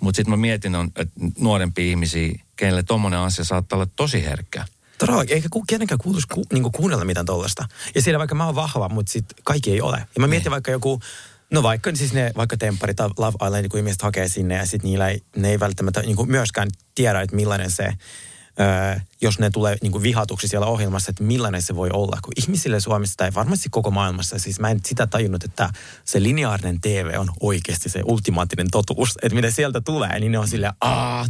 Mutta 0.00 0.16
sitten 0.16 0.30
mä 0.30 0.36
mietin, 0.36 0.74
että 0.96 1.20
nuorempia 1.38 1.84
ihmisiä, 1.84 2.38
kenelle 2.56 2.82
tommonen 2.82 3.18
asia 3.18 3.44
saattaa 3.44 3.76
olla 3.76 3.88
tosi 3.96 4.24
herkkä. 4.24 4.64
Todella, 4.98 5.24
eikä 5.28 5.48
ku, 5.50 5.64
kenenkään 5.68 5.98
kuuluisi 5.98 6.28
ku, 6.28 6.44
niin 6.52 6.72
kuunnella 6.72 7.04
mitään 7.04 7.26
tollasta. 7.26 7.64
Ja 7.94 8.02
siellä 8.02 8.18
vaikka 8.18 8.34
mä 8.34 8.46
oon 8.46 8.54
vahva, 8.54 8.88
mutta 8.88 9.12
sit 9.12 9.24
kaikki 9.44 9.72
ei 9.72 9.80
ole. 9.80 9.96
Ja 9.96 10.20
mä 10.20 10.26
mietin 10.26 10.44
niin. 10.44 10.50
vaikka 10.50 10.70
joku, 10.70 11.00
no 11.50 11.62
vaikka 11.62 11.90
siis 11.94 12.12
ne, 12.12 12.32
vaikka 12.36 12.56
Tempari 12.56 12.94
tai 12.94 13.10
Love 13.18 13.46
Island, 13.46 13.68
kun 13.68 13.78
ihmiset 13.78 14.02
hakee 14.02 14.28
sinne 14.28 14.54
ja 14.54 14.66
sitten 14.66 14.90
niillä 14.90 15.08
ei, 15.08 15.22
ne 15.36 15.50
ei 15.50 15.60
välttämättä 15.60 16.00
niin 16.00 16.16
kuin 16.16 16.30
myöskään 16.30 16.68
tiedä, 16.94 17.20
että 17.20 17.36
millainen 17.36 17.70
se 17.70 17.92
Öö, 18.60 19.00
jos 19.20 19.38
ne 19.38 19.50
tulee 19.50 19.76
niin 19.82 20.02
vihatuksi 20.02 20.48
siellä 20.48 20.66
ohjelmassa, 20.66 21.10
että 21.10 21.22
millainen 21.22 21.62
se 21.62 21.76
voi 21.76 21.90
olla. 21.92 22.18
Kun 22.22 22.32
ihmisille 22.36 22.80
Suomessa 22.80 23.14
tai 23.16 23.34
varmasti 23.34 23.68
koko 23.68 23.90
maailmassa, 23.90 24.38
siis 24.38 24.60
mä 24.60 24.70
en 24.70 24.80
sitä 24.84 25.06
tajunnut, 25.06 25.44
että 25.44 25.70
se 26.04 26.22
lineaarinen 26.22 26.80
TV 26.80 27.14
on 27.18 27.28
oikeasti 27.40 27.88
se 27.88 28.00
ultimaattinen 28.04 28.70
totuus. 28.70 29.18
Että 29.22 29.36
mitä 29.36 29.50
sieltä 29.50 29.80
tulee, 29.80 30.20
niin 30.20 30.32
ne 30.32 30.38
on 30.38 30.48
silleen, 30.48 30.72
aah, 30.80 31.26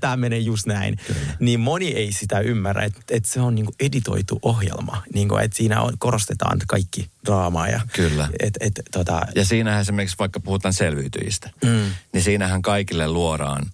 tämä 0.00 0.16
menee 0.16 0.38
just 0.38 0.66
näin. 0.66 0.96
Kyllä. 1.06 1.20
Niin 1.40 1.60
moni 1.60 1.88
ei 1.88 2.12
sitä 2.12 2.40
ymmärrä, 2.40 2.84
että, 2.84 3.00
että 3.10 3.28
se 3.28 3.40
on 3.40 3.54
niin 3.54 3.66
editoitu 3.80 4.38
ohjelma. 4.42 5.02
Niin 5.14 5.28
kuin, 5.28 5.44
että 5.44 5.56
siinä 5.56 5.82
on, 5.82 5.92
korostetaan 5.98 6.58
kaikki 6.68 7.10
draamaa. 7.26 7.68
Ja, 7.68 7.80
Kyllä. 7.92 8.28
Et, 8.40 8.54
et, 8.60 8.80
tota... 8.90 9.22
ja 9.34 9.44
siinähän 9.44 9.80
esimerkiksi 9.80 10.18
vaikka 10.18 10.40
puhutaan 10.40 10.74
selviytyjistä, 10.74 11.50
mm. 11.64 11.90
niin 12.12 12.22
siinähän 12.22 12.62
kaikille 12.62 13.08
luodaan 13.08 13.66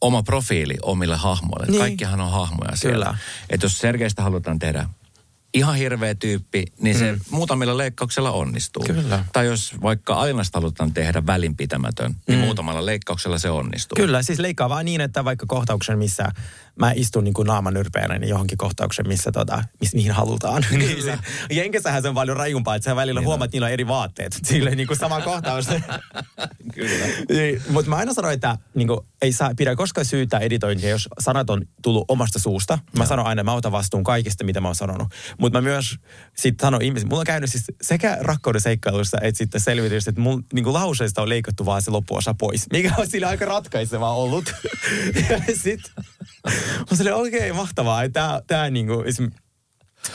oma 0.00 0.22
profiili 0.22 0.74
omille 0.82 1.16
hahmoille. 1.16 1.66
Niin. 1.66 1.80
Kaikkihan 1.80 2.20
on 2.20 2.30
hahmoja 2.30 2.76
siellä. 2.76 3.04
Kyllä. 3.04 3.18
Että 3.50 3.64
jos 3.66 3.78
Sergeistä 3.78 4.22
halutaan 4.22 4.58
tehdä 4.58 4.88
ihan 5.54 5.74
hirveä 5.74 6.14
tyyppi, 6.14 6.64
niin 6.80 6.98
se 6.98 7.12
mm. 7.12 7.20
muutamilla 7.30 7.76
leikkauksella 7.76 8.30
onnistuu. 8.30 8.84
Kyllä. 8.86 9.24
Tai 9.32 9.46
jos 9.46 9.74
vaikka 9.82 10.14
Alinasta 10.14 10.60
halutaan 10.60 10.92
tehdä 10.92 11.26
välinpitämätön, 11.26 12.14
niin 12.28 12.38
mm. 12.38 12.44
muutamalla 12.44 12.86
leikkauksella 12.86 13.38
se 13.38 13.50
onnistuu. 13.50 13.96
Kyllä, 13.96 14.22
siis 14.22 14.38
leikkaa 14.38 14.68
vaan 14.68 14.84
niin, 14.84 15.00
että 15.00 15.24
vaikka 15.24 15.46
kohtauksen, 15.48 15.98
missä 15.98 16.28
mä 16.80 16.92
istun 16.96 17.24
niin 17.24 17.34
kuin 17.34 17.46
naaman 17.46 17.76
yrpeänä 17.76 18.18
niin 18.18 18.28
johonkin 18.28 18.58
kohtaukseen, 18.58 19.08
missä 19.08 19.32
tota, 19.32 19.64
miss, 19.80 19.94
mihin 19.94 20.12
halutaan. 20.12 20.64
niin 20.70 21.02
se, 21.04 21.18
Jenkessähän 21.50 22.02
se 22.02 22.08
on 22.08 22.14
paljon 22.14 22.36
rajumpaa, 22.36 22.74
että 22.74 22.90
sä 22.90 22.96
välillä 22.96 23.20
niin 23.20 23.26
huomaat, 23.26 23.48
että 23.48 23.54
niillä 23.54 23.66
on 23.66 23.72
eri 23.72 23.88
vaatteet. 23.88 24.38
Silleen 24.44 24.76
niin 24.76 24.86
kuin 24.86 24.98
sama 24.98 25.20
kohtaus. 25.20 25.66
Kyllä. 26.74 27.06
niin, 27.28 27.62
mutta 27.68 27.90
mä 27.90 27.96
aina 27.96 28.14
sanoin, 28.14 28.34
että 28.34 28.58
niin 28.74 28.88
kuin, 28.88 29.00
ei 29.22 29.32
saa 29.32 29.50
pidä 29.56 29.76
koskaan 29.76 30.04
syyttää 30.04 30.40
editointia, 30.40 30.90
jos 30.90 31.08
sanat 31.18 31.50
on 31.50 31.62
tullut 31.82 32.04
omasta 32.08 32.38
suusta. 32.38 32.78
Mä 32.96 33.04
no. 33.04 33.08
sanon 33.08 33.26
aina, 33.26 33.44
mä 33.44 33.52
otan 33.52 33.72
vastuun 33.72 34.04
kaikista, 34.04 34.44
mitä 34.44 34.60
mä 34.60 34.68
oon 34.68 34.74
sanonut. 34.74 35.08
Mutta 35.38 35.58
mä 35.58 35.62
myös 35.62 35.96
sitten 36.36 36.66
sanon 36.66 36.82
ihmisille, 36.82 37.08
mulla 37.08 37.20
on 37.20 37.26
käynyt 37.26 37.50
siis 37.50 37.64
sekä 37.82 38.18
rakkauden 38.20 38.60
seikkailussa 38.60 39.18
että 39.22 39.38
sitten 39.38 39.60
selvitystä, 39.60 40.10
että 40.10 40.20
mun 40.20 40.44
niin 40.52 40.64
kuin 40.64 40.74
lauseista 40.74 41.22
on 41.22 41.28
leikattu 41.28 41.66
vaan 41.66 41.82
se 41.82 41.90
loppuosa 41.90 42.34
pois, 42.34 42.66
mikä 42.72 42.94
on 42.98 43.06
sillä 43.06 43.28
aika 43.28 43.44
ratkaisevaa 43.44 44.14
ollut. 44.14 44.54
ja 45.30 45.40
sitten 45.54 46.04
mä 46.90 46.96
sanoin, 46.96 47.14
okei, 47.14 47.50
okay, 47.50 47.52
mahtavaa. 47.52 48.08
Tää, 48.08 48.42
tää 48.46 48.70
niin 48.70 48.86
kuin, 48.86 49.04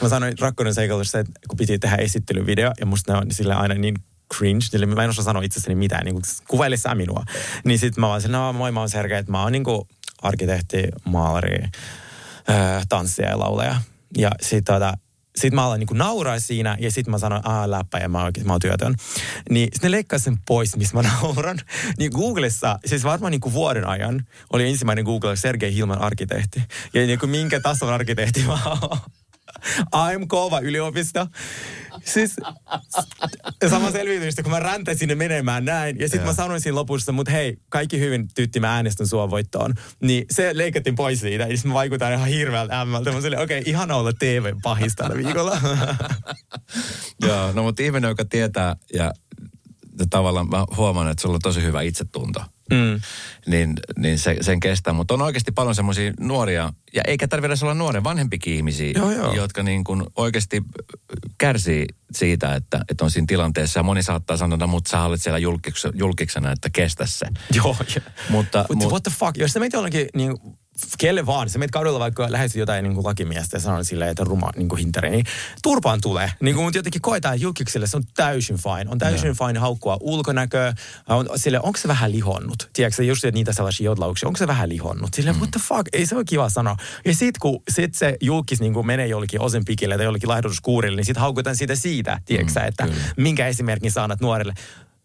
mä 0.01 0.09
sanoin 0.09 0.39
rakkauden 0.39 0.73
seikkailussa, 0.73 1.19
että 1.19 1.31
kun 1.47 1.57
piti 1.57 1.79
tehdä 1.79 1.95
esittelyvideo, 1.95 2.71
ja 2.79 2.85
musta 2.85 3.13
ne 3.13 3.19
on 3.19 3.31
sillä 3.31 3.57
aina 3.57 3.75
niin 3.75 3.95
cringe, 4.33 4.65
eli 4.73 4.85
mä 4.85 5.03
en 5.03 5.09
osaa 5.09 5.23
sanoa 5.23 5.43
itsestäni 5.43 5.75
mitään, 5.75 6.05
niin 6.05 6.21
kuvaile 6.47 6.77
sä 6.77 6.95
minua. 6.95 7.23
Niin 7.63 7.79
sitten 7.79 8.01
mä 8.01 8.07
vaan 8.07 8.21
no 8.27 8.53
moi 8.53 8.71
mä 8.71 8.79
oon 8.79 8.89
Sergei, 8.89 9.17
että 9.17 9.31
mä 9.31 9.43
oon 9.43 9.51
niin 9.51 9.63
kuin 9.63 9.81
arkkitehti, 10.21 10.83
maalari, 11.05 11.63
äh, 12.49 12.85
tanssija 12.89 13.29
ja 13.29 13.39
laulaja. 13.39 13.75
Ja 14.17 14.31
sitten 14.41 14.75
tota, 14.75 14.93
sitten 15.35 15.55
mä 15.55 15.65
aloin 15.65 15.79
niin 15.79 15.97
nauraa 15.97 16.39
siinä 16.39 16.77
ja 16.79 16.91
sitten 16.91 17.11
mä 17.11 17.17
sanoin, 17.17 17.47
aa 17.47 17.71
läppä 17.71 17.97
ja 17.97 18.09
mä, 18.09 18.23
oikein, 18.23 18.47
mä 18.47 18.53
oon 18.53 18.61
työtön. 18.61 18.95
Niin 19.49 19.69
sitten 19.73 19.91
ne 19.91 19.97
leikkasi 19.97 20.23
sen 20.23 20.37
pois, 20.47 20.77
missä 20.77 20.97
mä 20.97 21.09
nauran. 21.21 21.59
Niin 21.97 22.11
Googlessa, 22.13 22.79
siis 22.85 23.03
varmaan 23.03 23.31
niin 23.31 23.53
vuoden 23.53 23.87
ajan, 23.87 24.27
oli 24.53 24.69
ensimmäinen 24.69 25.05
Google 25.05 25.35
Sergei 25.35 25.73
Hilman 25.73 26.01
arkkitehti. 26.01 26.63
Ja 26.93 27.05
niin 27.05 27.19
kuin 27.19 27.29
minkä 27.29 27.59
tason 27.59 27.93
arkkitehti 27.93 28.43
mä 28.43 28.59
oon. 28.65 28.99
AMK 29.91 30.33
vai 30.51 30.63
yliopisto. 30.63 31.27
Siis 32.05 32.35
sama 33.69 33.91
selvitystä, 33.91 34.43
kun 34.43 34.51
mä 34.51 34.59
räntäsin 34.59 34.99
sinne 34.99 35.15
menemään 35.15 35.65
näin. 35.65 35.99
Ja 35.99 36.09
sitten 36.09 36.27
mä 36.27 36.33
sanoin 36.33 36.61
siinä 36.61 36.75
lopussa, 36.75 37.11
mutta 37.11 37.31
hei, 37.31 37.57
kaikki 37.69 37.99
hyvin 37.99 38.27
tytti, 38.35 38.59
mä 38.59 38.73
äänestän 38.75 39.07
sua 39.07 39.29
voittoon. 39.29 39.73
Niin 40.01 40.25
se 40.31 40.57
leikattiin 40.57 40.95
pois 40.95 41.19
siitä. 41.19 41.43
Ja 41.43 41.57
mä 41.65 41.73
vaikutan 41.73 42.13
ihan 42.13 42.27
hirveältä 42.27 42.81
ämmältä. 42.81 43.11
Mä 43.11 43.17
okei, 43.17 43.43
okay, 43.43 43.61
ihana 43.65 43.95
olla 43.95 44.13
TV 44.13 44.53
pahista 44.63 45.03
tällä 45.03 45.17
viikolla. 45.25 45.57
Joo, 47.27 47.51
no 47.51 47.63
mutta 47.63 47.83
ihminen, 47.83 48.09
joka 48.09 48.25
tietää 48.25 48.75
ja 48.93 49.11
tavallaan 50.09 50.49
mä 50.49 50.65
huomaan, 50.77 51.11
että 51.11 51.21
sulla 51.21 51.35
on 51.35 51.41
tosi 51.41 51.63
hyvä 51.63 51.81
itsetunto 51.81 52.43
mm. 52.71 53.01
niin, 53.45 53.73
niin 53.97 54.19
se, 54.19 54.37
sen 54.41 54.59
kestää. 54.59 54.93
Mutta 54.93 55.13
on 55.13 55.21
oikeasti 55.21 55.51
paljon 55.51 55.75
semmoisia 55.75 56.13
nuoria, 56.19 56.73
ja 56.93 57.01
eikä 57.07 57.27
tarvitse 57.27 57.65
olla 57.65 57.73
nuoren, 57.73 58.03
vanhempikin 58.03 58.53
ihmisiä, 58.53 58.91
joo, 58.95 59.11
joo. 59.11 59.33
jotka 59.33 59.63
niin 59.63 59.83
kuin 59.83 60.03
oikeasti 60.15 60.61
kärsii 61.37 61.85
siitä, 62.11 62.55
että, 62.55 62.85
että 62.89 63.05
on 63.05 63.11
siinä 63.11 63.25
tilanteessa. 63.27 63.79
Ja 63.79 63.83
moni 63.83 64.03
saattaa 64.03 64.37
sanoa, 64.37 64.67
mutta 64.67 64.89
sä 64.89 65.03
olet 65.03 65.21
siellä 65.21 65.39
julkiksena, 65.93 66.51
että 66.51 66.69
kestä 66.73 67.05
se. 67.05 67.25
Joo, 67.53 67.75
mutta, 68.29 68.65
mutta 68.69 68.87
what 68.87 69.03
the 69.03 69.11
fuck, 69.19 69.37
jos 69.37 69.51
sä 69.51 69.59
meitä 69.59 69.77
jollakin 69.77 70.07
niin 70.15 70.37
kelle 70.97 71.25
vaan, 71.25 71.49
sä 71.49 71.59
meet 71.59 71.71
kadulla 71.71 71.99
vaikka 71.99 72.31
lähestyt 72.31 72.59
jotain 72.59 72.83
niin 72.83 72.93
kuin 72.93 73.05
lakimiestä 73.05 73.57
ja 73.57 73.61
sanoo 73.61 73.83
silleen, 73.83 74.11
että 74.11 74.23
ruma 74.23 74.49
niin 74.55 74.69
kuin 74.69 74.79
hinteri, 74.79 75.09
niin 75.09 75.25
turpaan 75.63 76.01
tulee. 76.01 76.31
Niin 76.39 76.55
kuin, 76.55 76.63
mutta 76.63 76.77
jotenkin 76.77 77.01
koetaan 77.01 77.41
julkikselle, 77.41 77.87
se 77.87 77.97
on 77.97 78.03
täysin 78.15 78.57
fine. 78.57 78.91
On 78.91 78.97
täysin 78.97 79.35
no. 79.39 79.47
fine 79.47 79.59
haukkua 79.59 79.97
ulkonäköä. 80.01 80.73
On, 81.09 81.29
sille, 81.35 81.59
onko 81.59 81.79
se 81.79 81.87
vähän 81.87 82.11
lihonnut? 82.11 82.69
Tiedätkö 82.73 83.03
just 83.03 83.23
niitä 83.31 83.53
sellaisia 83.53 83.85
jodlauksia, 83.85 84.27
onko 84.27 84.37
se 84.37 84.47
vähän 84.47 84.69
lihonnut? 84.69 85.13
Sille, 85.13 85.31
mm. 85.31 85.37
what 85.37 85.51
the 85.51 85.59
fuck, 85.63 85.87
ei 85.93 86.05
se 86.05 86.15
ole 86.15 86.23
kiva 86.23 86.49
sanoa. 86.49 86.75
Ja 87.05 87.15
sit 87.15 87.37
kun 87.37 87.63
sit 87.69 87.95
se 87.95 88.17
julkis 88.21 88.61
niin 88.61 88.73
kuin 88.73 88.87
menee 88.87 89.07
jollekin 89.07 89.41
osenpikille 89.41 89.97
tai 89.97 90.05
jollekin 90.05 90.29
laihdutuskuurille, 90.29 90.95
niin 90.95 91.05
sit 91.05 91.17
haukutaan 91.17 91.55
siitä 91.55 91.75
siitä, 91.75 92.19
tiedätkö 92.25 92.59
mm, 92.59 92.67
että 92.67 92.83
kyllä. 92.83 93.01
minkä 93.17 93.47
esimerkin 93.47 93.91
saanat 93.91 94.21
nuorille. 94.21 94.53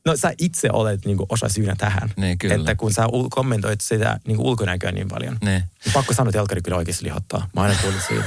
No 0.06 0.16
sä 0.16 0.32
itse 0.38 0.68
olet 0.72 1.04
niin 1.04 1.16
kuin, 1.16 1.26
osa 1.28 1.48
syynä 1.48 1.74
tähän. 1.78 2.12
Niin, 2.16 2.38
kyllä. 2.38 2.54
Että 2.54 2.74
kun 2.74 2.92
sä 2.92 3.06
ul- 3.06 3.28
kommentoit 3.30 3.80
sitä 3.80 4.20
niin 4.26 4.36
kuin 4.36 4.46
ulkonäköä 4.46 4.92
niin 4.92 5.08
paljon. 5.08 5.36
Niin. 5.44 5.62
Pakko 5.92 6.14
sanoa, 6.14 6.28
että 6.28 6.38
jalkari 6.38 6.62
kyllä 6.62 6.76
oikeasti 6.76 7.04
lihottaa. 7.04 7.48
Mä 7.56 7.62
aina 7.62 7.76
kuulin 7.82 8.00
siitä. 8.08 8.24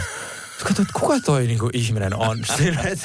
Kato, 0.64 0.82
että 0.82 0.94
kuka 1.00 1.20
toi 1.20 1.48
niinku 1.48 1.70
ihminen 1.74 2.16
on? 2.16 2.38
Sille, 2.58 2.98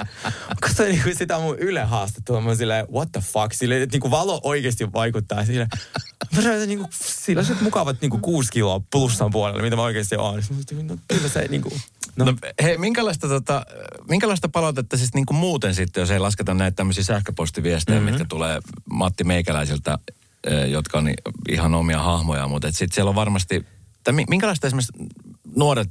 kato 0.61 0.83
niinku 0.83 1.11
sitä 1.18 1.39
mun 1.39 1.59
Yle 1.59 1.85
haastattua. 1.85 2.41
Mä 2.41 2.55
silleen, 2.55 2.87
what 2.93 3.12
the 3.12 3.20
fuck? 3.20 3.53
Sille, 3.53 3.83
että 3.83 3.95
niinku 3.95 4.11
valo 4.11 4.41
oikeasti 4.43 4.93
vaikuttaa 4.93 5.45
sille. 5.45 5.66
Mä 6.37 6.43
sanoin, 6.43 6.68
niinku, 6.68 6.89
sillä 6.93 7.43
mukavat 7.61 8.01
niinku 8.01 8.18
kuusi 8.18 8.53
kiloa 8.53 8.81
plussan 8.91 9.31
puolella, 9.31 9.62
mitä 9.62 9.77
mä 9.77 9.83
oikeasti 9.83 10.16
oon. 10.16 10.43
No, 10.83 10.97
kyllä 11.09 11.29
se 11.29 11.47
niinku, 11.49 11.72
No. 12.16 12.24
no 12.24 12.34
hei, 12.62 12.78
minkälaista, 12.78 13.28
tota, 13.28 13.66
minkälaista 14.08 14.48
palautetta 14.48 14.96
siis 14.96 15.14
niin 15.14 15.26
kuin 15.26 15.36
muuten 15.36 15.74
sitten, 15.74 16.00
jos 16.00 16.10
ei 16.10 16.18
lasketa 16.18 16.54
näitä 16.54 16.76
tämmöisiä 16.76 17.04
sähköpostiviestejä, 17.04 18.00
mm-hmm. 18.00 18.10
mitkä 18.12 18.26
tulee 18.28 18.60
Matti 18.90 19.24
Meikäläisiltä, 19.24 19.98
jotka 20.68 20.98
on 20.98 21.10
ihan 21.48 21.74
omia 21.74 22.02
hahmoja, 22.02 22.48
mutta 22.48 22.72
sitten 22.72 22.94
siellä 22.94 23.08
on 23.08 23.14
varmasti, 23.14 23.66
tai 24.04 24.14
minkälaista 24.28 24.66
esimerkiksi 24.66 24.92
nuoret 25.56 25.88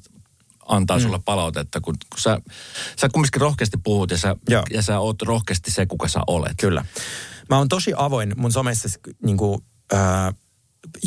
antaa 0.68 0.98
mm. 0.98 1.04
sulle 1.04 1.20
palautetta, 1.26 1.82
kun, 1.82 1.96
kun 2.10 2.20
sä, 2.20 2.42
sä 3.00 3.10
kumminkin 3.10 3.42
rohkeasti 3.42 3.78
puhut 3.84 4.12
ja 4.12 4.18
sä, 4.18 4.36
ja 4.72 4.82
sä 4.82 5.00
oot 5.00 5.22
rohkeasti 5.22 5.72
se, 5.72 5.86
kuka 5.86 6.08
sä 6.08 6.20
olet. 6.28 6.54
Kyllä. 6.58 6.86
Mä 7.50 7.58
oon 7.58 7.70
tosi 7.70 7.94
avoin 7.98 8.34
mun 8.38 8.52
somessa 8.52 9.00
niin 9.24 9.38
kuin, 9.38 9.62
äh, 9.94 10.34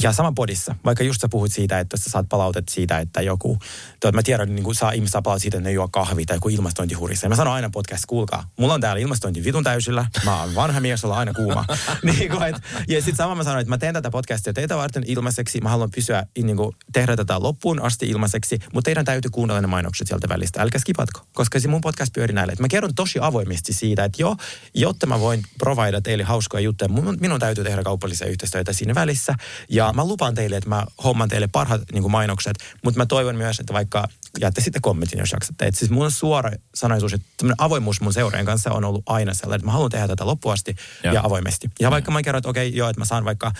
ja 0.03 0.12
sama 0.12 0.33
podissa, 0.33 0.74
vaikka 0.85 1.05
just 1.05 1.20
sä 1.20 1.29
puhut 1.29 1.53
siitä, 1.53 1.81
että 1.81 1.97
sä 1.97 2.11
saat 2.11 2.29
palautet 2.29 2.68
siitä, 2.68 2.99
että 2.99 3.22
joku, 3.22 3.59
tuot, 4.01 4.14
mä 4.14 4.22
tiedän, 4.22 4.55
niin 4.55 4.64
kuin 4.64 4.74
saa 4.74 4.93
ihmiset 4.93 5.12
saa 5.12 5.22
palautet 5.22 5.43
siitä, 5.43 5.59
että 5.59 5.68
ne 5.68 5.72
juo 5.72 5.89
kahvi 5.89 6.27
tai 6.27 6.37
joku 6.37 6.49
ilmastointihurissa. 6.49 7.24
Ja 7.24 7.29
mä 7.29 7.37
sanon 7.37 7.55
aina 7.55 7.70
podcast, 7.70 8.05
kuulkaa, 8.07 8.51
mulla 8.57 8.74
on 8.74 8.81
täällä 8.81 9.01
ilmastointi 9.01 9.45
vitun 9.45 9.64
täysillä, 9.64 10.07
mä 10.24 10.41
oon 10.41 10.55
vanha 10.55 10.81
mies, 10.81 11.05
olla 11.05 11.16
aina 11.16 11.35
kuuma. 11.35 11.64
niin 12.03 12.31
kuin, 12.31 12.43
et, 12.43 12.57
ja 12.89 13.01
sitten 13.01 13.16
sama 13.16 13.35
mä 13.35 13.45
sanoin, 13.45 13.61
että 13.61 13.70
mä 13.70 13.79
teen 13.79 13.95
tätä 13.95 14.11
podcastia 14.11 14.53
teitä 14.53 14.77
varten 14.77 15.03
ilmaiseksi, 15.07 15.61
mä 15.61 15.68
haluan 15.68 15.91
pysyä, 15.91 16.27
niin 16.43 16.57
kuin, 16.57 16.77
tehdä 16.93 17.16
tätä 17.16 17.43
loppuun 17.43 17.83
asti 17.83 18.09
ilmaiseksi, 18.09 18.59
mutta 18.72 18.89
teidän 18.89 19.05
täytyy 19.05 19.31
kuunnella 19.31 19.61
ne 19.61 19.66
mainokset 19.66 20.07
sieltä 20.07 20.29
välistä, 20.29 20.62
älkää 20.62 20.81
skipatko, 20.81 21.20
koska 21.33 21.61
se 21.61 21.68
mun 21.68 21.81
podcast 21.81 22.12
pyöri 22.12 22.35
näille. 22.35 22.53
Et 22.53 22.61
mä 22.61 22.68
kerron 22.68 22.95
tosi 22.95 23.18
avoimesti 23.22 23.72
siitä, 23.72 24.05
että 24.05 24.22
jo, 24.22 24.37
jotta 24.74 25.07
mä 25.07 25.20
voin 25.20 25.43
provida 25.59 26.01
teille 26.01 26.24
hauskoja 26.24 26.61
juttuja, 26.61 26.89
minun, 26.89 27.16
minun 27.20 27.41
täytyy 27.41 27.64
tehdä 27.64 27.83
kaupallisia 27.83 28.27
yhteistyötä 28.27 28.72
siinä 28.72 28.95
välissä. 28.95 29.35
Ja 29.68 29.92
mä 29.92 30.04
lupaan 30.04 30.34
teille, 30.34 30.56
että 30.56 30.68
mä 30.68 30.86
homman 31.04 31.28
teille 31.28 31.48
parhaat 31.48 31.82
niin 31.92 32.02
kuin 32.02 32.12
mainokset, 32.12 32.56
mutta 32.84 32.98
mä 33.00 33.06
toivon 33.06 33.36
myös, 33.36 33.60
että 33.60 33.72
vaikka 33.72 34.08
jaatte 34.40 34.60
sitten 34.60 34.82
kommentin, 34.82 35.18
jos 35.18 35.32
jaksatte. 35.32 35.66
Että 35.66 35.78
siis 35.78 35.90
mun 35.90 36.10
suora 36.10 36.50
sanaisuus, 36.74 37.12
että 37.12 37.46
avoimuus 37.58 38.00
mun 38.00 38.12
seuraajan 38.12 38.46
kanssa 38.46 38.72
on 38.72 38.84
ollut 38.84 39.02
aina 39.06 39.34
sellainen, 39.34 39.56
että 39.56 39.66
mä 39.66 39.72
haluan 39.72 39.90
tehdä 39.90 40.08
tätä 40.08 40.26
loppuasti 40.26 40.76
ja, 41.02 41.12
ja 41.12 41.20
avoimesti. 41.24 41.70
Ja 41.80 41.90
vaikka 41.90 42.10
mä 42.10 42.22
kerron, 42.22 42.38
että 42.38 42.48
okei, 42.48 42.68
okay, 42.68 42.78
joo, 42.78 42.88
että 42.88 43.00
mä 43.00 43.04
saan 43.04 43.24
vaikka 43.24 43.52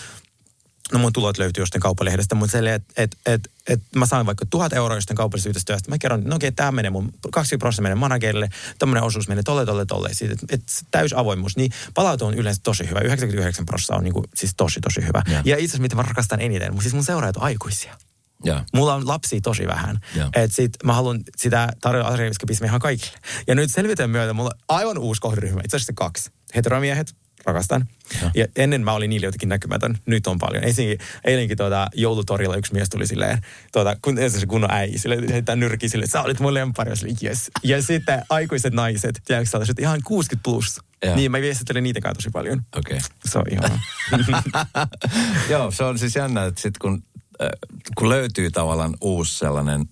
no 0.93 0.99
mun 0.99 1.13
tulot 1.13 1.39
löytyy 1.39 1.63
jostain 1.63 1.83
kauppalehdestä, 1.83 2.35
mutta 2.35 2.53
se, 2.53 2.75
että 2.75 2.93
et, 2.97 3.17
et, 3.27 3.51
et 3.69 3.83
mä 3.97 4.07
saan 4.07 4.27
vaikka 4.27 4.47
tuhat 4.51 4.73
euroa 4.73 4.97
jostain 4.97 5.17
kaupallisesta 5.17 5.49
yhteistyöstä. 5.49 5.91
Mä 5.91 5.99
kerron, 5.99 6.25
no 6.25 6.37
okei, 6.37 6.49
okay, 6.49 6.57
tämä 6.57 6.73
menee 6.73 6.91
mun, 6.91 7.13
kaksi 7.33 7.57
prosenttia 7.57 7.83
menee 7.83 7.95
managerille, 7.95 8.49
tämmöinen 8.79 9.03
osuus 9.03 9.29
menee 9.29 9.43
tolle, 9.43 9.67
tolle, 9.67 9.87
tolle. 9.87 10.09
Siitä, 10.13 10.35
et, 10.35 10.53
et, 10.53 10.63
täys 10.91 11.13
avoimuus, 11.13 11.57
niin 11.57 11.73
palautu 11.95 12.27
on 12.27 12.35
yleensä 12.35 12.61
tosi 12.65 12.89
hyvä. 12.89 13.01
99 13.01 13.67
prosenttia 13.67 13.97
on 13.97 14.05
niinku, 14.05 14.25
siis 14.35 14.55
tosi, 14.57 14.81
tosi 14.81 15.07
hyvä. 15.07 15.23
Ja, 15.27 15.33
ja 15.33 15.41
itse 15.41 15.55
asiassa, 15.55 15.83
mitä 15.83 15.97
mä 15.97 16.03
rakastan 16.03 16.41
eniten, 16.41 16.73
mutta 16.73 16.83
siis 16.83 16.95
mun 16.95 17.05
seuraajat 17.05 17.37
on 17.37 17.43
aikuisia. 17.43 17.97
Ja. 18.45 18.65
Mulla 18.73 18.95
on 18.95 19.09
lapsia 19.09 19.41
tosi 19.41 19.67
vähän. 19.67 20.01
että 20.35 20.57
sit 20.57 20.73
mä 20.85 20.93
haluan 20.93 21.21
sitä 21.37 21.69
tarjota 21.81 22.09
asiakaskapismia 22.09 22.69
ihan 22.69 22.81
kaikille. 22.81 23.19
Ja 23.47 23.55
nyt 23.55 23.71
selvitän 23.73 24.11
myötä 24.11 24.33
mulla 24.33 24.51
on 24.55 24.61
aivan 24.69 24.99
uusi 24.99 25.21
kohderyhmä, 25.21 25.61
itse 25.65 25.77
asiassa 25.77 25.93
kaksi. 25.97 26.31
Heteromiehet, 26.55 27.15
rakastan. 27.47 27.89
Ja. 28.23 28.31
ja 28.35 28.47
ennen 28.57 28.85
mä 28.85 28.93
olin 28.93 29.11
niille 29.11 29.27
jotenkin 29.27 29.49
näkymätön, 29.49 29.99
nyt 30.07 30.27
on 30.27 30.39
paljon. 30.39 30.65
Eilenkin, 30.65 30.99
eilenkin 31.25 31.57
tuota, 31.57 31.89
joulutorilla 31.95 32.57
yksi 32.57 32.73
mies 32.73 32.89
tuli 32.89 33.07
silleen, 33.07 33.39
tuota, 33.73 33.97
kun, 34.03 34.19
se 34.29 34.47
kunnon 34.47 34.71
äi, 34.71 34.99
sille 34.99 35.33
heittää 35.33 35.57
nyrki 35.57 35.89
sille, 35.89 36.07
sä 36.07 36.23
olit 36.23 36.41
mun 36.41 36.55
lempari, 36.55 36.93
yes. 37.23 37.51
Ja 37.63 37.83
sitten 37.83 38.23
aikuiset 38.31 38.75
naiset, 38.75 39.23
tiedätkö 39.25 39.51
sellaiset, 39.51 39.79
ihan 39.79 40.01
60 40.05 40.43
plus. 40.45 40.81
Ja. 41.05 41.17
Niin 41.17 41.31
mä 41.31 41.41
viestittelen 41.41 41.83
niitä 41.83 42.01
kanssa 42.01 42.17
tosi 42.17 42.31
paljon. 42.31 42.63
Okei. 42.77 42.97
Okay. 42.97 43.09
Se 43.25 43.39
on 43.39 43.45
ihan. 43.51 43.81
Joo, 45.51 45.71
se 45.71 45.85
on 45.85 45.99
siis 45.99 46.17
jännä, 46.17 46.45
että 46.45 46.61
sit 46.61 46.79
kun, 46.79 47.03
äh, 47.43 47.49
kun 47.95 48.09
löytyy 48.09 48.51
tavallaan 48.51 48.97
uusi 49.01 49.39
sellainen 49.39 49.85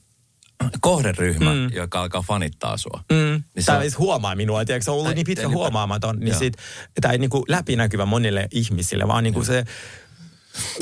kohderyhmä, 0.81 1.55
mm. 1.55 1.71
joka 1.73 2.01
alkaa 2.01 2.23
fanittaa 2.23 2.77
sua. 2.77 3.05
Mm. 3.13 3.43
Niin 3.55 3.65
tai 3.67 3.87
on... 3.87 3.93
huomaa 3.99 4.35
minua, 4.35 4.65
tiedätkö, 4.65 4.85
se 4.85 4.91
on 4.91 4.97
ollut 4.97 5.09
ei, 5.09 5.15
niin 5.15 5.27
pitkä 5.27 5.49
huomaamaton, 5.49 6.21
niin 6.21 6.35
sit, 6.35 6.57
tämä 7.01 7.13
ei 7.13 7.19
niinku 7.19 7.45
läpinäkyvä 7.49 8.07
monille 8.07 8.49
ihmisille, 8.51 9.09
vaan 9.09 9.25
niinku 9.25 9.45
se 9.45 9.65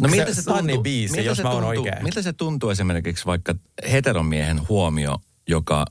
No 0.03 0.09
miltä 0.09 0.35
se, 0.35 0.43
se 0.43 0.51
tuntuu, 0.51 0.83
biisi, 0.83 1.15
miltä 1.15 1.29
jos 1.29 1.37
se 1.37 1.43
mä 1.43 1.51
oon 1.51 1.65
oikein. 1.65 2.03
Miltä 2.03 2.23
se 2.23 2.33
tuntuu 2.33 2.71
esimerkiksi 2.71 3.27
vaikka 3.27 3.55
heteromiehen 3.93 4.69
huomio, 4.69 5.19
joka, 5.49 5.87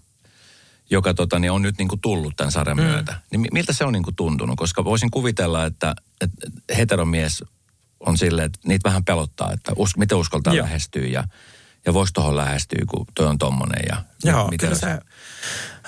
joka 0.89 1.13
tota, 1.13 1.39
niin 1.39 1.51
on 1.51 1.61
nyt 1.61 1.77
niin 1.77 1.87
kuin 1.87 2.01
tullut 2.01 2.35
tämän 2.35 2.51
sarjan 2.51 2.77
mm. 2.77 2.83
myötä. 2.83 3.19
Niin 3.31 3.47
miltä 3.53 3.73
se 3.73 3.85
on 3.85 3.93
niin 3.93 4.03
kuin 4.03 4.15
tuntunut? 4.15 4.57
Koska 4.57 4.83
voisin 4.83 5.11
kuvitella, 5.11 5.65
että, 5.65 5.95
että 6.21 6.47
heteromies 6.77 7.43
on 7.99 8.17
silleen, 8.17 8.45
että 8.45 8.59
niitä 8.65 8.89
vähän 8.89 9.05
pelottaa, 9.05 9.51
että 9.53 9.71
us, 9.75 9.97
miten 9.97 10.17
uskaltaa 10.17 10.53
Joo. 10.53 10.63
lähestyä 10.63 11.05
ja 11.05 11.23
ja 11.85 11.93
voiko 11.93 12.09
tuohon 12.13 12.37
lähestyä, 12.37 12.85
kun 12.89 13.05
toi 13.15 13.27
on 13.27 13.37
tommonen 13.37 13.83
ja 13.89 14.03
Joo, 14.23 14.47
miten 14.47 14.69
kyllä 14.69 14.79
se, 14.79 14.99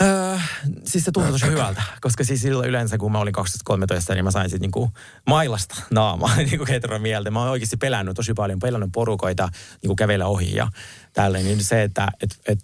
öö, 0.01 0.37
siis 0.85 1.05
se 1.05 1.11
tuntui 1.11 1.31
tosi 1.31 1.45
hyvältä, 1.45 1.83
koska 2.01 2.23
siis 2.23 2.41
silloin 2.41 2.69
yleensä 2.69 2.97
kun 2.97 3.11
mä 3.11 3.19
olin 3.19 3.33
2013, 3.33 4.13
niin 4.13 4.23
mä 4.23 4.31
sain 4.31 4.49
sitten 4.49 4.61
niinku 4.61 4.91
mailasta 5.27 5.75
naamaa 5.91 6.35
niinku 6.49 6.65
heteromieltä. 6.69 7.31
Mä 7.31 7.39
oon 7.39 7.49
oikeasti 7.49 7.77
pelännyt 7.77 8.15
tosi 8.15 8.33
paljon, 8.33 8.59
pelännyt 8.59 8.89
porukoita 8.93 9.49
niinku 9.81 9.95
kävellä 9.95 10.25
ohi 10.25 10.55
ja 10.55 10.67
tälleen. 11.13 11.45
Niin 11.45 11.63
se, 11.63 11.83
että 11.83 12.07
et, 12.21 12.39
et, 12.47 12.59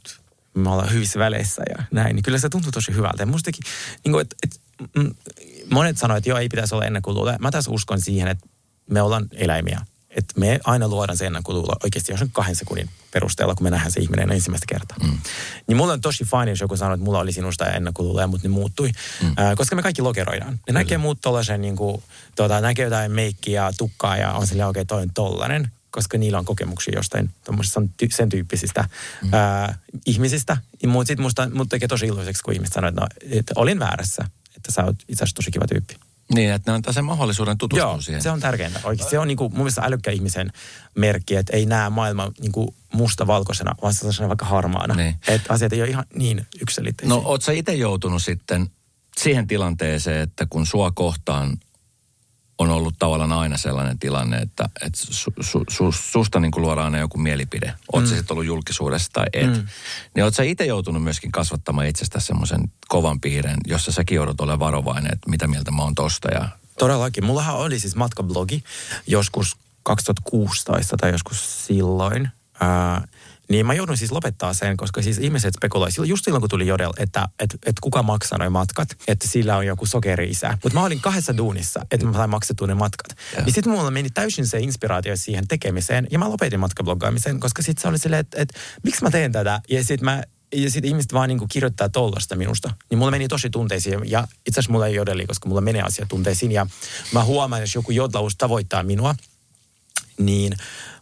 me 0.53 0.69
ollaan 0.69 0.91
hyvissä 0.91 1.19
väleissä 1.19 1.63
ja 1.69 1.83
näin, 1.91 2.15
niin 2.15 2.23
kyllä 2.23 2.37
se 2.37 2.49
tuntuu 2.49 2.71
tosi 2.71 2.93
hyvältä. 2.93 3.21
Ja 3.23 3.25
mustakin, 3.25 3.63
niin 4.03 4.11
kuin, 4.11 4.21
että, 4.21 4.35
että 4.43 4.59
mm, 4.99 5.15
monet 5.71 5.97
sanoivat, 5.97 6.17
että 6.17 6.29
joo, 6.29 6.37
ei 6.37 6.49
pitäisi 6.49 6.75
olla 6.75 6.85
ennen 6.85 7.01
kuin 7.01 7.17
Mä 7.39 7.51
taas 7.51 7.67
uskon 7.67 8.01
siihen, 8.01 8.27
että 8.27 8.47
me 8.89 9.01
ollaan 9.01 9.27
eläimiä. 9.31 9.81
Että 10.09 10.39
me 10.39 10.59
aina 10.63 10.87
luodaan 10.87 11.17
se 11.17 11.25
ennakkoluulo 11.25 11.75
oikeasti 11.83 12.11
jos 12.11 12.21
on 12.21 12.29
kahden 12.31 12.55
sekunnin 12.55 12.89
perusteella, 13.11 13.55
kun 13.55 13.63
me 13.63 13.69
nähdään 13.69 13.91
se 13.91 13.99
ihminen 13.99 14.31
ensimmäistä 14.31 14.65
kertaa. 14.69 14.97
Mm. 15.03 15.17
Niin 15.67 15.77
mulla 15.77 15.93
on 15.93 16.01
tosi 16.01 16.25
fine, 16.25 16.51
jos 16.51 16.61
joku 16.61 16.77
sanoo, 16.77 16.93
että 16.93 17.03
mulla 17.03 17.19
oli 17.19 17.31
sinusta 17.31 17.67
ennakkoluuloja, 17.67 18.27
mutta 18.27 18.47
ne 18.47 18.51
muuttui. 18.51 18.91
Mm. 19.23 19.27
Äh, 19.27 19.55
koska 19.55 19.75
me 19.75 19.81
kaikki 19.81 20.01
lokeroidaan. 20.01 20.53
Ne 20.53 20.59
Kyllä. 20.65 20.79
näkee 20.79 20.97
muut 20.97 21.21
tollaisen, 21.21 21.61
niin 21.61 21.75
kuin, 21.75 22.03
tuota, 22.35 22.61
näkee 22.61 22.85
jotain 22.85 23.11
meikkiä, 23.11 23.71
tukkaa 23.77 24.17
ja 24.17 24.33
on 24.33 24.47
silleen, 24.47 24.67
okei, 24.67 24.81
okay, 24.81 24.85
toi 24.85 25.01
on 25.01 25.11
tollanen 25.13 25.71
koska 25.91 26.17
niillä 26.17 26.39
on 26.39 26.45
kokemuksia 26.45 26.93
jostain 26.95 27.29
sen 28.11 28.29
tyyppisistä 28.29 28.89
mm. 29.21 29.33
ää, 29.33 29.77
ihmisistä. 30.05 30.57
Mutta 30.87 31.07
sitten 31.07 31.23
musta 31.23 31.49
mut 31.53 31.69
tekee 31.69 31.87
tosi 31.87 32.05
iloiseksi, 32.07 32.43
kun 32.43 32.53
ihmiset 32.53 32.73
sanoo, 32.73 32.89
että, 32.89 33.01
no, 33.01 33.07
että 33.29 33.53
olin 33.55 33.79
väärässä, 33.79 34.25
että 34.57 34.71
sä 34.71 34.83
oot 34.83 34.95
itse 35.07 35.23
asiassa 35.23 35.35
tosi 35.35 35.51
kiva 35.51 35.67
tyyppi. 35.67 35.95
Niin, 36.33 36.53
että 36.53 36.71
ne 36.71 36.75
antaa 36.75 36.93
sen 36.93 37.05
mahdollisuuden 37.05 37.57
tutustua 37.57 37.89
Joo, 37.89 38.01
siihen. 38.01 38.21
se 38.21 38.29
on 38.31 38.39
tärkeintä. 38.39 38.79
Oikein. 38.83 39.09
Se 39.09 39.19
on 39.19 39.27
niinku, 39.27 39.49
mun 39.49 39.57
mielestä 39.57 39.81
älykkään 39.81 40.15
ihmisen 40.15 40.51
merkki, 40.95 41.35
että 41.35 41.57
ei 41.57 41.65
näe 41.65 41.89
maailma 41.89 42.31
niinku 42.41 42.75
musta-valkoisena, 42.93 43.75
vaan 43.81 43.93
se 43.93 44.23
on 44.23 44.29
vaikka 44.29 44.45
harmaana. 44.45 44.95
Niin. 44.95 45.15
Että 45.27 45.53
asiat 45.53 45.73
ei 45.73 45.81
ole 45.81 45.89
ihan 45.89 46.05
niin 46.13 46.47
yksilitteisiä. 46.61 47.15
No, 47.15 47.21
oot 47.25 47.41
sä 47.41 47.51
itse 47.51 47.73
joutunut 47.73 48.23
sitten 48.23 48.69
siihen 49.17 49.47
tilanteeseen, 49.47 50.21
että 50.21 50.47
kun 50.49 50.65
sua 50.65 50.91
kohtaan 50.91 51.57
on 52.59 52.69
ollut 52.69 52.95
tavallaan 52.99 53.31
aina 53.31 53.57
sellainen 53.57 53.99
tilanne, 53.99 54.37
että, 54.37 54.69
että 54.81 54.99
su, 55.01 55.33
su, 55.41 55.63
su, 55.69 55.91
susta 55.91 56.39
niin 56.39 56.51
kuin 56.51 56.61
luodaan 56.61 56.85
aina 56.85 56.97
joku 56.97 57.17
mielipide. 57.17 57.73
Oot 57.93 58.03
mm. 58.03 58.09
se 58.09 58.15
sitten 58.15 58.35
ollut 58.35 58.45
julkisuudessa 58.45 59.09
tai 59.13 59.25
et. 59.33 59.47
Mm. 59.47 59.67
Niin 60.15 60.23
oot 60.23 60.35
sä 60.35 60.43
itse 60.43 60.65
joutunut 60.65 61.03
myöskin 61.03 61.31
kasvattamaan 61.31 61.87
itsestä 61.87 62.19
semmoisen 62.19 62.71
kovan 62.87 63.21
piirren, 63.21 63.57
jossa 63.67 63.91
säkin 63.91 64.15
joudut 64.15 64.41
olemaan 64.41 64.59
varovainen, 64.59 65.13
että 65.13 65.29
mitä 65.29 65.47
mieltä 65.47 65.71
mä 65.71 65.81
oon 65.81 65.95
tosta. 65.95 66.29
Ja... 66.33 66.49
Todellakin. 66.79 67.25
Mullahan 67.25 67.55
oli 67.55 67.79
siis 67.79 67.95
matkablogi 67.95 68.63
joskus 69.07 69.57
2016 69.83 70.97
tai 70.97 71.11
joskus 71.11 71.67
silloin. 71.67 72.29
Ää, 72.59 73.07
niin 73.49 73.65
mä 73.65 73.73
joudun 73.73 73.97
siis 73.97 74.11
lopettaa 74.11 74.53
sen, 74.53 74.77
koska 74.77 75.01
siis 75.01 75.17
ihmiset 75.17 75.53
spekuloivat 75.53 76.07
just 76.07 76.25
silloin, 76.25 76.41
kun 76.41 76.49
tuli 76.49 76.67
Jodel, 76.67 76.91
että, 76.97 77.29
että, 77.39 77.57
että 77.65 77.81
kuka 77.81 78.03
maksaa 78.03 78.37
noin 78.37 78.51
matkat, 78.51 78.89
että 79.07 79.27
sillä 79.27 79.57
on 79.57 79.65
joku 79.65 79.85
sokeri-isä. 79.85 80.57
Mutta 80.63 80.79
mä 80.79 80.85
olin 80.85 81.01
kahdessa 81.01 81.37
duunissa, 81.37 81.85
että 81.91 82.05
mä 82.05 82.13
sain 82.13 82.29
maksettua 82.29 82.67
ne 82.67 82.73
matkat. 82.73 83.17
Ja 83.35 83.43
niin 83.43 83.53
sitten 83.53 83.73
mulla 83.73 83.91
meni 83.91 84.09
täysin 84.09 84.47
se 84.47 84.59
inspiraatio 84.59 85.15
siihen 85.15 85.47
tekemiseen, 85.47 86.07
ja 86.11 86.19
mä 86.19 86.29
lopetin 86.29 86.59
matkabloggaamisen, 86.59 87.39
koska 87.39 87.61
sitten 87.61 87.81
se 87.81 87.87
oli 87.87 87.99
silleen, 87.99 88.19
että, 88.19 88.41
että, 88.41 88.59
miksi 88.83 89.03
mä 89.03 89.11
teen 89.11 89.31
tätä, 89.31 89.61
ja 89.69 89.83
sitten 89.83 90.05
mä 90.05 90.23
ja 90.55 90.71
sitten 90.71 90.89
ihmiset 90.89 91.13
vaan 91.13 91.29
niin 91.29 91.47
kirjoittaa 91.51 91.89
tollasta 91.89 92.35
minusta. 92.35 92.73
Niin 92.89 92.97
mulla 92.97 93.11
meni 93.11 93.27
tosi 93.27 93.49
tunteisiin. 93.49 93.99
Ja 94.05 94.27
itse 94.47 94.59
asiassa 94.59 94.71
mulla 94.71 94.87
ei 94.87 94.95
jodeli, 94.95 95.25
koska 95.25 95.49
mulla 95.49 95.61
menee 95.61 95.81
asia 95.81 96.05
tunteisiin. 96.05 96.51
Ja 96.51 96.67
mä 97.13 97.23
huomaan, 97.23 97.61
jos 97.61 97.75
joku 97.75 97.91
jodlaus 97.91 98.35
tavoittaa 98.35 98.83
minua, 98.83 99.15
niin, 100.19 100.53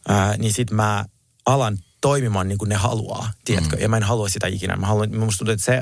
ää, 0.07 0.37
niin 0.37 0.53
sitten 0.53 0.75
mä 0.75 1.05
alan 1.45 1.77
toimimaan 2.01 2.47
niin 2.47 2.57
kuin 2.57 2.69
ne 2.69 2.75
haluaa, 2.75 3.31
tiedätkö? 3.45 3.75
Mm. 3.75 3.81
Ja 3.81 3.89
mä 3.89 3.97
en 3.97 4.03
halua 4.03 4.29
sitä 4.29 4.47
ikinä. 4.47 4.75
Mä 4.75 4.87
haluan, 4.87 5.17
musta 5.17 5.37
tuntuu, 5.37 5.53
että 5.53 5.65
se, 5.65 5.81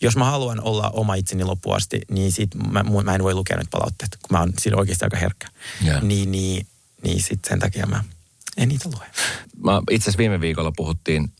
jos 0.00 0.16
mä 0.16 0.24
haluan 0.24 0.60
olla 0.60 0.90
oma 0.90 1.14
itseni 1.14 1.44
loppuun 1.44 1.76
asti, 1.76 2.00
niin 2.10 2.32
sit 2.32 2.50
mä, 2.54 2.82
mä 3.04 3.14
en 3.14 3.22
voi 3.22 3.34
lukea 3.34 3.56
nyt 3.56 3.70
palautteet, 3.70 4.16
kun 4.22 4.36
mä 4.36 4.40
oon 4.40 4.52
sillä 4.58 4.78
oikeasti 4.78 5.04
aika 5.04 5.16
herkkä. 5.16 5.48
Yeah. 5.84 6.02
Niin, 6.02 6.32
niin, 6.32 6.66
niin 7.02 7.22
sit 7.22 7.40
sen 7.48 7.58
takia 7.58 7.86
mä 7.86 8.04
en 8.56 8.68
niitä 8.68 8.88
lue. 8.94 9.06
Mä 9.64 9.82
itse 9.90 10.04
asiassa 10.04 10.18
viime 10.18 10.40
viikolla 10.40 10.72
puhuttiin 10.76 11.32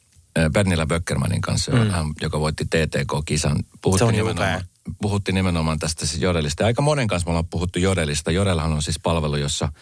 Bernillä 0.53 0.87
Böckermanin 0.87 1.41
kanssa, 1.41 1.73
mm. 1.73 1.91
hän, 1.91 2.07
joka 2.21 2.41
voitti 2.41 2.65
TTK-kisan. 2.65 3.65
Puhuttiin 3.83 3.99
se 3.99 4.05
on 4.05 4.13
niin 4.13 4.27
nimenomaan, 4.27 4.65
puhuttiin 5.03 5.35
nimenomaan 5.35 5.79
tästä 5.79 6.07
siis 6.07 6.23
Jodelista. 6.23 6.65
Aika 6.65 6.83
monen 6.83 7.09
kanssa 7.09 7.27
me 7.27 7.31
ollaan 7.31 7.47
puhuttu 7.47 7.79
Jodelista. 7.79 8.31
Jodelhan 8.31 8.73
on 8.73 8.83
siis 8.83 8.99
palvelu, 9.03 9.37
jossa 9.37 9.73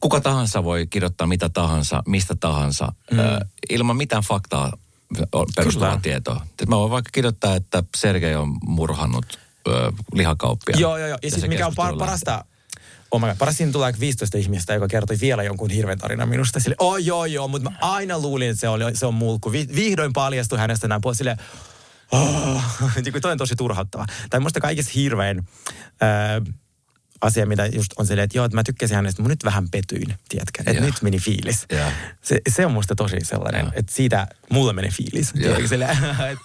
kuka 0.00 0.20
tahansa 0.20 0.64
voi 0.64 0.86
kirjoittaa 0.86 1.26
mitä 1.26 1.48
tahansa, 1.48 2.02
mistä 2.06 2.34
tahansa, 2.34 2.92
mm. 3.10 3.18
ö, 3.18 3.40
ilman 3.70 3.96
mitään 3.96 4.22
faktaa 4.22 4.72
perustuvaa 5.56 5.88
Kyllä. 5.88 6.02
tietoa. 6.02 6.46
Mä 6.68 6.76
voin 6.76 6.90
vaikka 6.90 7.10
kirjoittaa, 7.12 7.54
että 7.56 7.82
Sergei 7.96 8.34
on 8.34 8.56
murhannut 8.66 9.38
ö, 9.68 9.92
lihakauppia. 10.14 10.76
Joo, 10.78 10.98
joo, 10.98 11.08
joo. 11.08 11.18
Ja 11.22 11.30
siis 11.30 11.48
mikä 11.48 11.66
on 11.66 11.72
par- 11.72 11.98
parasta, 11.98 12.44
Oh 13.10 13.20
my 13.20 13.26
God. 13.26 13.36
Parasin 13.38 13.72
tulee 13.72 13.92
15 14.00 14.38
ihmistä, 14.38 14.74
joka 14.74 14.88
kertoi 14.88 15.16
vielä 15.20 15.42
jonkun 15.42 15.70
hirveän 15.70 15.98
tarinan 15.98 16.28
minusta. 16.28 16.60
Sille, 16.60 16.76
oh 16.78 16.96
joo 16.96 17.24
joo, 17.24 17.48
mutta 17.48 17.70
mä 17.70 17.76
aina 17.80 18.18
luulin, 18.18 18.50
että 18.50 18.60
se, 18.60 18.68
oli, 18.68 18.84
se 18.94 19.06
on 19.06 19.14
mulkku. 19.14 19.52
Vi, 19.52 19.68
vihdoin 19.74 20.12
paljastui 20.12 20.58
hänestä 20.58 20.88
näin 20.88 21.00
puolella. 21.00 21.18
Silleen, 21.18 21.38
oh, 22.12 22.62
toi 23.22 23.32
on 23.32 23.38
tosi 23.38 23.56
turhauttava. 23.56 24.06
Tai 24.30 24.40
musta 24.40 24.60
kaikista 24.60 24.92
hirveän... 24.94 25.38
Äh, 26.02 26.54
asia, 27.20 27.46
mitä 27.46 27.66
just 27.66 27.92
on 27.96 28.06
silleen, 28.06 28.24
että 28.24 28.38
joo, 28.38 28.44
että 28.44 28.56
mä 28.56 28.64
tykkäsin 28.64 28.96
hänestä, 28.96 29.22
mutta 29.22 29.32
nyt 29.32 29.44
vähän 29.44 29.68
petyin, 29.70 30.14
tiedätkö? 30.28 30.62
Että 30.66 30.82
nyt 30.82 31.02
meni 31.02 31.18
fiilis. 31.18 31.66
Se, 32.22 32.40
se 32.48 32.66
on 32.66 32.72
musta 32.72 32.94
tosi 32.94 33.16
sellainen, 33.22 33.66
että 33.72 33.92
siitä 33.94 34.26
mulle 34.50 34.72
meni 34.72 34.90
fiilis. 34.90 35.32
Silleen, 35.68 35.98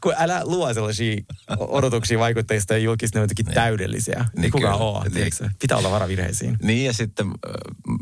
kun 0.00 0.14
älä 0.16 0.40
luo 0.44 0.74
sellaisia 0.74 1.16
odotuksia 1.58 2.18
vaikutteista 2.18 2.74
ja 2.74 2.78
julkista, 2.78 3.18
ne 3.18 3.20
on 3.20 3.24
jotenkin 3.24 3.46
niin. 3.46 3.54
täydellisiä. 3.54 4.18
Niin, 4.18 4.40
niin 4.40 4.52
kukaan 4.52 4.78
ole, 4.78 5.08
niin. 5.08 5.32
Pitää 5.58 5.78
olla 5.78 5.90
varavirheisiin. 5.90 6.58
Niin 6.62 6.86
ja 6.86 6.92
sitten 6.92 7.26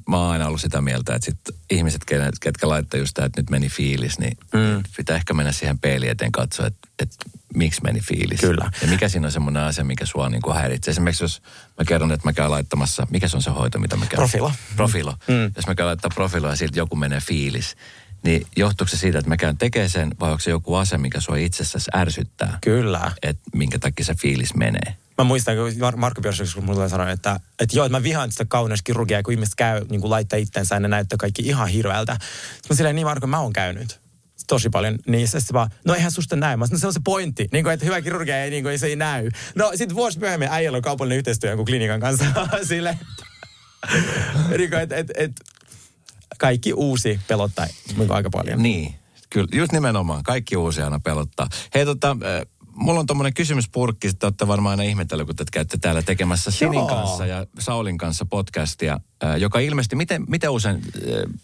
mä 0.09 0.19
oon 0.19 0.31
aina 0.31 0.47
ollut 0.47 0.61
sitä 0.61 0.81
mieltä, 0.81 1.15
että 1.15 1.25
sit 1.25 1.39
ihmiset, 1.71 2.03
ketkä 2.41 2.69
laittaa 2.69 3.01
just 3.01 3.15
tämä, 3.15 3.27
että 3.27 3.41
nyt 3.41 3.51
meni 3.51 3.69
fiilis, 3.69 4.19
niin 4.19 4.37
mm. 4.53 4.83
pitää 4.97 5.17
ehkä 5.17 5.35
mennä 5.35 5.53
siihen 5.53 5.79
peiliin 5.79 6.11
eteen 6.11 6.33
katsoa, 6.33 6.67
että, 6.67 6.89
että 6.99 7.17
miksi 7.55 7.81
meni 7.83 8.01
fiilis. 8.01 8.41
Kyllä. 8.41 8.71
Ja 8.83 8.89
mikä 8.89 9.09
siinä 9.09 9.27
on 9.27 9.33
semmoinen 9.33 9.63
asia, 9.63 9.85
mikä 9.85 10.07
sua 10.07 10.29
niin 10.29 10.43
kuin 10.43 10.57
häiritsee. 10.57 10.93
Esimerkiksi 10.93 11.25
jos 11.25 11.43
mä 11.79 11.85
kerron, 11.85 12.13
että 12.13 12.29
mä 12.29 12.33
käyn 12.33 12.51
laittamassa, 12.51 13.07
mikä 13.11 13.29
se 13.29 13.37
on 13.37 13.43
se 13.43 13.51
hoito, 13.51 13.79
mitä 13.79 13.97
mä 13.97 14.07
käyn? 14.07 14.17
Profilo. 14.17 14.53
Profilo. 14.77 15.15
Mm. 15.29 15.53
Jos 15.57 15.67
mä 15.67 15.75
käyn 15.75 15.87
laittaa 15.87 16.11
profiloa 16.15 16.51
ja 16.51 16.57
siltä 16.57 16.79
joku 16.79 16.97
menee 16.97 17.21
fiilis, 17.21 17.77
niin 18.23 18.47
johtuuko 18.57 18.89
se 18.89 18.97
siitä, 18.97 19.19
että 19.19 19.29
mä 19.29 19.37
käyn 19.37 19.59
tekemään 19.59 19.91
sen, 19.91 20.15
vai 20.21 20.31
onko 20.31 20.41
se 20.41 20.51
joku 20.51 20.75
asia, 20.75 20.99
mikä 20.99 21.21
sua 21.21 21.37
itsessäsi 21.37 21.91
ärsyttää? 21.95 22.59
Kyllä. 22.61 23.13
Että 23.23 23.43
minkä 23.55 23.79
takia 23.79 24.05
se 24.05 24.15
fiilis 24.15 24.55
menee? 24.55 24.97
Mä 25.19 25.25
muistan, 25.25 25.57
kun 25.57 25.73
Mar- 25.73 25.97
Marko 25.97 26.21
Björns 26.21 26.55
kun 26.55 26.65
mulle 26.65 26.89
sanoi, 26.89 27.13
että, 27.13 27.41
että 27.61 27.77
joo, 27.77 27.87
että 27.87 27.99
mä 27.99 28.03
vihaan 28.03 28.33
sitä 28.33 28.45
kauneuskirurgiaa, 28.45 29.23
kun 29.23 29.33
ihmiset 29.33 29.55
käy 29.55 29.85
niin 29.91 30.01
kuin 30.01 30.11
laittaa 30.11 30.39
itsensä 30.39 30.75
ja 30.75 30.81
ne 30.81 30.89
näyttää 30.89 31.17
kaikki 31.17 31.43
ihan 31.43 31.69
hirveältä. 31.69 32.13
Mä 32.69 32.77
silleen, 32.77 32.95
niin 32.95 33.07
Marko, 33.07 33.27
mä 33.27 33.41
oon 33.41 33.53
käynyt 33.53 34.01
tosi 34.49 34.71
paljon, 34.71 34.99
niin 35.07 35.29
se 35.29 35.39
vaan, 35.53 35.71
no 35.85 35.95
eihän 35.95 36.11
susta 36.11 36.37
näy. 36.37 36.57
Mä 36.57 36.67
sanoin, 36.67 36.81
se 36.81 36.87
on 36.87 36.93
se 36.93 37.01
pointti, 37.05 37.49
niin 37.53 37.65
kuin, 37.65 37.75
että 37.75 37.87
hyvä 37.87 38.01
kirurgia 38.01 38.43
ei, 38.43 38.51
niin 38.51 38.65
kuin, 38.65 38.79
se 38.79 38.87
ei 38.87 38.97
näy. 38.97 39.31
No 39.55 39.73
sitten 39.75 39.97
vuosi 39.97 40.19
myöhemmin 40.19 40.49
äijällä 40.51 40.77
on 40.77 40.83
kaupallinen 40.83 41.19
yhteistyö 41.19 41.51
jonkun 41.51 41.67
klinikan 41.67 42.01
kanssa 42.01 42.25
sille. 42.69 42.99
niin 44.59 44.71
kuin, 44.71 44.83
että 44.83 44.97
et, 44.97 45.11
et, 45.17 45.33
kaikki 46.39 46.73
uusi 46.73 47.21
pelottaa 47.29 47.67
aika 48.09 48.31
paljon. 48.31 48.63
Niin, 48.63 48.95
kyllä, 49.31 49.49
just 49.53 49.73
nimenomaan. 49.73 50.23
Kaikki 50.23 50.57
uusi 50.57 50.83
aina 50.83 51.01
pelottaa. 51.01 51.49
Hei 51.75 51.85
tota, 51.85 52.17
mulla 52.79 53.01
on 53.01 53.07
tommonen 53.07 53.35
kysymyspurkki, 53.35 54.09
että 54.09 54.27
olette 54.27 54.47
varmaan 54.47 54.71
aina 54.71 54.91
ihmetellyt, 54.91 55.27
kun 55.27 55.37
te 55.37 55.45
käytte 55.53 55.79
täällä 55.79 56.03
tekemässä 56.03 56.51
Sinin 56.51 56.75
Joo. 56.75 56.87
kanssa 56.87 57.27
ja 57.27 57.47
Saulin 57.59 57.99
kanssa 57.99 58.27
podcastia, 58.27 59.01
joka 59.39 59.59
ilmestyi, 59.59 59.97
miten, 59.97 60.25
miten 60.29 60.51
usein 60.51 60.77
äh, 60.77 60.83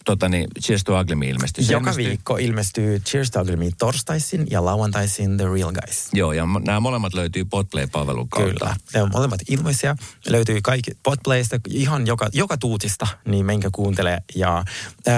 tota 0.05 0.29
niin, 0.29 0.49
Cheers 0.63 0.85
to 0.85 1.01
Ugly 1.01 1.15
Me 1.15 1.29
ilmestyy? 1.29 1.65
Se 1.65 1.73
Joka 1.73 1.91
ilmestyy... 1.91 2.09
viikko 2.09 2.37
ilmestyy 2.37 3.01
Cheers 3.01 3.31
to 3.31 3.41
Ugly 3.41 3.57
Me 3.57 3.71
torstaisin 3.79 4.47
ja 4.51 4.65
lauantaisin 4.65 5.37
The 5.37 5.45
Real 5.45 5.73
Guys. 5.73 6.09
Joo, 6.13 6.33
ja 6.33 6.47
nämä 6.65 6.81
molemmat 6.81 7.15
löytyy 7.15 7.45
Podplay-palvelun 7.45 8.29
kautta. 8.29 8.59
Kyllä, 8.59 8.77
ne 8.95 9.03
on 9.03 9.11
molemmat 9.13 9.41
ilmaisia. 9.49 9.97
Löytyy 10.29 10.61
kaikki 10.63 10.91
Podplaysta, 11.03 11.61
ihan 11.69 12.07
joka, 12.07 12.29
joka 12.33 12.57
tuutista, 12.57 13.07
niin 13.25 13.47
menkää 13.47 13.71
kuuntelee. 13.73 14.19
Ja 14.35 14.65
äh, 15.09 15.15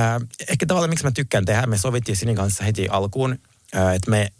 ehkä 0.48 0.66
tavallaan, 0.66 0.90
miksi 0.90 1.04
mä 1.04 1.10
tykkään 1.10 1.44
tehdä, 1.44 1.66
me 1.66 1.78
sovittiin 1.78 2.16
Sinin 2.16 2.36
kanssa 2.36 2.64
heti 2.64 2.88
alkuun, 2.88 3.38
että 3.94 4.10
me 4.10 4.32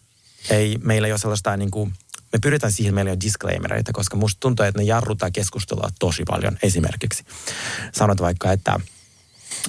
ei, 0.51 0.79
meillä 0.83 1.09
ei 1.09 1.13
ole 1.13 1.19
sellaista 1.19 1.57
niin 1.57 1.71
kuin, 1.71 1.93
me 2.33 2.39
pyritään 2.43 2.73
siihen, 2.73 2.95
meillä 2.95 3.13
on 3.13 3.21
disclaimereita, 3.21 3.93
koska 3.93 4.17
musta 4.17 4.41
tuntuu, 4.41 4.67
että 4.67 4.81
ne 4.81 4.85
jarrutaan 4.85 5.33
keskustelua 5.33 5.89
tosi 5.99 6.23
paljon. 6.27 6.59
Esimerkiksi 6.63 7.25
sanot 7.93 8.21
vaikka, 8.21 8.53
että 8.53 8.81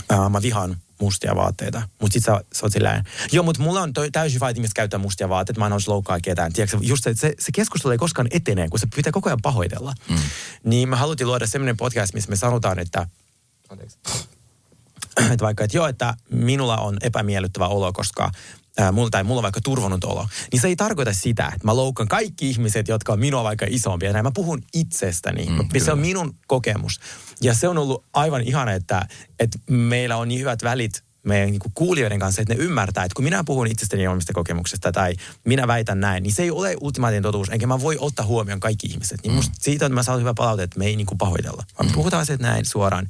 ää, 0.10 0.30
mä 0.30 0.42
vihaan 0.42 0.78
mustia 1.02 1.36
vaatteita. 1.36 1.82
Mutta 2.02 2.14
sit 2.14 2.24
sä, 2.24 2.44
sä 2.54 2.66
oot 2.66 2.74
silleen, 2.74 3.04
joo, 3.32 3.44
mutta 3.44 3.64
mulla 3.64 3.82
on 3.82 3.94
toi, 3.94 4.12
täysin 4.12 4.40
vaatimista 4.40 4.76
käyttää 4.76 5.00
mustia 5.00 5.30
vaatteita, 5.30 5.60
mä 5.60 5.66
en 5.66 5.74
olisi 5.74 5.88
loukkaa 5.88 6.20
ketään. 6.20 6.54
Tiedätkö, 6.54 6.78
just 6.82 7.04
se, 7.04 7.14
se, 7.16 7.34
se 7.40 7.52
keskustelu 7.52 7.92
ei 7.92 7.98
koskaan 7.98 8.28
etene, 8.32 8.70
kun 8.70 8.80
se 8.80 8.88
pitää 8.96 9.12
koko 9.12 9.30
ajan 9.30 9.42
pahoitella. 9.42 9.94
Mm. 10.10 10.18
Niin 10.64 10.90
me 10.90 10.96
haluttiin 10.96 11.28
luoda 11.28 11.48
semmoinen 11.48 11.78
podcast, 11.78 12.14
missä 12.14 12.30
me 12.30 12.36
sanotaan, 12.36 12.80
että, 12.80 13.08
että 15.32 15.46
vaikka, 15.46 15.64
että 15.64 15.78
joo, 15.78 15.88
että 15.88 16.14
minulla 16.30 16.78
on 16.78 16.98
epämiellyttävä 17.02 17.68
olo, 17.68 17.94
koska 17.94 18.32
ää, 18.78 18.92
mulla, 18.92 19.10
tai 19.10 19.24
mulla 19.24 19.40
on 19.40 19.44
vaikka 19.44 19.62
turvonnut 19.62 20.04
olo, 20.04 20.28
niin 20.52 20.62
se 20.62 20.68
ei 20.68 20.76
tarkoita 20.76 21.14
sitä, 21.14 21.46
että 21.46 21.68
mä 21.68 21.76
loukkaan 21.76 22.08
kaikki 22.08 22.50
ihmiset, 22.50 22.88
jotka 22.88 23.14
on 23.14 23.20
minua 23.20 23.44
vaikka 23.44 23.66
isompia. 23.70 24.14
Näin 24.14 24.26
mä 24.26 24.32
puhun 24.32 24.64
itsestäni. 24.74 25.46
Mm, 25.46 25.80
se 25.80 25.92
on 25.92 26.00
minun 26.00 26.36
kokemus. 26.48 27.00
Ja 27.42 27.54
se 27.54 27.68
on 27.68 27.78
ollut 27.78 28.06
aivan 28.14 28.42
ihana, 28.42 28.72
että, 28.72 29.08
että 29.40 29.60
meillä 29.70 30.18
on 30.18 30.28
niin 30.28 30.40
hyvät 30.40 30.64
välit 30.64 31.08
meidän 31.28 31.52
niin 31.52 31.62
kuulijoiden 31.74 32.20
kanssa, 32.20 32.42
että 32.42 32.54
ne 32.54 32.60
ymmärtää, 32.60 33.04
että 33.04 33.16
kun 33.16 33.24
minä 33.24 33.44
puhun 33.44 33.68
itsestäni 33.68 34.08
omista 34.08 34.34
kokemuksesta 34.34 34.92
tai 34.92 35.16
minä 35.44 35.68
väitän 35.68 36.00
näin, 36.00 36.24
niin 36.24 36.34
se 36.34 36.44
ei 36.44 36.52
ole 36.52 36.76
ultimaattinen 36.82 37.24
totuus, 37.24 37.50
enkä 37.50 37.68
mä 37.68 37.82
voi 37.82 37.98
ottaa 38.00 38.26
huomioon 38.26 38.60
kaikki 38.60 38.88
ihmiset. 38.88 39.20
Niin 39.24 39.34
musta 39.34 39.56
siitä 39.60 39.86
että 39.86 39.94
mä 39.94 40.04
saan 40.04 40.20
hyvä 40.20 40.34
palaute, 40.34 40.64
että 40.64 40.80
me 40.80 40.86
ei 40.86 40.96
niin 40.96 41.08
pahoitella, 41.18 41.64
vaan 41.80 41.90
me 41.90 41.96
puhutaan 41.96 42.22
asiat 42.22 42.40
näin 42.40 42.66
suoraan. 42.66 43.08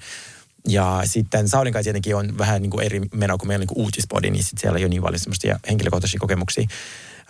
Ja 0.68 1.02
sitten 1.06 1.50
Saulin 1.50 1.74
kanssa 1.74 1.84
tietenkin 1.84 2.16
on 2.16 2.38
vähän 2.38 2.62
niin 2.62 2.70
kuin 2.70 2.86
eri 2.86 3.02
meno, 3.14 3.38
kun 3.38 3.48
meillä 3.48 3.64
on 3.64 3.68
niin 3.68 3.84
uutispodi, 3.84 4.30
niin 4.30 4.44
sitten 4.44 4.62
siellä 4.62 4.78
ei 4.78 4.84
ole 4.84 4.90
niin 4.90 5.02
paljon 5.02 5.20
semmoisia 5.20 5.60
henkilökohtaisia 5.70 6.20
kokemuksia. 6.20 6.68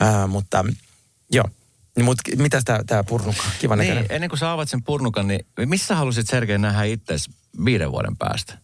Uh, 0.01 0.29
mutta 0.29 0.65
joo, 1.31 1.45
mutta 2.03 2.23
mitä 2.37 2.61
tämä 2.87 3.03
purnuka? 3.03 3.43
Kiva 3.59 3.75
niin, 3.75 3.89
näköinen. 3.89 4.11
ennen 4.15 4.29
kuin 4.29 4.39
sä 4.39 4.51
avaat 4.51 4.69
sen 4.69 4.83
purnukan, 4.83 5.27
niin 5.27 5.45
missä 5.65 5.95
halusit 5.95 6.27
Sergei 6.27 6.57
nähdä 6.57 6.83
itse 6.83 7.15
viiden 7.65 7.91
vuoden 7.91 8.17
päästä? 8.17 8.57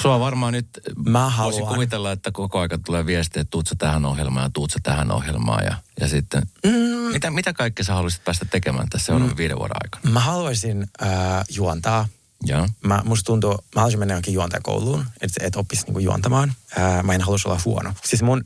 Sua 0.00 0.20
varmaan 0.20 0.52
nyt 0.52 0.66
Mä 1.06 1.22
voisin 1.22 1.36
haluan. 1.36 1.74
kuvitella, 1.74 2.12
että 2.12 2.32
koko 2.32 2.60
aika 2.60 2.78
tulee 2.78 3.06
viestiä, 3.06 3.42
että 3.42 3.50
tuut 3.50 3.66
sä 3.66 3.74
tähän 3.78 4.04
ohjelmaan 4.04 4.44
ja 4.44 4.50
tuut 4.54 4.70
sä 4.70 4.78
tähän 4.82 5.10
ohjelmaan. 5.10 5.64
Ja, 5.64 5.76
ja 6.00 6.08
sitten, 6.08 6.42
mm. 6.66 6.72
mitä, 7.12 7.30
mitä 7.30 7.52
kaikkea 7.52 7.84
sä 7.84 7.94
haluaisit 7.94 8.24
päästä 8.24 8.44
tekemään 8.44 8.88
tässä 8.88 9.12
mm. 9.12 9.36
viiden 9.36 9.58
vuoden 9.58 9.76
aikana? 9.84 10.12
Mä 10.12 10.20
haluaisin 10.20 10.86
äh, 11.02 11.08
juontaa. 11.50 12.08
Joo. 12.44 12.68
Mä, 12.84 13.02
musta 13.04 13.26
tuntuu, 13.26 13.52
mä 13.52 13.60
haluaisin 13.74 13.98
mennä 13.98 14.12
johonkin 14.14 14.34
juontajakouluun, 14.34 15.04
että 15.20 15.46
et 15.46 15.56
oppisi 15.56 15.84
niinku 15.84 15.98
juontamaan. 15.98 16.52
Äh, 16.78 17.02
mä 17.02 17.14
en 17.14 17.20
haluaisi 17.20 17.48
olla 17.48 17.60
huono. 17.64 17.94
Siis 18.04 18.22
mun, 18.22 18.44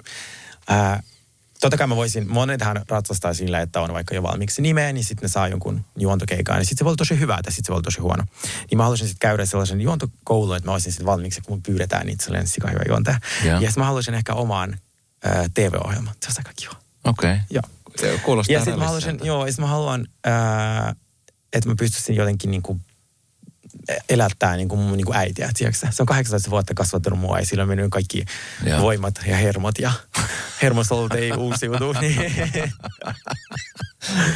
äh, 0.71 1.03
totta 1.61 1.77
kai 1.77 1.87
mä 1.87 1.97
voisin, 1.97 2.31
monethan 2.31 2.83
ratsastaa 2.89 3.35
sillä, 3.35 3.61
että 3.61 3.81
on 3.81 3.93
vaikka 3.93 4.15
jo 4.15 4.23
valmiiksi 4.23 4.63
nimeä, 4.63 4.93
niin 4.93 5.05
sitten 5.05 5.23
ne 5.23 5.29
saa 5.29 5.49
jonkun 5.49 5.85
juontokeikan. 5.99 6.57
Niin 6.57 6.67
sitten 6.67 6.79
se 6.79 6.85
voi 6.85 6.91
olla 6.91 6.97
tosi 6.97 7.19
hyvä, 7.19 7.39
tai 7.43 7.53
sitten 7.53 7.65
se 7.65 7.69
voi 7.69 7.77
olla 7.77 7.85
tosi 7.85 8.01
huono. 8.01 8.25
Niin 8.71 8.79
mä 8.79 8.83
haluaisin 8.83 9.09
sitten 9.09 9.29
käydä 9.29 9.47
sellaisen 9.47 9.81
juontokoulun, 9.81 10.57
että 10.57 10.69
mä 10.69 10.73
olisin 10.73 10.93
sitten 10.93 11.07
valmiiksi, 11.07 11.41
kun 11.41 11.53
mun 11.53 11.63
pyydetään 11.63 12.07
niin 12.07 12.19
sellainen 12.21 12.49
sika 12.49 12.69
hyvä 12.69 12.83
juontaja. 12.89 13.19
Joo. 13.45 13.55
Ja 13.55 13.61
sitten 13.61 13.81
mä 13.81 13.87
haluaisin 13.87 14.15
ehkä 14.15 14.35
omaan 14.35 14.77
äh, 15.27 15.51
TV-ohjelman. 15.55 16.15
Se 16.23 16.27
olisi 16.29 16.41
aika 16.41 16.53
kiva. 16.57 16.75
Okei. 17.05 17.37
Joo. 17.51 17.63
Okay. 17.87 18.19
Kuulostaa 18.19 18.53
Ja 18.53 18.61
sitten 18.61 18.79
mä 18.79 18.85
haluaisin, 18.85 19.21
joo, 19.23 19.47
ja 19.47 19.53
sit 19.53 19.61
mä 19.61 19.67
haluan, 19.67 20.07
ää, 20.25 20.95
että 21.53 21.69
mä 21.69 21.75
pystyisin 21.79 22.17
jotenkin 22.17 22.51
niinku 22.51 22.81
elättää 24.09 24.57
niinku 24.57 24.77
mun 24.77 24.97
niinku 24.97 25.13
äitiä, 25.13 25.51
tiedätkö? 25.57 25.87
Se 25.91 26.03
on 26.03 26.07
18 26.07 26.51
vuotta 26.51 26.75
kasvattanut 26.75 27.19
mua 27.19 27.39
ja 27.39 27.47
sillä 27.47 27.63
on 27.63 27.69
mennyt 27.69 27.91
kaikki 27.91 28.25
Joo. 28.67 28.81
voimat 28.81 29.15
ja 29.27 29.37
hermot 29.37 29.79
ja 29.79 29.93
hermosolut 30.63 31.13
ei 31.13 31.33
uusiutu. 31.33 31.95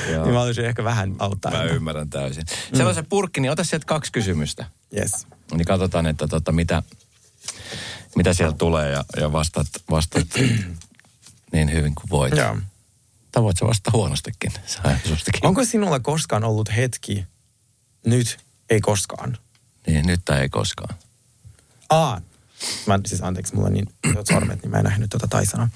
Niin, 0.06 0.22
niin 0.22 0.32
mä 0.32 0.38
haluaisin 0.38 0.64
ehkä 0.64 0.84
vähän 0.84 1.16
auttaa. 1.18 1.52
Mä 1.52 1.62
ymmärrän 1.62 2.10
täysin. 2.10 2.44
Mm. 2.72 2.76
Sellaisen 2.76 3.06
purkki, 3.06 3.40
niin 3.40 3.50
ota 3.50 3.64
sieltä 3.64 3.86
kaksi 3.86 4.12
kysymystä. 4.12 4.66
Yes. 4.96 5.26
Niin 5.52 5.64
katsotaan, 5.64 6.06
että 6.06 6.28
tota, 6.28 6.52
mitä, 6.52 6.82
mitä 8.16 8.34
sieltä 8.34 8.56
tulee 8.58 8.90
ja, 8.90 9.04
ja 9.16 9.32
vastat, 9.32 9.66
vastat 9.90 10.26
niin 11.52 11.72
hyvin 11.72 11.94
kuin 11.94 12.10
voit. 12.10 12.36
Joo. 12.36 12.58
Tai 13.32 13.42
voit 13.42 13.56
sä 13.56 13.66
vastata 13.66 13.96
huonostikin. 13.96 14.52
Onko 15.42 15.64
sinulla 15.64 16.00
koskaan 16.00 16.44
ollut 16.44 16.76
hetki, 16.76 17.26
nyt 18.06 18.38
ei 18.70 18.80
koskaan? 18.80 19.38
Niin, 19.86 20.06
nyt 20.06 20.20
tai 20.24 20.40
ei 20.40 20.48
koskaan. 20.48 20.94
Aa, 21.90 22.20
mä, 22.86 23.00
siis 23.06 23.22
anteeksi, 23.22 23.54
mulla 23.54 23.68
on 23.68 23.74
niin 23.74 23.88
sormet, 24.32 24.62
niin 24.62 24.70
mä 24.70 24.78
en 24.78 24.84
nähnyt 24.84 25.10
tuota 25.10 25.28
Taisanaa. 25.28 25.68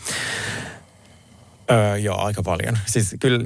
Öö, 1.70 1.96
joo, 1.96 2.18
aika 2.18 2.42
paljon. 2.42 2.78
Siis 2.86 3.16
kyllä 3.20 3.44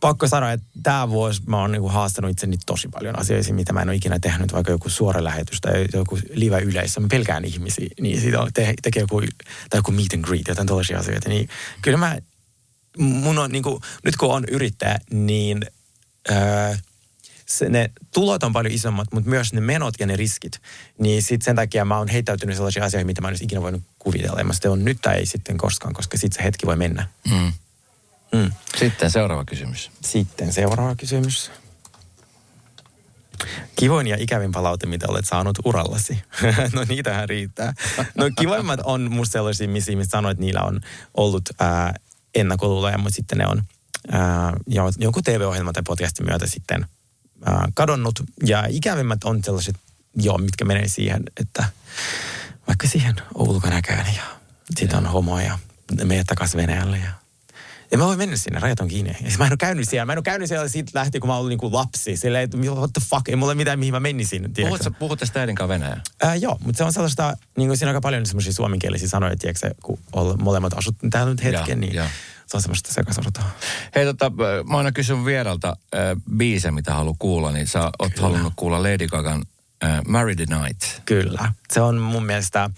pakko 0.00 0.28
sanoa, 0.28 0.52
että 0.52 0.66
tämä 0.82 1.10
vuosi 1.10 1.42
mä 1.46 1.60
oon 1.60 1.72
niinku 1.72 1.88
haastanut 1.88 2.30
itseni 2.30 2.56
tosi 2.66 2.88
paljon 2.88 3.18
asioihin, 3.18 3.54
mitä 3.54 3.72
mä 3.72 3.82
en 3.82 3.88
ole 3.88 3.96
ikinä 3.96 4.18
tehnyt, 4.18 4.52
vaikka 4.52 4.72
joku 4.72 4.88
suora 4.88 5.24
lähetys 5.24 5.60
tai 5.60 5.86
joku 5.92 6.18
live 6.32 6.60
yleisö. 6.60 7.00
Mä 7.00 7.06
pelkään 7.10 7.44
ihmisiä, 7.44 7.88
niin 8.00 8.20
siitä 8.20 8.40
on, 8.40 8.50
te, 8.54 8.74
tekee 8.82 9.00
joku, 9.00 9.20
tai 9.70 9.78
joku 9.78 9.92
meet 9.92 10.12
and 10.14 10.24
greet, 10.24 10.48
jotain 10.48 10.66
tällaisia 10.66 10.98
asioita. 10.98 11.28
Niin 11.28 11.48
kyllä 11.82 11.98
mä, 11.98 12.18
mun 12.98 13.38
on 13.38 13.50
niinku, 13.50 13.80
nyt 14.04 14.16
kun 14.16 14.34
on 14.34 14.44
yrittäjä, 14.50 14.98
niin 15.10 15.66
öö, 16.30 16.76
se, 17.46 17.68
ne 17.68 17.90
tulot 18.14 18.42
on 18.42 18.52
paljon 18.52 18.74
isommat, 18.74 19.08
mutta 19.12 19.30
myös 19.30 19.52
ne 19.52 19.60
menot 19.60 19.94
ja 19.98 20.06
ne 20.06 20.16
riskit. 20.16 20.60
Niin 20.98 21.22
sit 21.22 21.42
sen 21.42 21.56
takia 21.56 21.84
mä 21.84 21.98
oon 21.98 22.08
heittäytynyt 22.08 22.56
sellaisia 22.56 22.84
asioihin, 22.84 23.06
mitä 23.06 23.20
mä 23.20 23.28
en 23.28 23.32
olisi 23.32 23.44
ikinä 23.44 23.62
voinut 23.62 23.82
kuvitella. 23.98 24.38
Ja 24.38 24.44
mä 24.44 24.52
sitten 24.52 24.70
on 24.70 24.84
nyt 24.84 24.98
tai 25.02 25.16
ei 25.16 25.26
sitten 25.26 25.56
koskaan, 25.56 25.94
koska 25.94 26.16
sitten 26.16 26.36
se 26.36 26.44
hetki 26.44 26.66
voi 26.66 26.76
mennä. 26.76 27.08
Mm. 27.30 27.52
Mm. 28.32 28.52
Sitten 28.78 29.10
seuraava 29.10 29.44
kysymys. 29.44 29.90
Sitten 30.04 30.52
seuraava 30.52 30.94
kysymys. 30.94 31.50
Kivoin 33.76 34.06
ja 34.06 34.16
ikävin 34.20 34.52
palaute, 34.52 34.86
mitä 34.86 35.06
olet 35.08 35.24
saanut 35.24 35.58
urallasi. 35.64 36.22
no 36.74 36.84
niitähän 36.88 37.28
riittää. 37.28 37.74
No 38.14 38.30
kivoimmat 38.38 38.80
on 38.84 39.12
musta 39.12 39.32
sellaisia, 39.32 39.68
missä 39.68 39.92
ihmiset 39.92 40.10
sanoo, 40.10 40.30
että 40.30 40.40
niillä 40.40 40.60
on 40.60 40.80
ollut 41.14 41.50
ää, 41.58 41.94
ennakkoluuloja, 42.34 42.98
mutta 42.98 43.16
sitten 43.16 43.38
ne 43.38 43.46
on 43.46 43.62
ää, 44.10 44.52
jo- 44.66 44.92
jonkun 44.98 45.22
TV-ohjelman 45.22 45.74
tai 45.74 45.82
podcastin 45.86 46.26
myötä 46.26 46.46
sitten 46.46 46.86
kadonnut. 47.74 48.22
Ja 48.46 48.64
ikävimmät 48.68 49.24
on 49.24 49.44
sellaiset, 49.44 49.76
joo, 50.14 50.38
mitkä 50.38 50.64
menee 50.64 50.88
siihen, 50.88 51.22
että 51.40 51.64
vaikka 52.66 52.88
siihen 52.88 53.14
on 53.34 53.48
ulkonäköön 53.48 54.06
ja 54.16 54.22
sitten 54.76 54.98
on 54.98 55.06
homo 55.06 55.40
ja 55.40 55.58
menee 56.04 56.24
takaisin 56.24 56.60
Venäjälle 56.60 56.98
ja 56.98 57.10
ja 57.90 57.98
mä 57.98 58.04
voin 58.04 58.18
mennä 58.18 58.36
sinne, 58.36 58.60
rajat 58.60 58.80
on 58.80 58.88
kiinni. 58.88 59.10
Ja 59.10 59.30
mä 59.38 59.44
en 59.44 59.52
ole 59.52 59.56
käynyt 59.56 59.88
siellä. 59.88 60.06
Mä 60.06 60.12
en 60.12 60.18
ole 60.18 60.22
käynyt 60.22 60.48
siellä 60.48 60.68
siitä 60.68 60.90
lähtien, 60.94 61.20
kun 61.20 61.28
mä 61.28 61.36
olin 61.36 61.48
niinku 61.48 61.72
lapsi. 61.72 62.16
Silleen, 62.16 62.44
että 62.44 62.58
what 62.58 62.92
the 62.92 63.02
fuck, 63.10 63.28
ei 63.28 63.36
mulla 63.36 63.54
mitään, 63.54 63.78
mihin 63.78 63.94
mä 63.94 64.00
menisin. 64.00 64.52
Puhut, 64.60 64.82
sä, 64.82 64.90
puhut 64.90 65.18
tästä 65.18 65.40
äidin 65.40 65.54
kanssa 65.54 65.68
venäjää? 65.68 66.00
Ää, 66.22 66.34
joo, 66.34 66.58
mutta 66.64 66.78
se 66.78 66.84
on 66.84 66.92
sellaista, 66.92 67.36
niin 67.56 67.68
kuin 67.68 67.76
siinä 67.76 67.90
on 67.90 67.96
aika 67.96 68.00
paljon 68.00 68.26
semmoisia 68.26 68.52
suomenkielisiä 68.52 69.08
sanoja, 69.08 69.36
tiedätkö, 69.36 69.74
kun 69.82 69.98
olla, 70.12 70.36
molemmat 70.36 70.72
asut 70.72 70.96
täällä 71.10 71.30
nyt 71.30 71.44
hetken, 71.44 71.68
Joo, 71.68 71.76
niin 71.76 71.94
joo. 71.94 72.06
se 72.46 72.56
on 72.56 72.62
semmoista 72.62 72.92
sekasortoa. 72.92 73.44
Hei 73.94 74.04
tota, 74.04 74.32
mä 74.70 74.76
aina 74.76 74.92
kysyn 74.92 75.24
vieralta 75.24 75.68
äh, 75.68 76.00
biise, 76.36 76.70
mitä 76.70 76.94
haluaa 76.94 77.16
kuulla, 77.18 77.52
niin 77.52 77.66
sä 77.66 77.80
oot 77.80 77.92
Kyllä. 77.98 78.22
halunnut 78.22 78.52
kuulla 78.56 78.82
Lady 78.82 79.06
Gagan 79.06 79.42
äh, 79.84 80.00
Marry 80.08 80.36
the 80.36 80.46
Night. 80.58 80.82
Kyllä. 81.04 81.52
Se 81.72 81.80
on 81.80 81.98
mun 81.98 82.26
mielestä, 82.26 82.70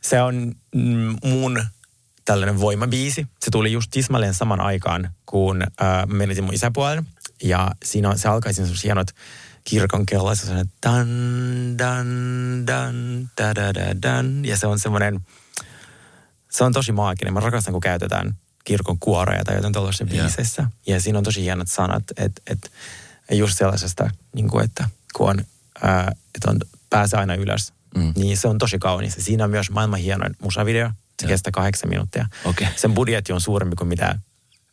se 0.00 0.22
on 0.22 0.52
mm, 0.74 1.16
mun 1.24 1.64
tällainen 2.24 2.60
voimabiisi. 2.60 3.26
Se 3.44 3.50
tuli 3.50 3.72
just 3.72 3.90
tismalleen 3.90 4.34
saman 4.34 4.60
aikaan, 4.60 5.10
kun 5.26 5.62
äh, 5.62 6.06
menetin 6.06 6.44
mun 6.44 6.54
isäpuolen. 6.54 7.06
Ja 7.42 7.70
siinä 7.84 8.10
on, 8.10 8.18
se 8.18 8.28
alkaa 8.28 8.52
siinä 8.52 8.66
semmoiset 8.66 8.84
hienot 8.84 9.08
kirkon 9.64 10.06
kello, 10.06 10.34
se 10.34 10.50
on 10.52 10.66
dan, 10.86 11.08
dan, 11.78 12.06
dan, 12.66 13.28
da, 13.38 13.54
da, 13.54 13.74
da, 13.74 14.02
dan. 14.02 14.44
Ja 14.44 14.56
se 14.56 14.66
on 14.66 14.78
semmoinen, 14.78 15.20
se 16.50 16.64
on 16.64 16.72
tosi 16.72 16.92
maaginen. 16.92 17.34
Mä 17.34 17.40
rakastan, 17.40 17.72
kun 17.72 17.80
käytetään 17.80 18.34
kirkon 18.64 18.98
kuoroja 18.98 19.44
tai 19.44 19.54
jotain 19.56 19.72
tuollaisessa 19.72 20.14
Joo. 20.14 20.24
biisessä. 20.24 20.66
Ja 20.86 21.00
siinä 21.00 21.18
on 21.18 21.24
tosi 21.24 21.42
hienot 21.42 21.68
sanat, 21.68 22.04
että 22.16 22.42
et, 22.46 22.72
just 23.32 23.58
sellaisesta, 23.58 24.10
niin 24.34 24.48
kuin, 24.48 24.64
että 24.64 24.88
kun 25.14 25.30
on, 25.30 25.44
ää, 25.82 26.12
että 26.34 26.50
on, 26.50 26.60
pääsee 26.90 27.20
aina 27.20 27.34
ylös, 27.34 27.72
Mm. 27.96 28.02
mm. 28.02 28.12
niin 28.16 28.36
se 28.36 28.48
on 28.48 28.58
tosi 28.58 28.78
kaunis. 28.78 29.16
Ja 29.16 29.22
Siinä 29.22 29.44
on 29.44 29.50
myös 29.50 29.70
maailman 29.70 30.00
hienoin 30.00 30.36
musavideo. 30.42 30.90
Se 31.22 31.28
kestää 31.28 31.50
kahdeksan 31.50 31.88
minuuttia. 31.90 32.26
Okei. 32.44 32.68
Sen 32.76 32.94
budjetti 32.94 33.32
on 33.32 33.40
suurempi 33.40 33.76
kuin 33.76 33.88
mitä 33.88 34.18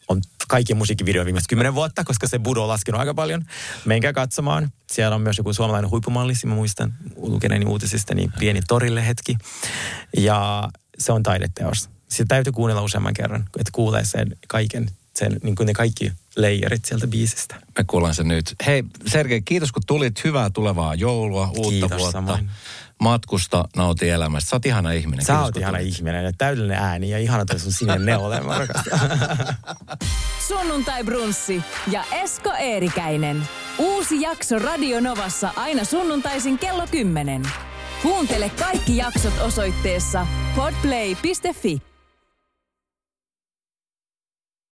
on 0.07 0.21
kaikkien 0.47 0.77
musiikkivideoiden 0.77 1.25
viimeiset 1.25 1.47
kymmenen 1.47 1.75
vuotta, 1.75 2.03
koska 2.03 2.27
se 2.27 2.39
budo 2.39 2.61
on 2.61 2.67
laskenut 2.67 2.99
aika 2.99 3.13
paljon. 3.13 3.45
Menkää 3.85 4.13
katsomaan. 4.13 4.71
Siellä 4.91 5.15
on 5.15 5.21
myös 5.21 5.37
joku 5.37 5.53
suomalainen 5.53 5.91
huippumalli, 5.91 6.33
mä 6.45 6.55
muistan 6.55 6.93
lukeneeni 7.15 7.65
uutisista, 7.65 8.15
niin 8.15 8.31
pieni 8.39 8.61
torille 8.67 9.07
hetki. 9.07 9.37
Ja 10.17 10.69
se 10.97 11.11
on 11.11 11.23
taideteos. 11.23 11.89
Sitä 12.09 12.27
täytyy 12.27 12.53
kuunnella 12.53 12.81
useamman 12.81 13.13
kerran, 13.13 13.41
että 13.41 13.71
kuulee 13.71 14.05
sen 14.05 14.37
kaiken, 14.47 14.89
sen, 15.15 15.39
niin 15.43 15.55
kuin 15.55 15.67
ne 15.67 15.73
kaikki 15.73 16.11
leijerit 16.35 16.85
sieltä 16.85 17.07
biisistä. 17.07 17.55
Me 17.77 17.83
kuullaan 17.87 18.15
se 18.15 18.23
nyt. 18.23 18.55
Hei 18.65 18.83
Sergei, 19.07 19.41
kiitos 19.41 19.71
kun 19.71 19.83
tulit. 19.87 20.23
Hyvää 20.23 20.49
tulevaa 20.49 20.95
joulua, 20.95 21.47
uutta 21.47 21.69
Kiitos 21.69 21.91
vuotta. 21.97 22.11
samoin. 22.11 22.49
Matkusta, 22.99 23.65
nauti 23.75 24.09
elämästä. 24.09 24.49
Sä 24.49 24.55
oot 24.55 24.65
ihana 24.65 24.91
ihminen. 24.91 25.25
Sä 25.25 25.33
Kiitos, 25.33 25.45
oot 25.45 25.57
ihana 25.57 25.77
tulit. 25.77 25.95
ihminen 25.95 26.23
ja 26.25 26.31
täydellinen 26.37 26.77
ääni 26.83 27.09
ja 27.09 27.17
ihana 27.19 27.45
toi 27.45 27.59
sun 27.59 27.71
sininen 27.71 28.05
neule. 28.05 28.41
Mä 28.41 28.57
rakastan. 28.57 28.99
Sunnuntai 30.47 31.03
Brunssi 31.03 31.61
ja 31.91 32.03
Esko 32.11 32.53
Eerikäinen. 32.59 33.47
Uusi 33.77 34.21
jakso 34.21 34.59
Radio 34.59 34.99
Novassa 34.99 35.49
aina 35.55 35.83
sunnuntaisin 35.83 36.59
kello 36.59 36.87
10. 36.91 37.43
Kuuntele 38.01 38.49
kaikki 38.49 38.97
jaksot 38.97 39.33
osoitteessa 39.41 40.27
podplay.fi. 40.55 41.88